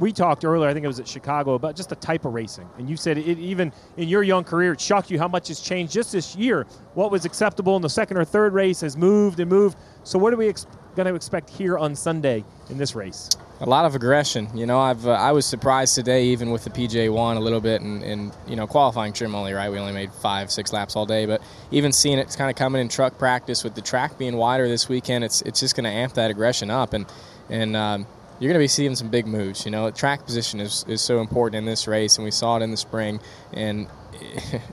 we 0.00 0.12
talked 0.12 0.44
earlier, 0.44 0.68
I 0.68 0.72
think 0.72 0.84
it 0.84 0.88
was 0.88 0.98
at 0.98 1.06
Chicago, 1.06 1.54
about 1.54 1.76
just 1.76 1.90
the 1.90 1.96
type 1.96 2.24
of 2.24 2.32
racing. 2.32 2.68
And 2.78 2.88
you 2.88 2.96
said 2.96 3.18
it, 3.18 3.38
even 3.38 3.70
in 3.98 4.08
your 4.08 4.22
young 4.22 4.44
career, 4.44 4.72
it 4.72 4.80
shocked 4.80 5.10
you 5.10 5.18
how 5.18 5.28
much 5.28 5.48
has 5.48 5.60
changed 5.60 5.92
just 5.92 6.12
this 6.12 6.34
year. 6.34 6.66
What 6.94 7.10
was 7.10 7.24
acceptable 7.24 7.76
in 7.76 7.82
the 7.82 7.90
second 7.90 8.16
or 8.16 8.24
third 8.24 8.54
race 8.54 8.80
has 8.80 8.96
moved 8.96 9.38
and 9.40 9.50
moved. 9.50 9.76
So, 10.02 10.18
what 10.18 10.32
are 10.32 10.36
we 10.36 10.48
ex- 10.48 10.66
going 10.96 11.06
to 11.06 11.14
expect 11.14 11.50
here 11.50 11.78
on 11.78 11.94
Sunday 11.94 12.44
in 12.70 12.78
this 12.78 12.94
race? 12.94 13.28
A 13.62 13.66
lot 13.66 13.84
of 13.84 13.94
aggression. 13.94 14.48
You 14.56 14.64
know, 14.64 14.80
I've 14.80 15.06
uh, 15.06 15.10
I 15.10 15.32
was 15.32 15.44
surprised 15.44 15.94
today, 15.94 16.24
even 16.28 16.50
with 16.50 16.64
the 16.64 16.70
PJ 16.70 17.12
one 17.12 17.36
a 17.36 17.40
little 17.40 17.60
bit, 17.60 17.82
and, 17.82 18.02
and 18.02 18.32
you 18.48 18.56
know, 18.56 18.66
qualifying 18.66 19.12
trim 19.12 19.34
only 19.34 19.52
right. 19.52 19.70
We 19.70 19.78
only 19.78 19.92
made 19.92 20.10
five, 20.14 20.50
six 20.50 20.72
laps 20.72 20.96
all 20.96 21.04
day, 21.04 21.26
but 21.26 21.42
even 21.70 21.92
seeing 21.92 22.18
it 22.18 22.34
kind 22.38 22.48
of 22.48 22.56
coming 22.56 22.80
in 22.80 22.88
truck 22.88 23.18
practice 23.18 23.62
with 23.62 23.74
the 23.74 23.82
track 23.82 24.16
being 24.16 24.38
wider 24.38 24.66
this 24.66 24.88
weekend, 24.88 25.24
it's 25.24 25.42
it's 25.42 25.60
just 25.60 25.76
going 25.76 25.84
to 25.84 25.90
amp 25.90 26.14
that 26.14 26.30
aggression 26.30 26.70
up 26.70 26.94
and 26.94 27.06
and. 27.50 27.76
Um, 27.76 28.06
you're 28.38 28.48
going 28.48 28.58
to 28.58 28.64
be 28.64 28.68
seeing 28.68 28.96
some 28.96 29.10
big 29.10 29.26
moves. 29.26 29.66
You 29.66 29.70
know, 29.70 29.90
track 29.90 30.24
position 30.24 30.60
is, 30.60 30.82
is 30.88 31.02
so 31.02 31.20
important 31.20 31.56
in 31.56 31.66
this 31.66 31.86
race, 31.86 32.16
and 32.16 32.24
we 32.24 32.30
saw 32.30 32.56
it 32.56 32.62
in 32.62 32.70
the 32.70 32.76
spring, 32.78 33.20
and 33.52 33.86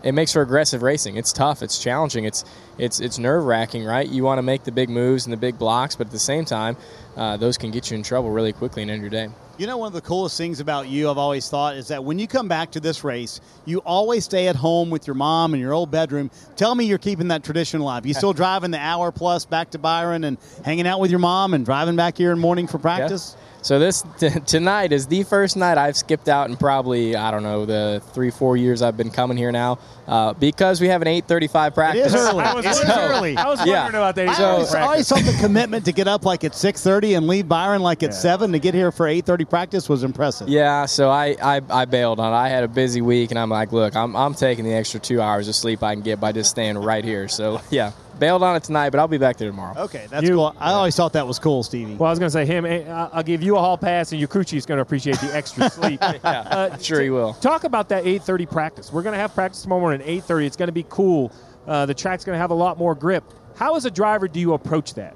it 0.03 0.13
makes 0.13 0.33
for 0.33 0.41
aggressive 0.41 0.81
racing. 0.81 1.17
It's 1.17 1.33
tough, 1.33 1.61
it's 1.61 1.79
challenging, 1.79 2.25
it's 2.25 2.43
it's 2.77 2.99
it's 2.99 3.17
nerve 3.17 3.45
wracking, 3.45 3.83
right? 3.83 4.07
You 4.07 4.23
want 4.23 4.37
to 4.39 4.43
make 4.43 4.63
the 4.63 4.71
big 4.71 4.89
moves 4.89 5.25
and 5.25 5.33
the 5.33 5.37
big 5.37 5.57
blocks, 5.57 5.95
but 5.95 6.07
at 6.07 6.13
the 6.13 6.19
same 6.19 6.45
time, 6.45 6.77
uh, 7.15 7.37
those 7.37 7.57
can 7.57 7.71
get 7.71 7.89
you 7.89 7.97
in 7.97 8.03
trouble 8.03 8.29
really 8.29 8.53
quickly 8.53 8.81
and 8.81 8.91
end 8.91 9.01
your 9.01 9.09
day. 9.09 9.29
You 9.57 9.65
know, 9.65 9.77
one 9.77 9.87
of 9.87 9.93
the 9.93 10.01
coolest 10.01 10.37
things 10.37 10.59
about 10.59 10.87
you, 10.87 11.09
I've 11.09 11.17
always 11.17 11.49
thought, 11.49 11.77
is 11.77 11.87
that 11.87 12.03
when 12.03 12.19
you 12.19 12.27
come 12.27 12.47
back 12.47 12.69
to 12.71 12.79
this 12.79 13.03
race, 13.03 13.41
you 13.65 13.79
always 13.79 14.23
stay 14.23 14.47
at 14.49 14.55
home 14.55 14.91
with 14.91 15.07
your 15.07 15.15
mom 15.15 15.55
in 15.55 15.59
your 15.59 15.73
old 15.73 15.89
bedroom. 15.89 16.29
Tell 16.55 16.75
me 16.75 16.85
you're 16.85 16.99
keeping 16.99 17.29
that 17.29 17.43
tradition 17.43 17.81
alive. 17.81 18.05
You 18.05 18.13
still 18.13 18.33
driving 18.33 18.69
the 18.69 18.79
hour 18.79 19.11
plus 19.11 19.45
back 19.45 19.71
to 19.71 19.79
Byron 19.79 20.25
and 20.25 20.37
hanging 20.63 20.85
out 20.85 20.99
with 20.99 21.09
your 21.09 21.19
mom 21.19 21.55
and 21.55 21.65
driving 21.65 21.95
back 21.95 22.17
here 22.17 22.31
in 22.31 22.37
morning 22.37 22.67
for 22.67 22.77
practice? 22.77 23.35
Yeah. 23.35 23.56
So 23.61 23.79
this 23.79 24.03
t- 24.19 24.29
tonight 24.45 24.91
is 24.91 25.07
the 25.07 25.23
first 25.23 25.57
night 25.57 25.77
I've 25.77 25.97
skipped 25.97 26.29
out 26.29 26.49
in 26.49 26.57
probably 26.57 27.15
I 27.15 27.31
don't 27.31 27.43
know 27.43 27.65
the 27.65 28.01
three 28.13 28.31
four 28.31 28.57
years 28.57 28.81
I've 28.81 28.97
been 28.97 29.11
coming 29.11 29.37
here 29.37 29.51
now 29.51 29.79
uh, 30.07 30.33
because 30.33 30.79
we 30.79 30.87
have 30.87 31.01
an 31.01 31.07
8:35 31.07 31.73
practice. 31.73 32.13
It 32.13 32.17
is 32.17 32.27
early. 32.27 32.43
I 32.43 32.53
was, 32.53 32.65
it 32.65 32.69
is 32.69 32.89
early. 32.89 33.37
I 33.37 33.47
was 33.47 33.59
wondering 33.59 33.95
about 33.95 34.15
that. 34.15 34.39
I 34.39 34.43
always, 34.43 34.73
I 34.73 34.81
always 34.81 35.09
thought 35.09 35.23
the 35.23 35.37
commitment 35.39 35.85
to 35.85 35.91
get 35.91 36.07
up 36.07 36.25
like 36.25 36.43
at 36.43 36.53
6:30 36.53 37.17
and 37.17 37.27
leave 37.27 37.47
Byron 37.47 37.81
like 37.81 38.03
at 38.03 38.11
yeah. 38.11 38.15
seven 38.15 38.51
to 38.53 38.59
get 38.59 38.73
here 38.73 38.91
for 38.91 39.07
8:30 39.07 39.49
practice 39.49 39.89
was 39.89 40.03
impressive. 40.03 40.49
Yeah, 40.49 40.85
so 40.85 41.09
I, 41.09 41.35
I, 41.41 41.61
I 41.69 41.85
bailed 41.85 42.19
on 42.19 42.31
it. 42.31 42.35
I 42.35 42.49
had 42.49 42.63
a 42.63 42.67
busy 42.67 43.01
week 43.01 43.31
and 43.31 43.39
I'm 43.39 43.49
like, 43.49 43.71
look, 43.71 43.95
I'm 43.95 44.15
I'm 44.15 44.33
taking 44.33 44.65
the 44.65 44.73
extra 44.73 44.99
two 44.99 45.21
hours 45.21 45.47
of 45.47 45.55
sleep 45.55 45.83
I 45.83 45.93
can 45.93 46.03
get 46.03 46.19
by 46.19 46.31
just 46.31 46.49
staying 46.49 46.77
right 46.77 47.03
here. 47.03 47.27
So 47.27 47.61
yeah, 47.69 47.91
bailed 48.19 48.43
on 48.43 48.55
it 48.55 48.63
tonight, 48.63 48.89
but 48.89 48.99
I'll 48.99 49.07
be 49.07 49.17
back 49.17 49.37
there 49.37 49.49
tomorrow. 49.49 49.77
Okay, 49.83 50.07
that's 50.09 50.27
you, 50.27 50.35
cool. 50.35 50.55
I 50.59 50.73
always 50.73 50.95
thought 50.95 51.13
that 51.13 51.27
was 51.27 51.39
cool, 51.39 51.63
Stevie. 51.63 51.95
Well, 51.95 52.07
I 52.07 52.11
was 52.11 52.19
going 52.19 52.27
to 52.27 52.33
say 52.33 52.45
him. 52.45 52.65
Eh, 52.65 52.83
I'll 52.89 53.23
give 53.23 53.41
you 53.41 53.55
a 53.57 53.59
hall 53.59 53.77
pass, 53.77 54.11
and 54.11 54.19
your 54.19 54.27
crew 54.27 54.43
chief's 54.43 54.65
going 54.65 54.77
to 54.77 54.81
appreciate 54.81 55.19
the 55.19 55.35
extra 55.35 55.69
sleep. 55.71 55.99
yeah, 56.01 56.17
uh, 56.23 56.77
sure 56.77 57.01
he 57.01 57.09
will. 57.09 57.33
Talk 57.33 57.63
about 57.63 57.89
that 57.89 58.03
8:30 58.03 58.49
practice. 58.49 58.91
We're 58.91 59.03
going 59.03 59.13
to 59.13 59.19
have 59.19 59.33
practice 59.33 59.61
tomorrow 59.61 59.81
morning 59.81 60.01
at 60.01 60.07
8:30. 60.07 60.45
It's 60.45 60.57
going 60.57 60.67
to 60.67 60.73
be 60.73 60.85
cool. 60.89 61.31
Uh, 61.65 61.85
the 61.85 61.93
track's 61.93 62.23
going 62.23 62.35
to 62.35 62.39
have 62.39 62.51
a 62.51 62.55
lot 62.55 62.77
more 62.77 62.95
grip. 62.95 63.23
How, 63.55 63.75
as 63.75 63.85
a 63.85 63.91
driver, 63.91 64.27
do 64.27 64.39
you 64.39 64.53
approach 64.53 64.93
that? 64.95 65.15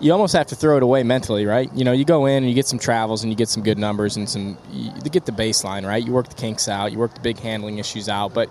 you 0.00 0.12
almost 0.12 0.32
have 0.34 0.46
to 0.46 0.54
throw 0.54 0.76
it 0.76 0.82
away 0.82 1.02
mentally, 1.02 1.46
right? 1.46 1.70
You 1.74 1.84
know, 1.84 1.92
you 1.92 2.04
go 2.04 2.26
in 2.26 2.38
and 2.38 2.48
you 2.48 2.54
get 2.54 2.66
some 2.66 2.78
travels 2.78 3.22
and 3.22 3.32
you 3.32 3.36
get 3.36 3.48
some 3.48 3.62
good 3.62 3.78
numbers 3.78 4.16
and 4.16 4.28
some 4.28 4.56
you, 4.70 4.92
get 5.10 5.26
the 5.26 5.32
baseline, 5.32 5.86
right? 5.86 6.04
You 6.04 6.12
work 6.12 6.28
the 6.28 6.34
kinks 6.34 6.68
out, 6.68 6.92
you 6.92 6.98
work 6.98 7.14
the 7.14 7.20
big 7.20 7.38
handling 7.38 7.78
issues 7.78 8.08
out, 8.08 8.34
but 8.34 8.48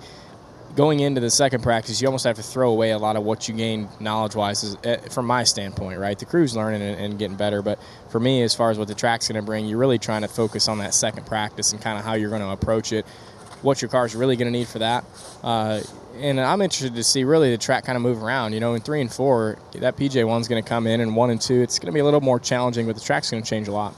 going 0.78 1.00
into 1.00 1.20
the 1.20 1.30
second 1.30 1.64
practice, 1.64 2.00
you 2.00 2.08
almost 2.08 2.24
have 2.24 2.36
to 2.36 2.44
throw 2.44 2.70
away 2.70 2.92
a 2.92 3.00
lot 3.00 3.16
of 3.16 3.24
what 3.24 3.48
you 3.48 3.54
gained 3.56 3.90
knowledge 4.00 4.36
wise, 4.36 4.78
eh, 4.84 4.98
from 5.10 5.26
my 5.26 5.44
standpoint, 5.44 6.00
right? 6.00 6.18
The 6.20 6.26
crew's 6.26 6.56
learning 6.56 6.84
and, 6.84 7.00
and 7.00 7.20
getting 7.20 7.36
better, 7.36 7.64
but 7.64 7.80
for 8.10 8.20
me, 8.20 8.44
as 8.44 8.54
far 8.54 8.70
as 8.70 8.78
what 8.78 8.88
the 8.88 8.94
track's 8.94 9.28
going 9.28 9.42
to 9.42 9.46
bring, 9.46 9.66
you're 9.66 9.80
really 9.80 9.98
trying 9.98 10.22
to 10.22 10.28
focus 10.28 10.68
on 10.68 10.78
that 10.78 10.94
second 10.94 11.26
practice 11.26 11.74
and 11.74 11.82
kind 11.82 11.98
of 11.98 12.06
how 12.06 12.14
you're 12.14 12.30
going 12.30 12.44
to 12.44 12.50
approach 12.50 12.94
it, 12.94 13.08
what 13.64 13.82
your 13.82 13.90
car's 13.90 14.16
really 14.16 14.36
going 14.36 14.52
to 14.54 14.56
need 14.58 14.68
for 14.68 14.78
that. 14.78 15.04
Uh, 15.44 15.82
and 16.18 16.40
I'm 16.40 16.62
interested 16.62 16.94
to 16.94 17.04
see 17.04 17.24
really 17.24 17.50
the 17.50 17.58
track 17.58 17.84
kind 17.84 17.96
of 17.96 18.04
move 18.04 18.22
around. 18.22 18.54
You 18.54 18.60
know, 18.60 18.76
in 18.76 18.82
three 18.82 19.02
and 19.02 19.12
four, 19.12 19.58
that 19.74 19.98
PJ 19.98 20.28
one's 20.28 20.48
going 20.48 20.64
to 20.64 20.68
come 20.68 20.86
in, 20.86 21.02
and 21.02 21.16
one 21.16 21.32
and 21.32 21.42
two, 21.42 21.60
it's 21.62 21.80
going 21.80 21.88
to 21.88 21.92
be 21.92 22.02
a 22.02 22.06
little 22.06 22.22
more 22.22 22.40
challenging, 22.40 22.86
but 22.86 22.96
the 22.96 23.02
track's 23.02 23.32
going 23.32 23.42
to 23.42 23.50
change 23.50 23.68
a 23.68 23.72
lot. 23.72 23.96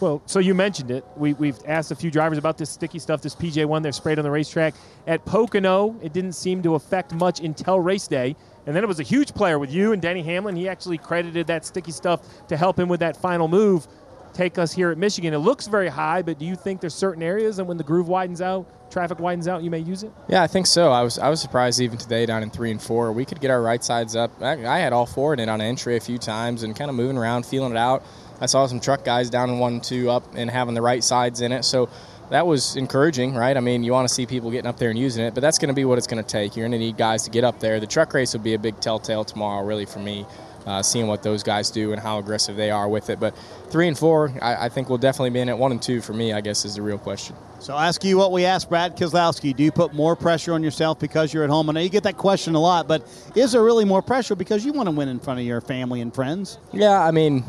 Well, 0.00 0.22
so 0.24 0.38
you 0.38 0.54
mentioned 0.54 0.90
it. 0.90 1.04
We, 1.16 1.34
we've 1.34 1.58
asked 1.66 1.90
a 1.90 1.94
few 1.94 2.10
drivers 2.10 2.38
about 2.38 2.56
this 2.56 2.70
sticky 2.70 2.98
stuff, 2.98 3.20
this 3.20 3.34
PJ1 3.34 3.82
they're 3.82 3.92
sprayed 3.92 4.18
on 4.18 4.24
the 4.24 4.30
racetrack. 4.30 4.74
At 5.06 5.24
Pocono, 5.26 5.94
it 6.02 6.14
didn't 6.14 6.32
seem 6.32 6.62
to 6.62 6.74
affect 6.74 7.12
much 7.12 7.40
until 7.40 7.78
race 7.80 8.06
day. 8.06 8.34
And 8.66 8.74
then 8.74 8.82
it 8.82 8.86
was 8.86 9.00
a 9.00 9.04
huge 9.04 9.34
player 9.34 9.58
with 9.58 9.70
you 9.70 9.92
and 9.92 10.00
Denny 10.00 10.22
Hamlin. 10.22 10.56
He 10.56 10.68
actually 10.68 10.96
credited 10.96 11.46
that 11.48 11.66
sticky 11.66 11.92
stuff 11.92 12.46
to 12.48 12.56
help 12.56 12.78
him 12.78 12.88
with 12.88 13.00
that 13.00 13.16
final 13.16 13.46
move. 13.46 13.86
Take 14.32 14.58
us 14.58 14.72
here 14.72 14.90
at 14.90 14.96
Michigan. 14.96 15.34
It 15.34 15.38
looks 15.38 15.66
very 15.66 15.88
high, 15.88 16.22
but 16.22 16.38
do 16.38 16.46
you 16.46 16.54
think 16.54 16.80
there's 16.80 16.94
certain 16.94 17.22
areas 17.22 17.58
and 17.58 17.66
when 17.66 17.76
the 17.76 17.84
groove 17.84 18.08
widens 18.08 18.40
out, 18.40 18.90
traffic 18.90 19.18
widens 19.18 19.48
out, 19.48 19.62
you 19.62 19.70
may 19.70 19.80
use 19.80 20.02
it? 20.02 20.12
Yeah, 20.28 20.42
I 20.42 20.46
think 20.46 20.66
so. 20.66 20.92
I 20.92 21.02
was 21.02 21.18
I 21.18 21.28
was 21.28 21.40
surprised 21.40 21.80
even 21.80 21.98
today 21.98 22.26
down 22.26 22.42
in 22.42 22.50
three 22.50 22.70
and 22.70 22.80
four. 22.80 23.12
We 23.12 23.24
could 23.24 23.40
get 23.40 23.50
our 23.50 23.60
right 23.60 23.82
sides 23.82 24.14
up. 24.14 24.30
I, 24.40 24.64
I 24.64 24.78
had 24.78 24.92
all 24.92 25.06
four 25.06 25.32
in 25.32 25.40
it 25.40 25.48
on 25.48 25.60
entry 25.60 25.96
a 25.96 26.00
few 26.00 26.16
times 26.16 26.62
and 26.62 26.76
kind 26.76 26.88
of 26.88 26.96
moving 26.96 27.18
around, 27.18 27.44
feeling 27.44 27.72
it 27.72 27.78
out. 27.78 28.04
I 28.40 28.46
saw 28.46 28.66
some 28.66 28.80
truck 28.80 29.04
guys 29.04 29.30
down 29.30 29.50
in 29.50 29.58
one 29.58 29.74
and 29.74 29.84
two 29.84 30.10
up 30.10 30.24
and 30.34 30.50
having 30.50 30.74
the 30.74 30.82
right 30.82 31.04
sides 31.04 31.40
in 31.40 31.52
it. 31.52 31.64
So 31.64 31.88
that 32.30 32.46
was 32.46 32.76
encouraging, 32.76 33.34
right? 33.34 33.56
I 33.56 33.60
mean, 33.60 33.82
you 33.82 33.92
want 33.92 34.08
to 34.08 34.14
see 34.14 34.24
people 34.24 34.50
getting 34.50 34.68
up 34.68 34.78
there 34.78 34.90
and 34.90 34.98
using 34.98 35.24
it, 35.24 35.34
but 35.34 35.40
that's 35.40 35.58
going 35.58 35.68
to 35.68 35.74
be 35.74 35.84
what 35.84 35.98
it's 35.98 36.06
going 36.06 36.22
to 36.22 36.28
take. 36.28 36.56
You're 36.56 36.64
going 36.64 36.72
to 36.72 36.78
need 36.78 36.96
guys 36.96 37.24
to 37.24 37.30
get 37.30 37.44
up 37.44 37.60
there. 37.60 37.80
The 37.80 37.86
truck 37.86 38.14
race 38.14 38.32
will 38.32 38.40
be 38.40 38.54
a 38.54 38.58
big 38.58 38.80
telltale 38.80 39.24
tomorrow, 39.24 39.64
really, 39.66 39.84
for 39.84 39.98
me, 39.98 40.24
uh, 40.64 40.80
seeing 40.82 41.08
what 41.08 41.22
those 41.24 41.42
guys 41.42 41.70
do 41.70 41.92
and 41.92 42.00
how 42.00 42.18
aggressive 42.18 42.56
they 42.56 42.70
are 42.70 42.88
with 42.88 43.10
it. 43.10 43.18
But 43.18 43.36
three 43.68 43.88
and 43.88 43.98
four, 43.98 44.32
I, 44.40 44.66
I, 44.66 44.68
think 44.68 44.88
we'll 44.88 44.98
definitely 44.98 45.30
be 45.30 45.40
in 45.40 45.48
it. 45.48 45.58
One 45.58 45.72
and 45.72 45.82
two, 45.82 46.00
for 46.00 46.12
me, 46.12 46.32
I 46.32 46.40
guess, 46.40 46.64
is 46.64 46.76
the 46.76 46.82
real 46.82 46.98
question. 46.98 47.34
So 47.58 47.74
I'll 47.74 47.80
ask 47.80 48.04
you 48.04 48.16
what 48.16 48.30
we 48.30 48.44
asked 48.44 48.68
Brad 48.68 48.96
Keselowski. 48.96 49.54
Do 49.54 49.64
you 49.64 49.72
put 49.72 49.92
more 49.92 50.14
pressure 50.14 50.52
on 50.52 50.62
yourself 50.62 51.00
because 51.00 51.34
you're 51.34 51.44
at 51.44 51.50
home? 51.50 51.68
I 51.68 51.72
know 51.72 51.80
you 51.80 51.88
get 51.88 52.04
that 52.04 52.16
question 52.16 52.54
a 52.54 52.60
lot, 52.60 52.86
but 52.86 53.02
is 53.34 53.52
there 53.52 53.62
really 53.62 53.84
more 53.84 54.02
pressure 54.02 54.36
because 54.36 54.64
you 54.64 54.72
want 54.72 54.88
to 54.88 54.94
win 54.94 55.08
in 55.08 55.18
front 55.18 55.40
of 55.40 55.46
your 55.46 55.60
family 55.60 56.00
and 56.00 56.14
friends? 56.14 56.58
Yeah, 56.72 57.02
I 57.02 57.10
mean, 57.10 57.44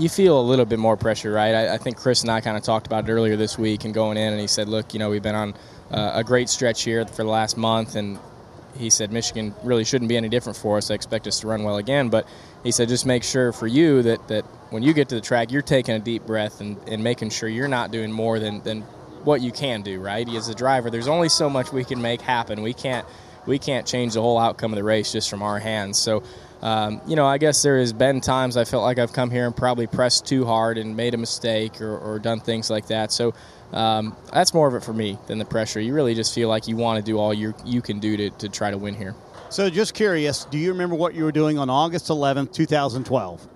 you 0.00 0.08
feel 0.08 0.40
a 0.40 0.42
little 0.42 0.64
bit 0.64 0.78
more 0.78 0.96
pressure, 0.96 1.30
right? 1.30 1.54
I, 1.54 1.74
I 1.74 1.78
think 1.78 1.96
Chris 1.96 2.22
and 2.22 2.30
I 2.30 2.40
kind 2.40 2.56
of 2.56 2.62
talked 2.62 2.86
about 2.86 3.08
it 3.08 3.12
earlier 3.12 3.36
this 3.36 3.58
week 3.58 3.84
and 3.84 3.92
going 3.92 4.16
in, 4.16 4.32
and 4.32 4.40
he 4.40 4.46
said, 4.46 4.68
look, 4.68 4.94
you 4.94 4.98
know, 4.98 5.10
we've 5.10 5.22
been 5.22 5.34
on 5.34 5.54
uh, 5.90 6.12
a 6.14 6.24
great 6.24 6.48
stretch 6.48 6.82
here 6.82 7.04
for 7.06 7.22
the 7.22 7.28
last 7.28 7.56
month, 7.56 7.96
and 7.96 8.18
he 8.78 8.88
said 8.88 9.12
Michigan 9.12 9.54
really 9.62 9.84
shouldn't 9.84 10.08
be 10.08 10.16
any 10.16 10.28
different 10.28 10.56
for 10.56 10.78
us. 10.78 10.90
I 10.90 10.94
expect 10.94 11.26
us 11.26 11.40
to 11.40 11.48
run 11.48 11.64
well 11.64 11.76
again, 11.76 12.08
but 12.08 12.26
he 12.62 12.70
said 12.70 12.88
just 12.88 13.04
make 13.04 13.24
sure 13.24 13.52
for 13.52 13.66
you 13.66 14.02
that, 14.02 14.26
that 14.28 14.44
when 14.70 14.82
you 14.82 14.94
get 14.94 15.08
to 15.10 15.16
the 15.16 15.20
track, 15.20 15.50
you're 15.50 15.62
taking 15.62 15.94
a 15.94 15.98
deep 15.98 16.24
breath 16.24 16.60
and, 16.60 16.78
and 16.88 17.04
making 17.04 17.30
sure 17.30 17.48
you're 17.48 17.68
not 17.68 17.90
doing 17.90 18.10
more 18.10 18.38
than, 18.38 18.62
than 18.62 18.82
what 19.24 19.40
you 19.40 19.52
can 19.52 19.82
do, 19.82 20.00
right? 20.00 20.28
As 20.28 20.48
a 20.48 20.54
driver, 20.54 20.88
there's 20.88 21.08
only 21.08 21.28
so 21.28 21.50
much 21.50 21.72
we 21.72 21.84
can 21.84 22.00
make 22.00 22.20
happen. 22.20 22.62
We 22.62 22.72
can't 22.72 23.06
we 23.46 23.58
can't 23.58 23.86
change 23.86 24.14
the 24.14 24.20
whole 24.20 24.38
outcome 24.38 24.70
of 24.72 24.76
the 24.76 24.84
race 24.84 25.12
just 25.12 25.30
from 25.30 25.42
our 25.42 25.58
hands. 25.58 25.98
So 25.98 26.22
um, 26.62 27.00
you 27.06 27.16
know, 27.16 27.26
I 27.26 27.38
guess 27.38 27.62
there 27.62 27.78
has 27.78 27.92
been 27.92 28.20
times 28.20 28.56
I 28.56 28.64
felt 28.64 28.82
like 28.82 28.98
I've 28.98 29.12
come 29.12 29.30
here 29.30 29.46
and 29.46 29.56
probably 29.56 29.86
pressed 29.86 30.26
too 30.26 30.44
hard 30.44 30.78
and 30.78 30.96
made 30.96 31.14
a 31.14 31.16
mistake 31.16 31.80
or, 31.80 31.96
or 31.96 32.18
done 32.18 32.40
things 32.40 32.70
like 32.70 32.88
that. 32.88 33.12
So 33.12 33.34
um, 33.72 34.16
that's 34.32 34.52
more 34.52 34.68
of 34.68 34.74
it 34.74 34.82
for 34.82 34.92
me 34.92 35.18
than 35.26 35.38
the 35.38 35.44
pressure. 35.44 35.80
You 35.80 35.94
really 35.94 36.14
just 36.14 36.34
feel 36.34 36.48
like 36.48 36.68
you 36.68 36.76
want 36.76 37.04
to 37.04 37.08
do 37.08 37.18
all 37.18 37.32
you 37.32 37.54
you 37.64 37.80
can 37.80 37.98
do 37.98 38.16
to, 38.16 38.30
to 38.30 38.48
try 38.48 38.70
to 38.70 38.78
win 38.78 38.94
here. 38.94 39.14
So, 39.48 39.68
just 39.68 39.94
curious, 39.94 40.44
do 40.44 40.58
you 40.58 40.70
remember 40.70 40.94
what 40.94 41.12
you 41.12 41.24
were 41.24 41.32
doing 41.32 41.58
on 41.58 41.68
August 41.68 42.06
11th, 42.06 42.52
2012? 42.52 43.48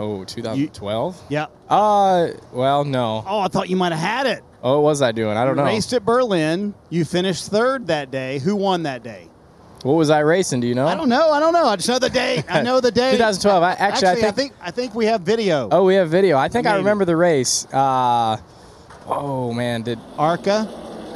Oh, 0.00 0.24
2012? 0.24 1.22
yeah. 1.28 1.46
Uh, 1.68 2.28
well, 2.52 2.84
no. 2.84 3.22
Oh, 3.26 3.40
I 3.40 3.48
thought 3.48 3.68
you 3.68 3.76
might 3.76 3.92
have 3.92 4.00
had 4.00 4.26
it. 4.26 4.42
Oh, 4.62 4.80
what 4.80 4.90
was 4.90 5.02
I 5.02 5.12
doing? 5.12 5.36
I 5.36 5.44
don't 5.44 5.56
you 5.56 5.62
know. 5.62 5.66
Raced 5.66 5.92
at 5.92 6.06
Berlin. 6.06 6.74
You 6.88 7.04
finished 7.04 7.46
third 7.50 7.88
that 7.88 8.10
day. 8.10 8.38
Who 8.38 8.56
won 8.56 8.84
that 8.84 9.02
day? 9.02 9.28
What 9.82 9.92
was 9.94 10.10
I 10.10 10.20
racing? 10.20 10.60
Do 10.60 10.66
you 10.66 10.74
know? 10.74 10.86
I 10.88 10.94
don't 10.96 11.08
know. 11.08 11.30
I 11.30 11.38
don't 11.38 11.52
know. 11.52 11.66
I 11.66 11.76
just 11.76 11.88
know 11.88 11.98
the 12.00 12.10
date. 12.10 12.44
I 12.48 12.62
know 12.62 12.80
the 12.80 12.90
date. 12.90 13.12
2012. 13.18 13.62
I, 13.62 13.72
actually, 13.74 14.08
I, 14.08 14.14
think, 14.14 14.24
I 14.26 14.30
think 14.32 14.52
I 14.62 14.70
think 14.72 14.94
we 14.94 15.06
have 15.06 15.20
video. 15.20 15.68
Oh, 15.70 15.84
we 15.84 15.94
have 15.94 16.08
video. 16.10 16.36
I 16.36 16.48
think 16.48 16.66
I 16.66 16.76
remember 16.76 17.04
the 17.04 17.16
race. 17.16 17.64
Uh, 17.72 18.38
oh 19.06 19.52
man, 19.52 19.82
did 19.82 19.98
Arca? 20.18 20.66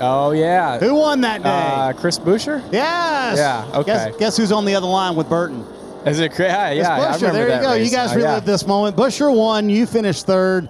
Oh 0.00 0.30
yeah. 0.30 0.78
Who 0.78 0.94
won 0.94 1.20
that 1.22 1.42
day? 1.42 1.48
Uh, 1.48 1.92
Chris 1.94 2.18
Buescher. 2.18 2.62
Yes. 2.72 3.36
Yeah. 3.36 3.68
Okay. 3.80 3.92
Guess, 3.92 4.16
guess 4.16 4.36
who's 4.36 4.52
on 4.52 4.64
the 4.64 4.74
other 4.74 4.86
line 4.86 5.16
with 5.16 5.28
Burton? 5.28 5.64
Is 6.06 6.18
it 6.20 6.32
cra- 6.32 6.46
Yeah, 6.46 6.70
yeah. 6.70 6.98
Buescher. 7.12 7.32
There 7.32 7.48
you 7.56 7.62
go. 7.62 7.72
race. 7.72 7.90
You 7.90 7.96
guys 7.96 8.10
Uh, 8.12 8.18
yeah. 8.18 8.26
relived 8.26 8.46
this 8.46 8.66
moment. 8.66 8.96
Buescher 8.96 9.34
won. 9.34 9.68
You 9.68 9.86
finished 9.86 10.26
third. 10.26 10.68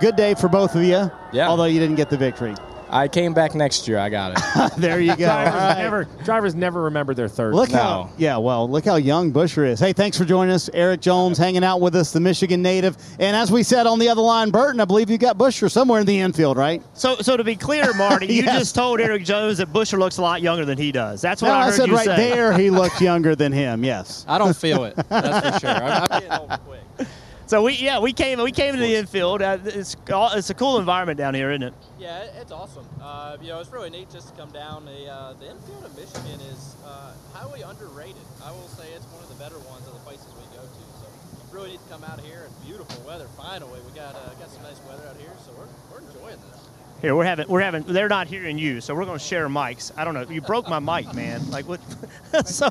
Good 0.00 0.16
day 0.16 0.34
for 0.34 0.48
both 0.48 0.74
of 0.74 0.82
you. 0.82 1.10
Yeah. 1.32 1.48
Although 1.48 1.64
you 1.66 1.78
didn't 1.80 1.96
get 1.96 2.08
the 2.10 2.16
victory. 2.16 2.54
I 2.92 3.08
came 3.08 3.32
back 3.32 3.54
next 3.54 3.88
year. 3.88 3.98
I 3.98 4.10
got 4.10 4.32
it. 4.36 4.76
there 4.78 5.00
you 5.00 5.16
go. 5.16 5.24
Drivers, 5.24 5.54
All 5.54 5.60
right. 5.60 5.78
never, 5.78 6.04
drivers 6.24 6.54
never 6.54 6.82
remember 6.82 7.14
their 7.14 7.28
third. 7.28 7.54
Look 7.54 7.70
how 7.70 8.10
yeah, 8.18 8.36
well, 8.36 8.68
look 8.68 8.84
how 8.84 8.96
young 8.96 9.32
Buescher 9.32 9.66
is. 9.66 9.80
Hey, 9.80 9.94
thanks 9.94 10.18
for 10.18 10.26
joining 10.26 10.54
us. 10.54 10.68
Erik 10.74 11.00
Jones 11.00 11.38
hanging 11.38 11.64
out 11.64 11.80
with 11.80 11.96
us, 11.96 12.12
the 12.12 12.20
Michigan 12.20 12.60
native. 12.60 12.98
And 13.18 13.34
as 13.34 13.50
we 13.50 13.62
said 13.62 13.86
on 13.86 13.98
the 13.98 14.08
other 14.10 14.20
line, 14.20 14.50
Burton, 14.50 14.78
I 14.78 14.84
believe 14.84 15.08
you 15.08 15.16
got 15.16 15.38
Buescher 15.38 15.70
somewhere 15.70 16.00
in 16.00 16.06
the 16.06 16.20
infield, 16.20 16.58
right? 16.58 16.82
So, 16.92 17.16
so 17.16 17.36
to 17.36 17.44
be 17.44 17.56
clear, 17.56 17.94
Marty, 17.94 18.26
you 18.34 18.42
just 18.42 18.74
told 18.74 19.00
Erik 19.00 19.24
Jones 19.24 19.58
that 19.58 19.72
Buescher 19.72 19.98
looks 19.98 20.18
a 20.18 20.22
lot 20.22 20.42
younger 20.42 20.66
than 20.66 20.76
he 20.76 20.92
does. 20.92 21.22
That's 21.22 21.40
what 21.40 21.48
no, 21.48 21.54
I 21.54 21.60
I, 21.62 21.64
heard 21.66 21.74
said 21.74 21.88
you 21.88 21.94
right 21.94 22.04
say. 22.04 22.30
there 22.30 22.52
he 22.52 22.68
looked 22.70 23.00
younger 23.00 23.34
than 23.34 23.52
him. 23.52 23.84
Yes. 23.84 24.26
I 24.28 24.36
don't 24.36 24.54
feel 24.56 24.84
it. 24.84 24.96
That's 25.08 25.56
for 25.56 25.60
sure. 25.60 25.70
I'm, 25.70 26.02
I'm 26.10 26.20
getting 26.20 26.32
old 26.32 26.50
quick. 26.66 27.08
So 27.46 27.62
we 27.62 27.74
yeah 27.74 27.98
we 27.98 28.12
came 28.12 28.40
we 28.40 28.52
came 28.52 28.74
to 28.74 28.80
the 28.80 28.94
infield. 28.96 29.42
Uh, 29.42 29.58
it's 29.64 29.96
it's 30.08 30.50
a 30.50 30.54
cool 30.54 30.78
environment 30.78 31.18
down 31.18 31.34
here, 31.34 31.50
isn't 31.50 31.62
it? 31.62 31.74
Yeah, 31.98 32.40
it's 32.40 32.52
awesome. 32.52 32.86
Uh, 33.00 33.36
you 33.42 33.48
know, 33.48 33.60
it's 33.60 33.70
really 33.70 33.90
neat 33.90 34.10
just 34.10 34.28
to 34.28 34.34
come 34.34 34.50
down. 34.50 34.84
The, 34.84 35.06
uh, 35.06 35.34
the 35.34 35.50
infield 35.50 35.84
of 35.84 35.94
Michigan 35.96 36.40
is 36.50 36.76
uh, 36.86 37.12
highly 37.32 37.62
underrated. 37.62 38.22
I 38.44 38.50
will 38.52 38.68
say 38.68 38.90
it's 38.92 39.06
one 39.06 39.22
of 39.22 39.28
the 39.28 39.36
better 39.36 39.58
ones 39.70 39.86
of 39.86 39.94
the 39.94 40.00
places 40.00 40.26
we 40.34 40.46
go 40.56 40.62
to. 40.62 40.82
So 41.02 41.06
you 41.06 41.54
really 41.54 41.70
need 41.72 41.82
to 41.82 41.90
come 41.90 42.04
out 42.04 42.20
here. 42.20 42.42
It's 42.46 42.54
beautiful 42.66 43.02
weather. 43.06 43.26
Finally, 43.36 43.80
we 43.86 43.92
got 43.94 44.14
uh, 44.14 44.34
got 44.40 44.50
some 44.50 44.62
nice 44.62 44.80
weather 44.88 45.06
out 45.06 45.16
here, 45.18 45.34
so 45.44 45.52
we're, 45.58 45.68
we're 45.92 46.02
enjoying 46.08 46.40
this. 46.50 46.61
Here 47.02 47.16
we're 47.16 47.24
having 47.24 47.48
we're 47.48 47.60
having 47.60 47.82
they're 47.82 48.08
not 48.08 48.28
hearing 48.28 48.58
you, 48.58 48.80
so 48.80 48.94
we're 48.94 49.04
going 49.04 49.18
to 49.18 49.24
share 49.24 49.48
mics. 49.48 49.90
I 49.96 50.04
don't 50.04 50.14
know. 50.14 50.24
You 50.32 50.40
broke 50.40 50.68
my 50.68 50.78
mic, 50.78 51.12
man. 51.12 51.50
Like 51.50 51.66
what? 51.66 51.80
so 52.46 52.68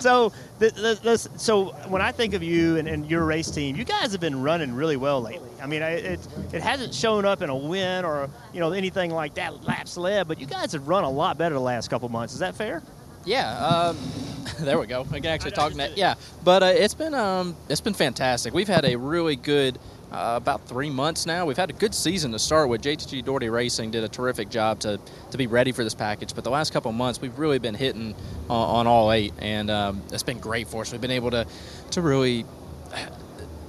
so 0.00 0.32
the, 0.58 0.70
the, 0.70 0.98
this, 1.00 1.28
so 1.36 1.66
when 1.86 2.02
I 2.02 2.10
think 2.10 2.34
of 2.34 2.42
you 2.42 2.78
and, 2.78 2.88
and 2.88 3.08
your 3.08 3.24
race 3.24 3.48
team, 3.48 3.76
you 3.76 3.84
guys 3.84 4.10
have 4.10 4.20
been 4.20 4.42
running 4.42 4.74
really 4.74 4.96
well 4.96 5.22
lately. 5.22 5.50
I 5.62 5.66
mean, 5.66 5.84
I, 5.84 5.90
it 5.90 6.28
it 6.52 6.62
hasn't 6.62 6.92
shown 6.92 7.24
up 7.24 7.42
in 7.42 7.48
a 7.48 7.54
win 7.54 8.04
or 8.04 8.28
you 8.52 8.58
know 8.58 8.72
anything 8.72 9.12
like 9.12 9.34
that 9.34 9.62
laps 9.62 9.96
led, 9.96 10.26
but 10.26 10.40
you 10.40 10.46
guys 10.46 10.72
have 10.72 10.88
run 10.88 11.04
a 11.04 11.10
lot 11.10 11.38
better 11.38 11.54
the 11.54 11.60
last 11.60 11.90
couple 11.90 12.08
months. 12.08 12.34
Is 12.34 12.40
that 12.40 12.56
fair? 12.56 12.82
Yeah, 13.24 13.56
um, 13.56 13.96
there 14.60 14.80
we 14.80 14.88
go. 14.88 15.06
I 15.12 15.20
can 15.20 15.26
actually 15.26 15.52
talk 15.52 15.76
now. 15.76 15.86
Yeah, 15.94 16.16
but 16.42 16.64
uh, 16.64 16.72
it's 16.74 16.94
been 16.94 17.14
um, 17.14 17.54
it's 17.68 17.80
been 17.80 17.94
fantastic. 17.94 18.52
We've 18.52 18.66
had 18.66 18.84
a 18.84 18.96
really 18.96 19.36
good 19.36 19.78
uh, 20.12 20.34
about 20.36 20.66
three 20.66 20.90
months 20.90 21.26
now. 21.26 21.46
We've 21.46 21.56
had 21.56 21.70
a 21.70 21.74
good 21.74 21.94
season 21.94 22.32
to 22.32 22.38
start 22.38 22.68
with. 22.68 22.82
JTG 22.82 23.24
Doherty 23.24 23.48
Racing 23.48 23.90
did 23.90 24.04
a 24.04 24.08
terrific 24.08 24.48
job 24.50 24.80
to 24.80 24.98
to 25.30 25.38
be 25.38 25.46
ready 25.46 25.72
for 25.72 25.84
this 25.84 25.94
package. 25.94 26.34
But 26.34 26.44
the 26.44 26.50
last 26.50 26.72
couple 26.72 26.92
months, 26.92 27.20
we've 27.20 27.38
really 27.38 27.58
been 27.58 27.74
hitting 27.74 28.14
on, 28.48 28.68
on 28.76 28.86
all 28.86 29.12
eight, 29.12 29.32
and 29.38 29.70
um, 29.70 30.02
it's 30.12 30.22
been 30.22 30.40
great 30.40 30.68
for 30.68 30.82
us. 30.82 30.92
We've 30.92 31.00
been 31.00 31.10
able 31.10 31.30
to 31.30 31.46
to 31.92 32.02
really 32.02 32.44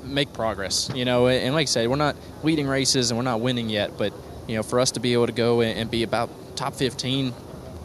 make 0.04 0.34
progress. 0.34 0.90
You 0.94 1.06
know, 1.06 1.28
and 1.28 1.54
like 1.54 1.64
I 1.64 1.66
said, 1.66 1.88
we're 1.90 1.96
not 1.96 2.16
leading 2.44 2.68
races 2.68 3.12
and 3.12 3.18
we're 3.18 3.24
not 3.24 3.42
winning 3.42 3.70
yet, 3.70 3.98
but 3.98 4.14
you 4.48 4.56
know, 4.56 4.64
for 4.64 4.80
us 4.80 4.92
to 4.92 5.00
be 5.00 5.14
able 5.14 5.28
to 5.28 5.34
go 5.34 5.62
and 5.62 5.90
be 5.90 6.04
about 6.04 6.30
top 6.56 6.74
15 6.74 7.34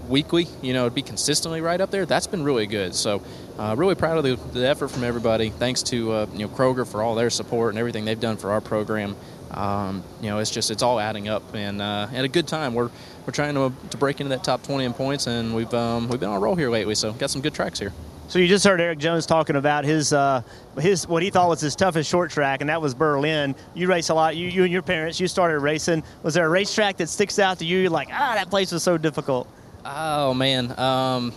weekly, 0.09 0.47
you 0.63 0.73
know, 0.73 0.89
to 0.89 0.95
be 0.95 1.03
consistently 1.03 1.61
right 1.61 1.81
up 1.81 1.91
there, 1.91 2.07
that's 2.07 2.27
been 2.27 2.43
really 2.43 2.67
good. 2.67 2.95
So, 2.95 3.23
uh, 3.59 3.75
really 3.77 3.95
proud 3.95 4.19
of 4.19 4.25
the, 4.25 4.59
the 4.59 4.67
effort 4.67 4.89
from 4.89 5.05
everybody. 5.05 5.51
Thanks 5.51 5.83
to 5.85 6.13
uh, 6.13 6.27
you 6.33 6.41
know 6.41 6.49
Kroger 6.49 6.87
for 6.87 7.03
all 7.03 7.15
their 7.15 7.31
support 7.31 7.71
and 7.71 7.79
everything 7.79 8.05
they've 8.05 8.21
done 8.21 8.37
for 8.37 8.51
our 8.51 8.61
program. 8.61 9.17
Um, 9.51 10.03
you 10.21 10.29
know, 10.29 10.39
it's 10.39 10.51
just 10.51 10.71
it's 10.71 10.83
all 10.83 11.01
adding 11.01 11.29
up, 11.29 11.43
and 11.55 11.81
uh, 11.81 12.09
at 12.13 12.25
a 12.25 12.29
good 12.29 12.47
time. 12.47 12.75
We're 12.75 12.91
we're 13.27 13.33
trying 13.33 13.55
to, 13.55 13.73
to 13.91 13.97
break 13.97 14.21
into 14.21 14.29
that 14.29 14.45
top 14.45 14.63
20 14.63 14.85
in 14.85 14.95
points, 14.95 15.27
and 15.27 15.55
we've 15.55 15.73
um, 15.75 16.09
we've 16.09 16.21
been 16.21 16.29
on 16.29 16.37
a 16.37 16.41
roll 16.41 16.55
here 16.55 16.71
lately. 16.71 16.95
So, 16.95 17.13
got 17.13 17.31
some 17.31 17.43
good 17.43 17.55
tracks 17.55 17.79
here. 17.79 17.93
So 18.29 18.41
you 18.41 18.49
just 18.49 18.65
heard 18.65 18.81
Erik 18.81 18.99
Jones 18.99 19.25
talking 19.25 19.55
about 19.55 19.85
his 19.85 20.13
uh, 20.13 20.43
his 20.79 21.07
what 21.07 21.23
he 21.23 21.31
thought 21.31 21.49
was 21.49 21.61
his 21.61 21.77
toughest 21.77 22.11
short 22.11 22.31
track, 22.31 22.61
and 22.61 22.69
that 22.69 22.83
was 22.83 22.93
Berlin. 22.93 23.55
You 23.75 23.89
race 23.89 24.09
a 24.09 24.15
lot. 24.15 24.37
You, 24.37 24.49
you 24.49 24.65
and 24.65 24.73
your 24.73 24.83
parents, 24.83 25.21
you 25.21 25.29
started 25.29 25.61
racing. 25.61 26.03
Was 26.25 26.35
there 26.35 26.45
a 26.45 26.49
racetrack 26.49 26.97
that 26.97 27.09
sticks 27.09 27.39
out 27.39 27.61
to 27.61 27.65
you? 27.65 27.79
You're 27.79 27.91
like, 27.91 28.09
ah, 28.11 28.35
that 28.35 28.51
place 28.51 28.73
was 28.73 28.83
so 28.83 28.99
difficult. 28.99 29.49
Oh 29.85 30.35
man, 30.35 30.77
um, 30.79 31.33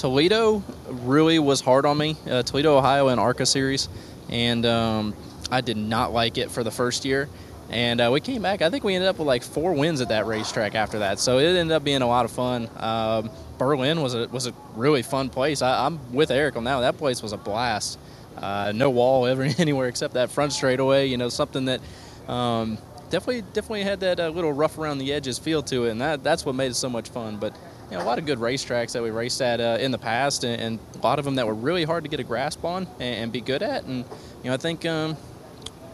Toledo 0.00 0.62
really 0.88 1.38
was 1.38 1.60
hard 1.60 1.84
on 1.84 1.98
me. 1.98 2.16
Uh, 2.26 2.42
Toledo, 2.42 2.78
Ohio, 2.78 3.08
and 3.08 3.20
ARCA 3.20 3.44
series, 3.44 3.90
and 4.30 4.64
um, 4.64 5.14
I 5.50 5.60
did 5.60 5.76
not 5.76 6.10
like 6.10 6.38
it 6.38 6.50
for 6.50 6.64
the 6.64 6.70
first 6.70 7.04
year. 7.04 7.28
And 7.68 8.00
uh, 8.00 8.08
we 8.10 8.22
came 8.22 8.40
back. 8.40 8.62
I 8.62 8.70
think 8.70 8.82
we 8.82 8.94
ended 8.94 9.10
up 9.10 9.18
with 9.18 9.28
like 9.28 9.42
four 9.42 9.74
wins 9.74 10.00
at 10.00 10.08
that 10.08 10.24
racetrack 10.24 10.74
after 10.74 11.00
that. 11.00 11.18
So 11.18 11.36
it 11.36 11.44
ended 11.54 11.72
up 11.72 11.84
being 11.84 12.00
a 12.00 12.06
lot 12.06 12.24
of 12.24 12.30
fun. 12.30 12.70
Um, 12.78 13.28
Berlin 13.58 14.00
was 14.00 14.14
a 14.14 14.26
was 14.28 14.46
a 14.46 14.54
really 14.74 15.02
fun 15.02 15.28
place. 15.28 15.60
I, 15.60 15.84
I'm 15.84 16.14
with 16.14 16.30
Erik 16.30 16.56
on 16.56 16.64
that. 16.64 16.76
one. 16.76 16.82
That 16.82 16.96
place 16.96 17.22
was 17.22 17.34
a 17.34 17.36
blast. 17.36 17.98
Uh, 18.38 18.72
no 18.74 18.88
wall 18.88 19.26
ever 19.26 19.42
anywhere 19.58 19.88
except 19.88 20.14
that 20.14 20.30
front 20.30 20.54
straightaway. 20.54 21.08
You 21.08 21.18
know, 21.18 21.28
something 21.28 21.66
that 21.66 21.82
um, 22.26 22.78
definitely 23.10 23.42
definitely 23.52 23.82
had 23.82 24.00
that 24.00 24.18
uh, 24.18 24.30
little 24.30 24.52
rough 24.54 24.78
around 24.78 24.96
the 24.96 25.12
edges 25.12 25.38
feel 25.38 25.62
to 25.64 25.84
it, 25.84 25.90
and 25.90 26.00
that 26.00 26.24
that's 26.24 26.46
what 26.46 26.54
made 26.54 26.70
it 26.70 26.76
so 26.76 26.88
much 26.88 27.10
fun. 27.10 27.36
But 27.36 27.54
you 27.90 27.96
know, 27.96 28.02
a 28.02 28.06
lot 28.06 28.18
of 28.18 28.26
good 28.26 28.38
racetracks 28.38 28.92
that 28.92 29.02
we 29.02 29.10
raced 29.10 29.42
at 29.42 29.60
uh, 29.60 29.78
in 29.80 29.90
the 29.90 29.98
past, 29.98 30.44
and, 30.44 30.60
and 30.60 30.78
a 30.94 31.04
lot 31.04 31.18
of 31.18 31.24
them 31.24 31.34
that 31.36 31.46
were 31.46 31.54
really 31.54 31.84
hard 31.84 32.04
to 32.04 32.10
get 32.10 32.20
a 32.20 32.24
grasp 32.24 32.64
on 32.64 32.86
and, 33.00 33.24
and 33.24 33.32
be 33.32 33.40
good 33.40 33.62
at. 33.62 33.84
And 33.84 34.04
you 34.42 34.50
know, 34.50 34.54
I 34.54 34.56
think 34.56 34.86
um, 34.86 35.16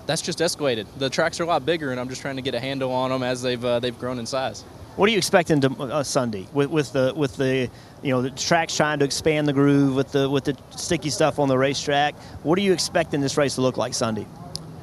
that's 0.07 0.23
just 0.23 0.39
escalated. 0.41 0.87
The 0.99 1.09
tracks 1.09 1.41
are 1.41 1.45
a 1.45 1.47
lot 1.47 1.65
bigger, 1.65 1.91
and 1.91 1.99
I'm 1.99 2.09
just 2.09 2.21
trying 2.21 2.37
to 2.37 2.43
get 2.43 2.55
a 2.55 2.61
handle 2.61 2.93
on 2.93 3.11
them 3.11 3.23
as 3.23 3.41
they've 3.41 3.65
uh, 3.65 3.81
they've 3.81 3.99
grown 3.99 4.19
in 4.19 4.27
size. 4.27 4.63
What 4.97 5.09
are 5.09 5.13
you 5.13 5.19
expecting 5.19 5.61
to 5.61 5.71
uh, 5.83 6.03
Sunday 6.03 6.47
with, 6.53 6.71
with 6.71 6.93
the 6.93 7.13
with 7.15 7.37
the 7.37 7.71
you 8.03 8.11
know 8.11 8.23
the 8.23 8.31
tracks 8.31 8.77
trying 8.77 8.99
to 8.99 9.05
expand 9.05 9.49
the 9.49 9.53
groove 9.53 9.95
with 9.95 10.13
the 10.13 10.29
with 10.29 10.45
the 10.45 10.57
sticky 10.71 11.11
stuff 11.11 11.39
on 11.39 11.49
the 11.49 11.57
racetrack? 11.57 12.15
What 12.43 12.59
are 12.59 12.63
you 12.63 12.73
expecting 12.73 13.21
this 13.21 13.37
race 13.37 13.55
to 13.57 13.63
look 13.63 13.77
like 13.77 13.95
Sunday? 13.95 14.27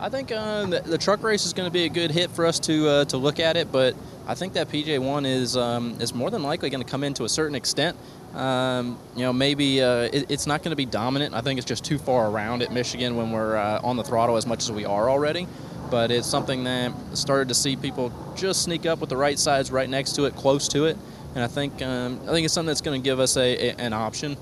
I 0.04 0.10
think 0.10 0.34
uh, 0.34 0.66
the, 0.66 0.98
truck 0.98 1.24
race 1.24 1.46
is 1.46 1.54
going 1.54 1.66
to 1.66 1.72
be 1.72 1.86
a 1.86 1.90
good 1.90 2.12
hit 2.12 2.30
for 2.30 2.46
us 2.46 2.60
to 2.60 2.90
uh, 2.90 3.06
to 3.06 3.16
look 3.16 3.40
at 3.40 3.56
it, 3.56 3.72
but 3.72 3.96
I 4.28 4.36
think 4.36 4.52
that 4.52 4.68
PJ 4.68 5.00
one 5.00 5.26
is 5.26 5.56
um, 5.56 5.96
is 6.02 6.14
more 6.14 6.30
than 6.30 6.44
likely 6.44 6.70
going 6.70 6.84
to 6.84 6.92
come 6.92 7.06
in 7.06 7.14
to 7.14 7.24
a 7.24 7.30
certain 7.30 7.56
extent. 7.56 7.96
Um, 8.34 9.00
you 9.16 9.22
know, 9.22 9.32
maybe 9.32 9.82
uh, 9.82 10.10
it, 10.12 10.30
it's 10.30 10.46
not 10.46 10.62
going 10.62 10.72
to 10.72 10.76
be 10.76 10.86
dominant. 10.86 11.34
I 11.34 11.40
think 11.40 11.58
it's 11.58 11.66
just 11.66 11.86
too 11.86 11.98
far 11.98 12.30
around 12.30 12.62
at 12.64 12.74
Michigan 12.74 13.16
when 13.16 13.32
we're 13.32 13.56
uh, 13.56 13.80
on 13.82 13.96
the 13.96 14.04
throttle 14.04 14.36
as 14.36 14.46
much 14.46 14.64
as 14.64 14.74
we 14.74 14.84
are 14.84 15.10
already. 15.10 15.48
But 15.90 16.12
it's 16.12 16.28
something 16.28 16.66
that 16.66 16.92
started 17.14 17.48
to 17.48 17.56
see 17.56 17.78
people 17.78 18.12
just 18.36 18.62
sneak 18.62 18.86
up 18.86 19.00
with 19.00 19.10
the 19.10 19.16
right 19.16 19.40
sides 19.40 19.72
right 19.72 19.90
next 19.90 20.16
to 20.16 20.26
it, 20.26 20.36
close 20.36 20.68
to 20.70 20.84
it, 20.84 20.98
and 21.34 21.42
I 21.46 21.48
think 21.48 21.82
um, 21.82 22.20
I 22.24 22.34
think 22.34 22.44
it's 22.44 22.54
something 22.54 22.68
that's 22.68 22.82
going 22.82 23.02
to 23.02 23.06
give 23.06 23.22
us 23.22 23.38
a, 23.38 23.70
a 23.70 23.76
an 23.78 23.94
option. 23.94 24.36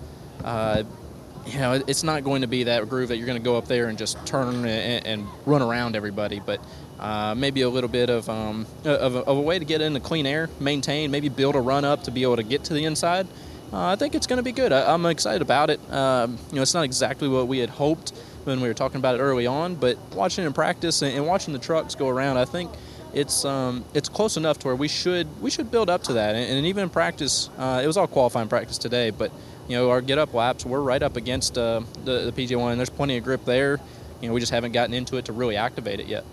You 1.45 1.59
know, 1.59 1.73
it's 1.87 2.03
not 2.03 2.23
going 2.23 2.41
to 2.41 2.47
be 2.47 2.65
that 2.65 2.87
groove 2.87 3.09
that 3.09 3.17
you're 3.17 3.25
going 3.25 3.39
to 3.39 3.43
go 3.43 3.57
up 3.57 3.67
there 3.67 3.87
and 3.87 3.97
just 3.97 4.23
turn 4.25 4.65
and, 4.65 5.05
and 5.05 5.27
run 5.45 5.61
around 5.61 5.95
everybody, 5.95 6.39
but 6.39 6.63
uh, 6.99 7.33
maybe 7.35 7.61
a 7.61 7.69
little 7.69 7.89
bit 7.89 8.09
of, 8.09 8.29
um, 8.29 8.67
of, 8.85 9.15
a, 9.15 9.19
of 9.19 9.37
a 9.37 9.41
way 9.41 9.57
to 9.57 9.65
get 9.65 9.81
into 9.81 9.99
clean 9.99 10.27
air, 10.27 10.49
maintain, 10.59 11.09
maybe 11.09 11.29
build 11.29 11.55
a 11.55 11.61
run 11.61 11.83
up 11.83 12.03
to 12.03 12.11
be 12.11 12.21
able 12.21 12.35
to 12.35 12.43
get 12.43 12.65
to 12.65 12.73
the 12.73 12.85
inside. 12.85 13.27
Uh, 13.73 13.87
I 13.87 13.95
think 13.95 14.13
it's 14.13 14.27
going 14.27 14.37
to 14.37 14.43
be 14.43 14.51
good. 14.51 14.71
I, 14.71 14.93
I'm 14.93 15.05
excited 15.07 15.41
about 15.41 15.69
it. 15.71 15.79
Um, 15.91 16.37
you 16.49 16.57
know, 16.57 16.61
it's 16.61 16.75
not 16.75 16.83
exactly 16.83 17.27
what 17.27 17.47
we 17.47 17.57
had 17.57 17.69
hoped 17.69 18.11
when 18.43 18.61
we 18.61 18.67
were 18.67 18.73
talking 18.73 18.97
about 18.97 19.15
it 19.15 19.19
early 19.19 19.47
on, 19.47 19.75
but 19.75 19.97
watching 20.13 20.45
in 20.45 20.53
practice 20.53 21.01
and, 21.01 21.15
and 21.15 21.25
watching 21.25 21.53
the 21.53 21.59
trucks 21.59 21.95
go 21.95 22.07
around, 22.07 22.37
I 22.37 22.45
think 22.45 22.71
it's 23.13 23.45
um, 23.45 23.83
it's 23.93 24.09
close 24.09 24.37
enough 24.37 24.59
to 24.59 24.67
where 24.67 24.75
we 24.75 24.87
should 24.87 25.41
we 25.41 25.49
should 25.49 25.69
build 25.69 25.89
up 25.89 26.03
to 26.03 26.13
that. 26.13 26.35
And, 26.35 26.57
and 26.57 26.65
even 26.65 26.83
in 26.83 26.89
practice, 26.89 27.49
uh, 27.57 27.81
it 27.83 27.87
was 27.87 27.97
all 27.97 28.07
qualifying 28.07 28.47
practice 28.47 28.77
today, 28.77 29.09
but 29.09 29.31
you 29.67 29.77
know 29.77 29.89
our 29.89 30.01
get 30.01 30.17
up 30.17 30.33
laps, 30.33 30.65
we're 30.65 30.81
right 30.81 31.01
up 31.01 31.15
against 31.17 31.57
uh, 31.57 31.81
the, 32.05 32.31
the 32.31 32.33
PJ 32.33 32.57
one. 32.57 32.77
There's 32.77 32.89
plenty 32.89 33.17
of 33.17 33.23
grip 33.23 33.45
there. 33.45 33.79
You 34.21 34.27
know, 34.27 34.33
we 34.33 34.39
just 34.39 34.51
haven't 34.51 34.71
gotten 34.73 34.93
into 34.93 35.17
it 35.17 35.25
to 35.25 35.33
really 35.33 35.55
activate 35.57 35.99
it 35.99 36.07
yet. 36.07 36.23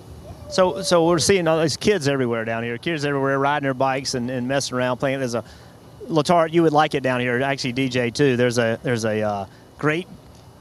So, 0.50 0.82
so 0.82 1.06
we're 1.06 1.18
seeing 1.18 1.46
all 1.46 1.60
these 1.60 1.76
kids 1.76 2.08
everywhere 2.08 2.44
down 2.44 2.62
here. 2.62 2.78
Kids 2.78 3.04
everywhere 3.04 3.38
riding 3.38 3.64
their 3.64 3.74
bikes 3.74 4.14
and, 4.14 4.30
and 4.30 4.48
messing 4.48 4.76
around, 4.76 4.96
playing. 4.98 5.18
There's 5.18 5.34
a 5.34 5.44
Letarte. 6.08 6.52
You 6.52 6.62
would 6.62 6.72
like 6.72 6.94
it 6.94 7.02
down 7.02 7.20
here. 7.20 7.40
Actually, 7.42 7.74
DJ 7.74 8.12
too. 8.12 8.36
There's 8.36 8.58
a 8.58 8.78
there's 8.82 9.04
a 9.04 9.20
uh, 9.22 9.46
great 9.78 10.06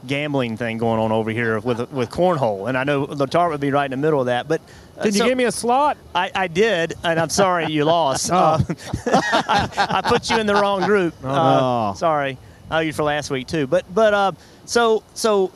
gambling 0.06 0.56
thing 0.56 0.78
going 0.78 1.00
on 1.00 1.10
over 1.10 1.30
here 1.30 1.58
with 1.60 1.90
with 1.90 2.10
cornhole, 2.10 2.68
and 2.68 2.76
I 2.78 2.84
know 2.84 3.06
Letarte 3.06 3.50
would 3.50 3.60
be 3.60 3.70
right 3.70 3.86
in 3.86 3.90
the 3.90 3.96
middle 3.96 4.20
of 4.20 4.26
that. 4.26 4.46
But 4.46 4.60
uh, 4.98 5.04
Did 5.04 5.14
you 5.14 5.20
so- 5.20 5.26
give 5.28 5.38
me 5.38 5.44
a 5.44 5.52
slot? 5.52 5.96
I, 6.14 6.30
I 6.34 6.48
did, 6.48 6.94
and 7.02 7.18
I'm 7.18 7.30
sorry 7.30 7.66
you 7.72 7.84
lost. 7.84 8.30
Oh. 8.32 8.36
Uh, 8.36 8.60
I, 9.06 10.00
I 10.04 10.08
put 10.08 10.28
you 10.30 10.36
in 10.38 10.46
the 10.46 10.54
wrong 10.54 10.84
group. 10.84 11.14
Oh, 11.24 11.28
Uh, 11.28 11.90
no. 11.90 11.94
sorry. 11.96 12.36
I 12.70 12.82
you 12.82 12.92
for 12.92 13.02
last 13.02 13.30
week 13.30 13.46
too. 13.46 13.66
But 13.66 13.84
but 13.92 14.14
uh, 14.14 14.32
so 14.64 15.02
so 15.14 15.52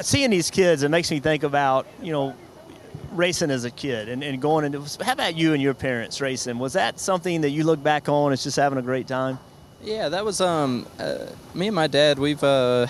seeing 0.00 0.30
these 0.30 0.50
kids, 0.50 0.82
it 0.82 0.90
makes 0.90 1.10
me 1.10 1.20
think 1.20 1.42
about 1.42 1.86
you 2.00 2.12
know 2.12 2.34
racing 3.12 3.50
as 3.50 3.64
a 3.64 3.70
kid 3.70 4.08
and, 4.08 4.22
and 4.22 4.40
going 4.40 4.64
into. 4.64 4.82
How 5.04 5.12
about 5.12 5.36
you 5.36 5.52
and 5.52 5.62
your 5.62 5.74
parents 5.74 6.20
racing? 6.20 6.58
Was 6.58 6.74
that 6.74 6.98
something 6.98 7.42
that 7.42 7.50
you 7.50 7.64
look 7.64 7.82
back 7.82 8.08
on 8.08 8.32
as 8.32 8.42
just 8.42 8.56
having 8.56 8.78
a 8.78 8.82
great 8.82 9.06
time? 9.06 9.38
Yeah, 9.82 10.08
that 10.10 10.24
was 10.24 10.40
um, 10.40 10.86
uh, 10.98 11.26
me 11.54 11.66
and 11.66 11.74
my 11.74 11.88
dad. 11.88 12.18
We've 12.18 12.42
uh, 12.42 12.86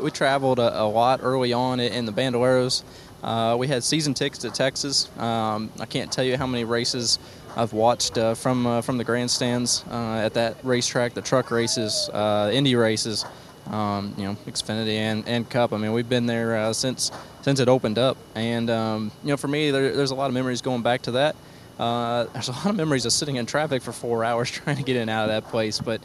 we 0.00 0.10
traveled 0.10 0.58
a, 0.58 0.82
a, 0.82 0.84
lot 0.84 1.20
early 1.22 1.52
on 1.52 1.80
in 1.80 2.04
the 2.04 2.12
Bandoleros. 2.12 2.82
Uh, 3.22 3.56
we 3.58 3.66
had 3.66 3.84
season 3.84 4.14
tickets 4.14 4.40
to 4.40 4.50
Texas. 4.50 5.08
Um, 5.18 5.70
I 5.78 5.86
can't 5.86 6.10
tell 6.10 6.24
you 6.24 6.36
how 6.36 6.46
many 6.46 6.64
races 6.64 7.18
I've 7.56 7.72
watched 7.72 8.16
uh, 8.16 8.34
from 8.34 8.66
uh, 8.66 8.82
from 8.82 8.98
the 8.98 9.04
grandstands 9.04 9.84
uh, 9.90 10.22
at 10.24 10.34
that 10.34 10.56
racetrack, 10.62 11.14
the 11.14 11.22
truck 11.22 11.50
races, 11.50 12.08
Indy 12.14 12.74
races, 12.76 13.24
um, 13.68 14.14
you 14.16 14.24
know, 14.24 14.36
Xfinity 14.46 14.94
and, 14.94 15.26
and 15.26 15.48
Cup. 15.48 15.72
I 15.72 15.76
mean, 15.76 15.92
we've 15.92 16.08
been 16.08 16.26
there 16.26 16.72
since 16.72 17.10
since 17.42 17.60
it 17.60 17.68
opened 17.68 17.98
up, 17.98 18.16
and 18.34 18.70
um, 18.70 19.10
you 19.22 19.30
know, 19.30 19.36
for 19.36 19.48
me, 19.48 19.70
there, 19.70 19.94
there's 19.94 20.10
a 20.10 20.14
lot 20.14 20.26
of 20.26 20.34
memories 20.34 20.62
going 20.62 20.82
back 20.82 21.02
to 21.02 21.12
that. 21.12 21.36
there's 21.78 22.48
a 22.48 22.52
lot 22.52 22.66
of 22.66 22.76
memories 22.76 23.06
of 23.06 23.12
sitting 23.12 23.36
in 23.36 23.46
traffic 23.46 23.82
for 23.82 23.92
four 23.92 24.24
hours 24.30 24.50
trying 24.50 24.76
to 24.76 24.82
get 24.82 24.96
in 24.96 25.02
and 25.02 25.10
out 25.10 25.28
of 25.28 25.30
that 25.30 25.50
place, 25.50 25.80
but 25.80 26.00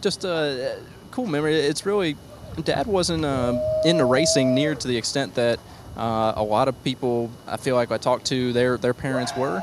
just 0.00 0.24
a 0.24 0.78
cool 1.10 1.26
memory. 1.26 1.56
It's 1.56 1.84
really 1.84 2.16
Dad 2.62 2.86
wasn't 2.86 3.24
uh, 3.24 3.60
into 3.84 4.04
racing 4.04 4.54
near 4.54 4.74
to 4.74 4.88
the 4.88 4.96
extent 4.96 5.34
that 5.34 5.58
uh, 5.96 6.32
a 6.36 6.42
lot 6.42 6.68
of 6.68 6.84
people 6.84 7.30
I 7.46 7.56
feel 7.56 7.74
like 7.74 7.90
I 7.90 7.98
talked 7.98 8.26
to 8.26 8.52
their 8.52 8.76
their 8.78 8.94
parents 8.94 9.36
were, 9.36 9.62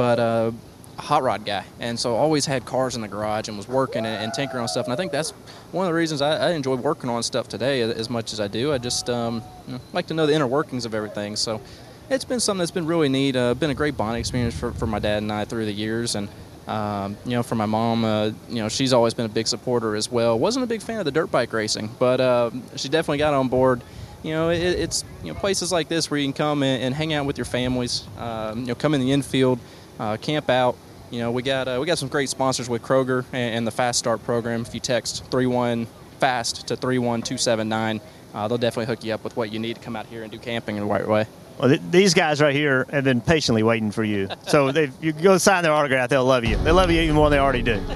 but 0.00 0.18
uh, 0.18 0.50
a 0.96 1.02
hot 1.02 1.22
rod 1.22 1.44
guy, 1.44 1.62
and 1.78 2.00
so 2.00 2.16
always 2.16 2.46
had 2.46 2.64
cars 2.64 2.94
in 2.96 3.02
the 3.02 3.06
garage 3.06 3.48
and 3.48 3.56
was 3.58 3.68
working 3.68 4.06
and, 4.06 4.24
and 4.24 4.32
tinkering 4.32 4.62
on 4.62 4.66
stuff. 4.66 4.86
And 4.86 4.94
I 4.94 4.96
think 4.96 5.12
that's 5.12 5.32
one 5.72 5.84
of 5.84 5.90
the 5.90 5.94
reasons 5.94 6.22
I, 6.22 6.48
I 6.48 6.50
enjoy 6.52 6.76
working 6.76 7.10
on 7.10 7.22
stuff 7.22 7.48
today 7.48 7.82
as 7.82 8.08
much 8.08 8.32
as 8.32 8.40
I 8.40 8.48
do. 8.48 8.72
I 8.72 8.78
just 8.78 9.10
um, 9.10 9.42
you 9.66 9.74
know, 9.74 9.80
like 9.92 10.06
to 10.06 10.14
know 10.14 10.24
the 10.24 10.32
inner 10.32 10.46
workings 10.46 10.86
of 10.86 10.94
everything. 10.94 11.36
So 11.36 11.60
it's 12.08 12.24
been 12.24 12.40
something 12.40 12.60
that's 12.60 12.70
been 12.70 12.86
really 12.86 13.10
neat. 13.10 13.36
Uh, 13.36 13.52
been 13.52 13.68
a 13.68 13.74
great 13.74 13.98
bonding 13.98 14.20
experience 14.20 14.58
for, 14.58 14.72
for 14.72 14.86
my 14.86 15.00
dad 15.00 15.18
and 15.18 15.30
I 15.30 15.44
through 15.44 15.66
the 15.66 15.72
years, 15.72 16.14
and 16.14 16.30
um, 16.66 17.18
you 17.26 17.32
know, 17.32 17.42
for 17.42 17.56
my 17.56 17.66
mom, 17.66 18.02
uh, 18.06 18.30
you 18.48 18.62
know, 18.62 18.70
she's 18.70 18.94
always 18.94 19.12
been 19.12 19.26
a 19.26 19.28
big 19.28 19.48
supporter 19.48 19.96
as 19.96 20.10
well. 20.10 20.38
Wasn't 20.38 20.64
a 20.64 20.66
big 20.66 20.80
fan 20.80 20.98
of 20.98 21.04
the 21.04 21.12
dirt 21.12 21.30
bike 21.30 21.52
racing, 21.52 21.90
but 21.98 22.22
uh, 22.22 22.50
she 22.76 22.88
definitely 22.88 23.18
got 23.18 23.34
on 23.34 23.48
board. 23.48 23.82
You 24.22 24.32
know, 24.32 24.48
it, 24.48 24.60
it's 24.60 25.04
you 25.22 25.34
know 25.34 25.38
places 25.38 25.72
like 25.72 25.88
this 25.88 26.10
where 26.10 26.18
you 26.18 26.24
can 26.24 26.32
come 26.32 26.62
and, 26.62 26.82
and 26.82 26.94
hang 26.94 27.12
out 27.12 27.26
with 27.26 27.36
your 27.36 27.44
families. 27.44 28.06
Um, 28.18 28.60
you 28.60 28.66
know, 28.66 28.74
come 28.74 28.94
in 28.94 29.00
the 29.00 29.12
infield, 29.12 29.58
uh, 30.00 30.16
camp 30.16 30.50
out. 30.50 30.76
You 31.10 31.20
know, 31.20 31.30
we 31.30 31.42
got 31.42 31.68
uh, 31.68 31.76
we 31.78 31.86
got 31.86 31.98
some 31.98 32.08
great 32.08 32.28
sponsors 32.28 32.68
with 32.68 32.82
Kroger 32.82 33.24
and, 33.32 33.56
and, 33.56 33.66
the 33.66 33.70
Fast 33.70 33.98
Start 33.98 34.24
program. 34.24 34.62
If 34.62 34.74
you 34.74 34.80
text 34.80 35.24
three 35.30 35.46
one 35.46 35.86
fast 36.18 36.68
to 36.68 36.76
three 36.76 36.98
one 36.98 37.20
two 37.20 37.36
seven 37.36 37.68
nine, 37.68 38.00
uh, 38.32 38.48
they'll 38.48 38.58
definitely 38.58 38.86
hook 38.86 39.04
you 39.04 39.12
up 39.12 39.22
with 39.22 39.36
what 39.36 39.52
you 39.52 39.58
need 39.58 39.76
to 39.76 39.82
come 39.82 39.96
out 39.96 40.06
here 40.06 40.22
and 40.22 40.32
do 40.32 40.38
camping 40.38 40.76
in 40.76 40.82
the 40.82 40.88
right 40.88 41.06
way. 41.06 41.26
Well, 41.58 41.68
th- 41.68 41.82
these 41.90 42.14
guys 42.14 42.40
right 42.40 42.54
here 42.54 42.86
have 42.90 43.04
been 43.04 43.20
patiently 43.20 43.62
waiting 43.62 43.90
for 43.90 44.04
you. 44.04 44.28
So 44.46 44.68
if 44.74 44.92
you 45.02 45.12
go 45.12 45.36
sign 45.36 45.62
their 45.62 45.72
autograph, 45.72 46.08
they'll 46.08 46.24
love 46.24 46.44
you. 46.44 46.56
They 46.56 46.70
love 46.70 46.90
you 46.90 47.00
even 47.02 47.16
more 47.16 47.28
than 47.28 47.36
they 47.36 47.42
already 47.42 47.62
do. 47.62 47.74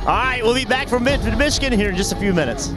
All 0.00 0.06
right, 0.06 0.40
we'll 0.42 0.54
be 0.54 0.64
back 0.64 0.88
from 0.88 1.04
Michigan 1.04 1.72
here 1.72 1.90
in 1.90 1.96
just 1.96 2.12
a 2.12 2.16
few 2.16 2.32
minutes. 2.32 2.72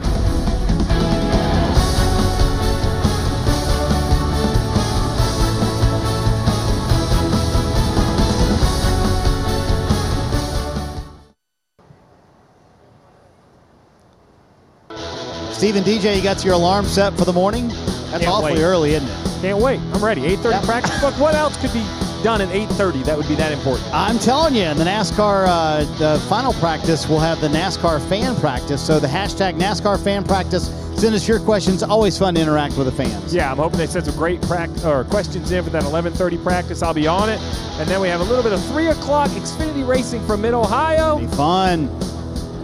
Stephen 15.64 15.82
DJ, 15.82 16.14
you 16.14 16.22
got 16.22 16.44
your 16.44 16.52
alarm 16.52 16.84
set 16.84 17.16
for 17.16 17.24
the 17.24 17.32
morning? 17.32 17.68
That's 17.68 18.22
Can't 18.22 18.26
awfully 18.26 18.56
wait. 18.56 18.62
early, 18.64 18.90
isn't 18.96 19.08
it? 19.08 19.40
Can't 19.40 19.58
wait. 19.58 19.80
I'm 19.94 20.04
ready. 20.04 20.20
8:30 20.20 20.50
yep. 20.50 20.62
practice. 20.64 21.02
Look, 21.02 21.18
what 21.18 21.34
else 21.34 21.56
could 21.56 21.72
be 21.72 21.82
done 22.22 22.42
at 22.42 22.50
8:30? 22.50 23.02
That 23.06 23.16
would 23.16 23.26
be 23.28 23.34
that 23.36 23.50
important. 23.50 23.88
I'm 23.90 24.18
telling 24.18 24.54
you, 24.54 24.64
in 24.64 24.76
the 24.76 24.84
NASCAR 24.84 25.46
uh, 25.48 25.84
the 25.96 26.20
final 26.28 26.52
practice, 26.52 27.08
we'll 27.08 27.18
have 27.18 27.40
the 27.40 27.48
NASCAR 27.48 28.06
fan 28.10 28.36
practice. 28.36 28.86
So 28.86 29.00
the 29.00 29.06
hashtag 29.06 29.54
NASCAR 29.54 29.98
fan 30.04 30.22
practice. 30.22 30.68
Send 31.00 31.14
us 31.14 31.26
your 31.26 31.40
questions. 31.40 31.82
Always 31.82 32.18
fun 32.18 32.34
to 32.34 32.42
interact 32.42 32.76
with 32.76 32.86
the 32.86 32.92
fans. 32.92 33.34
Yeah, 33.34 33.50
I'm 33.50 33.56
hoping 33.56 33.78
they 33.78 33.86
send 33.86 34.04
some 34.04 34.16
great 34.16 34.42
practice 34.42 34.84
or 34.84 35.04
questions 35.04 35.50
in 35.50 35.64
for 35.64 35.70
that 35.70 35.84
11:30 35.84 36.42
practice. 36.42 36.82
I'll 36.82 36.92
be 36.92 37.06
on 37.06 37.30
it, 37.30 37.40
and 37.80 37.88
then 37.88 38.02
we 38.02 38.08
have 38.08 38.20
a 38.20 38.24
little 38.24 38.42
bit 38.42 38.52
of 38.52 38.62
three 38.66 38.88
o'clock 38.88 39.30
Xfinity 39.30 39.88
racing 39.88 40.26
from 40.26 40.42
Mid 40.42 40.52
Ohio. 40.52 41.20
Be 41.20 41.26
fun. 41.28 41.88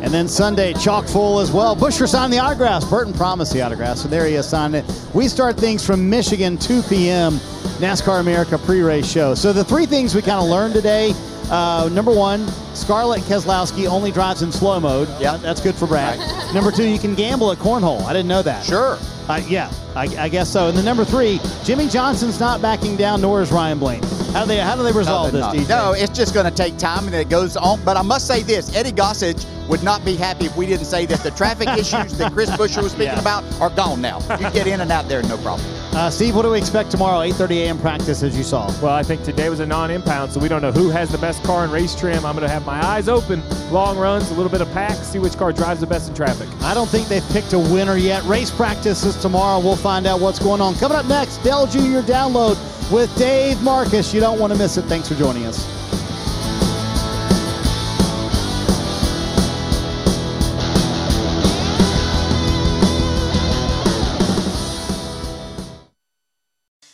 And 0.02 0.14
then 0.14 0.28
Sunday, 0.28 0.72
chock 0.74 1.06
full 1.06 1.40
as 1.40 1.52
well. 1.52 1.76
Buescher 1.76 2.08
signed 2.08 2.32
the 2.32 2.38
autographs. 2.38 2.86
Burton 2.86 3.12
promised 3.12 3.52
the 3.52 3.60
autographs, 3.60 4.02
so 4.02 4.08
there 4.08 4.26
he 4.26 4.34
is 4.34 4.48
signed 4.48 4.74
it. 4.74 4.84
We 5.14 5.28
start 5.28 5.58
things 5.58 5.84
from 5.84 6.08
Michigan, 6.08 6.56
2 6.56 6.82
p.m. 6.82 7.34
NASCAR 7.80 8.20
America 8.20 8.58
pre-race 8.58 9.10
show. 9.10 9.34
So 9.34 9.52
the 9.52 9.64
three 9.64 9.86
things 9.86 10.14
we 10.14 10.22
kind 10.22 10.42
of 10.42 10.48
learned 10.48 10.74
today. 10.74 11.12
Uh, 11.50 11.90
number 11.92 12.12
one, 12.12 12.46
Scarlett 12.74 13.22
Keselowski 13.22 13.88
only 13.88 14.12
drives 14.12 14.42
in 14.42 14.52
slow 14.52 14.78
mode. 14.78 15.08
Yeah, 15.18 15.36
that's 15.36 15.60
good 15.60 15.74
for 15.74 15.86
Brad. 15.86 16.18
Right. 16.18 16.54
number 16.54 16.70
two, 16.70 16.86
you 16.86 16.98
can 16.98 17.14
gamble 17.14 17.50
at 17.50 17.58
cornhole. 17.58 18.02
I 18.04 18.12
didn't 18.12 18.28
know 18.28 18.42
that. 18.42 18.64
Sure. 18.64 18.98
Uh, 19.28 19.42
yeah, 19.48 19.70
I, 19.96 20.04
I, 20.16 20.28
guess 20.28 20.48
so. 20.48 20.68
And 20.68 20.76
then 20.76 20.84
number 20.84 21.04
three, 21.04 21.40
Jimmie 21.64 21.88
Johnson's 21.88 22.40
not 22.40 22.62
backing 22.62 22.96
down, 22.96 23.20
nor 23.20 23.42
is 23.42 23.52
Ryan 23.52 23.78
Blaney. 23.78 24.06
How 24.32 24.42
do 24.42 24.48
they 24.48 24.58
how 24.58 24.76
do 24.76 24.82
they 24.82 24.92
resolve 24.92 25.32
no, 25.32 25.52
this? 25.52 25.66
DJ? 25.66 25.68
No, 25.68 25.92
it's 25.92 26.16
just 26.16 26.34
going 26.34 26.46
to 26.46 26.52
take 26.52 26.78
time, 26.78 27.06
and 27.06 27.14
it 27.14 27.28
goes 27.28 27.56
on. 27.56 27.82
But 27.84 27.96
I 27.96 28.02
must 28.02 28.26
say 28.26 28.42
this: 28.42 28.74
Eddie 28.76 28.92
Gossage 28.92 29.44
would 29.68 29.82
not 29.82 30.04
be 30.04 30.16
happy 30.16 30.46
if 30.46 30.56
we 30.56 30.66
didn't 30.66 30.86
say 30.86 31.06
that 31.06 31.20
the 31.20 31.30
traffic 31.32 31.68
issues 31.78 32.16
that 32.18 32.32
Chris 32.32 32.50
Buescher 32.50 32.82
was 32.82 32.92
speaking 32.92 33.14
yeah. 33.14 33.20
about 33.20 33.44
are 33.60 33.70
gone 33.70 34.00
now. 34.00 34.20
You 34.38 34.50
get 34.50 34.66
in 34.66 34.80
and 34.80 34.92
out 34.92 35.08
there, 35.08 35.22
no 35.22 35.36
problem. 35.38 35.66
Uh, 35.92 36.08
Steve, 36.08 36.36
what 36.36 36.42
do 36.42 36.50
we 36.50 36.58
expect 36.58 36.90
tomorrow? 36.90 37.18
8:30 37.18 37.64
a.m. 37.64 37.78
practice, 37.78 38.22
as 38.22 38.36
you 38.36 38.44
saw. 38.44 38.66
Well, 38.80 38.94
I 38.94 39.02
think 39.02 39.24
today 39.24 39.48
was 39.50 39.58
a 39.58 39.66
non-impound, 39.66 40.30
so 40.30 40.38
we 40.38 40.48
don't 40.48 40.62
know 40.62 40.70
who 40.70 40.88
has 40.88 41.10
the 41.10 41.18
best 41.18 41.42
car 41.42 41.64
in 41.64 41.70
race 41.72 41.96
trim. 41.96 42.24
I'm 42.24 42.36
going 42.36 42.46
to 42.46 42.48
have 42.48 42.64
my 42.64 42.80
eyes 42.84 43.08
open, 43.08 43.42
long 43.72 43.98
runs, 43.98 44.30
a 44.30 44.34
little 44.34 44.52
bit 44.52 44.60
of 44.60 44.72
pack, 44.72 44.96
see 44.98 45.18
which 45.18 45.36
car 45.36 45.52
drives 45.52 45.80
the 45.80 45.88
best 45.88 46.08
in 46.08 46.14
traffic. 46.14 46.48
I 46.62 46.74
don't 46.74 46.88
think 46.88 47.08
they've 47.08 47.28
picked 47.30 47.54
a 47.54 47.58
winner 47.58 47.96
yet. 47.96 48.22
Race 48.24 48.52
practice 48.52 49.04
is 49.04 49.16
tomorrow. 49.16 49.58
We'll 49.58 49.74
find 49.74 50.06
out 50.06 50.20
what's 50.20 50.38
going 50.38 50.60
on. 50.60 50.74
Coming 50.76 50.96
up 50.96 51.06
next, 51.06 51.38
Dale 51.38 51.66
Jr. 51.66 52.06
download 52.06 52.56
with 52.92 53.14
Dave 53.18 53.60
Marcus. 53.60 54.14
You 54.14 54.20
don't 54.20 54.38
want 54.38 54.52
to 54.52 54.58
miss 54.58 54.76
it. 54.76 54.82
Thanks 54.82 55.08
for 55.08 55.16
joining 55.16 55.44
us. 55.46 55.79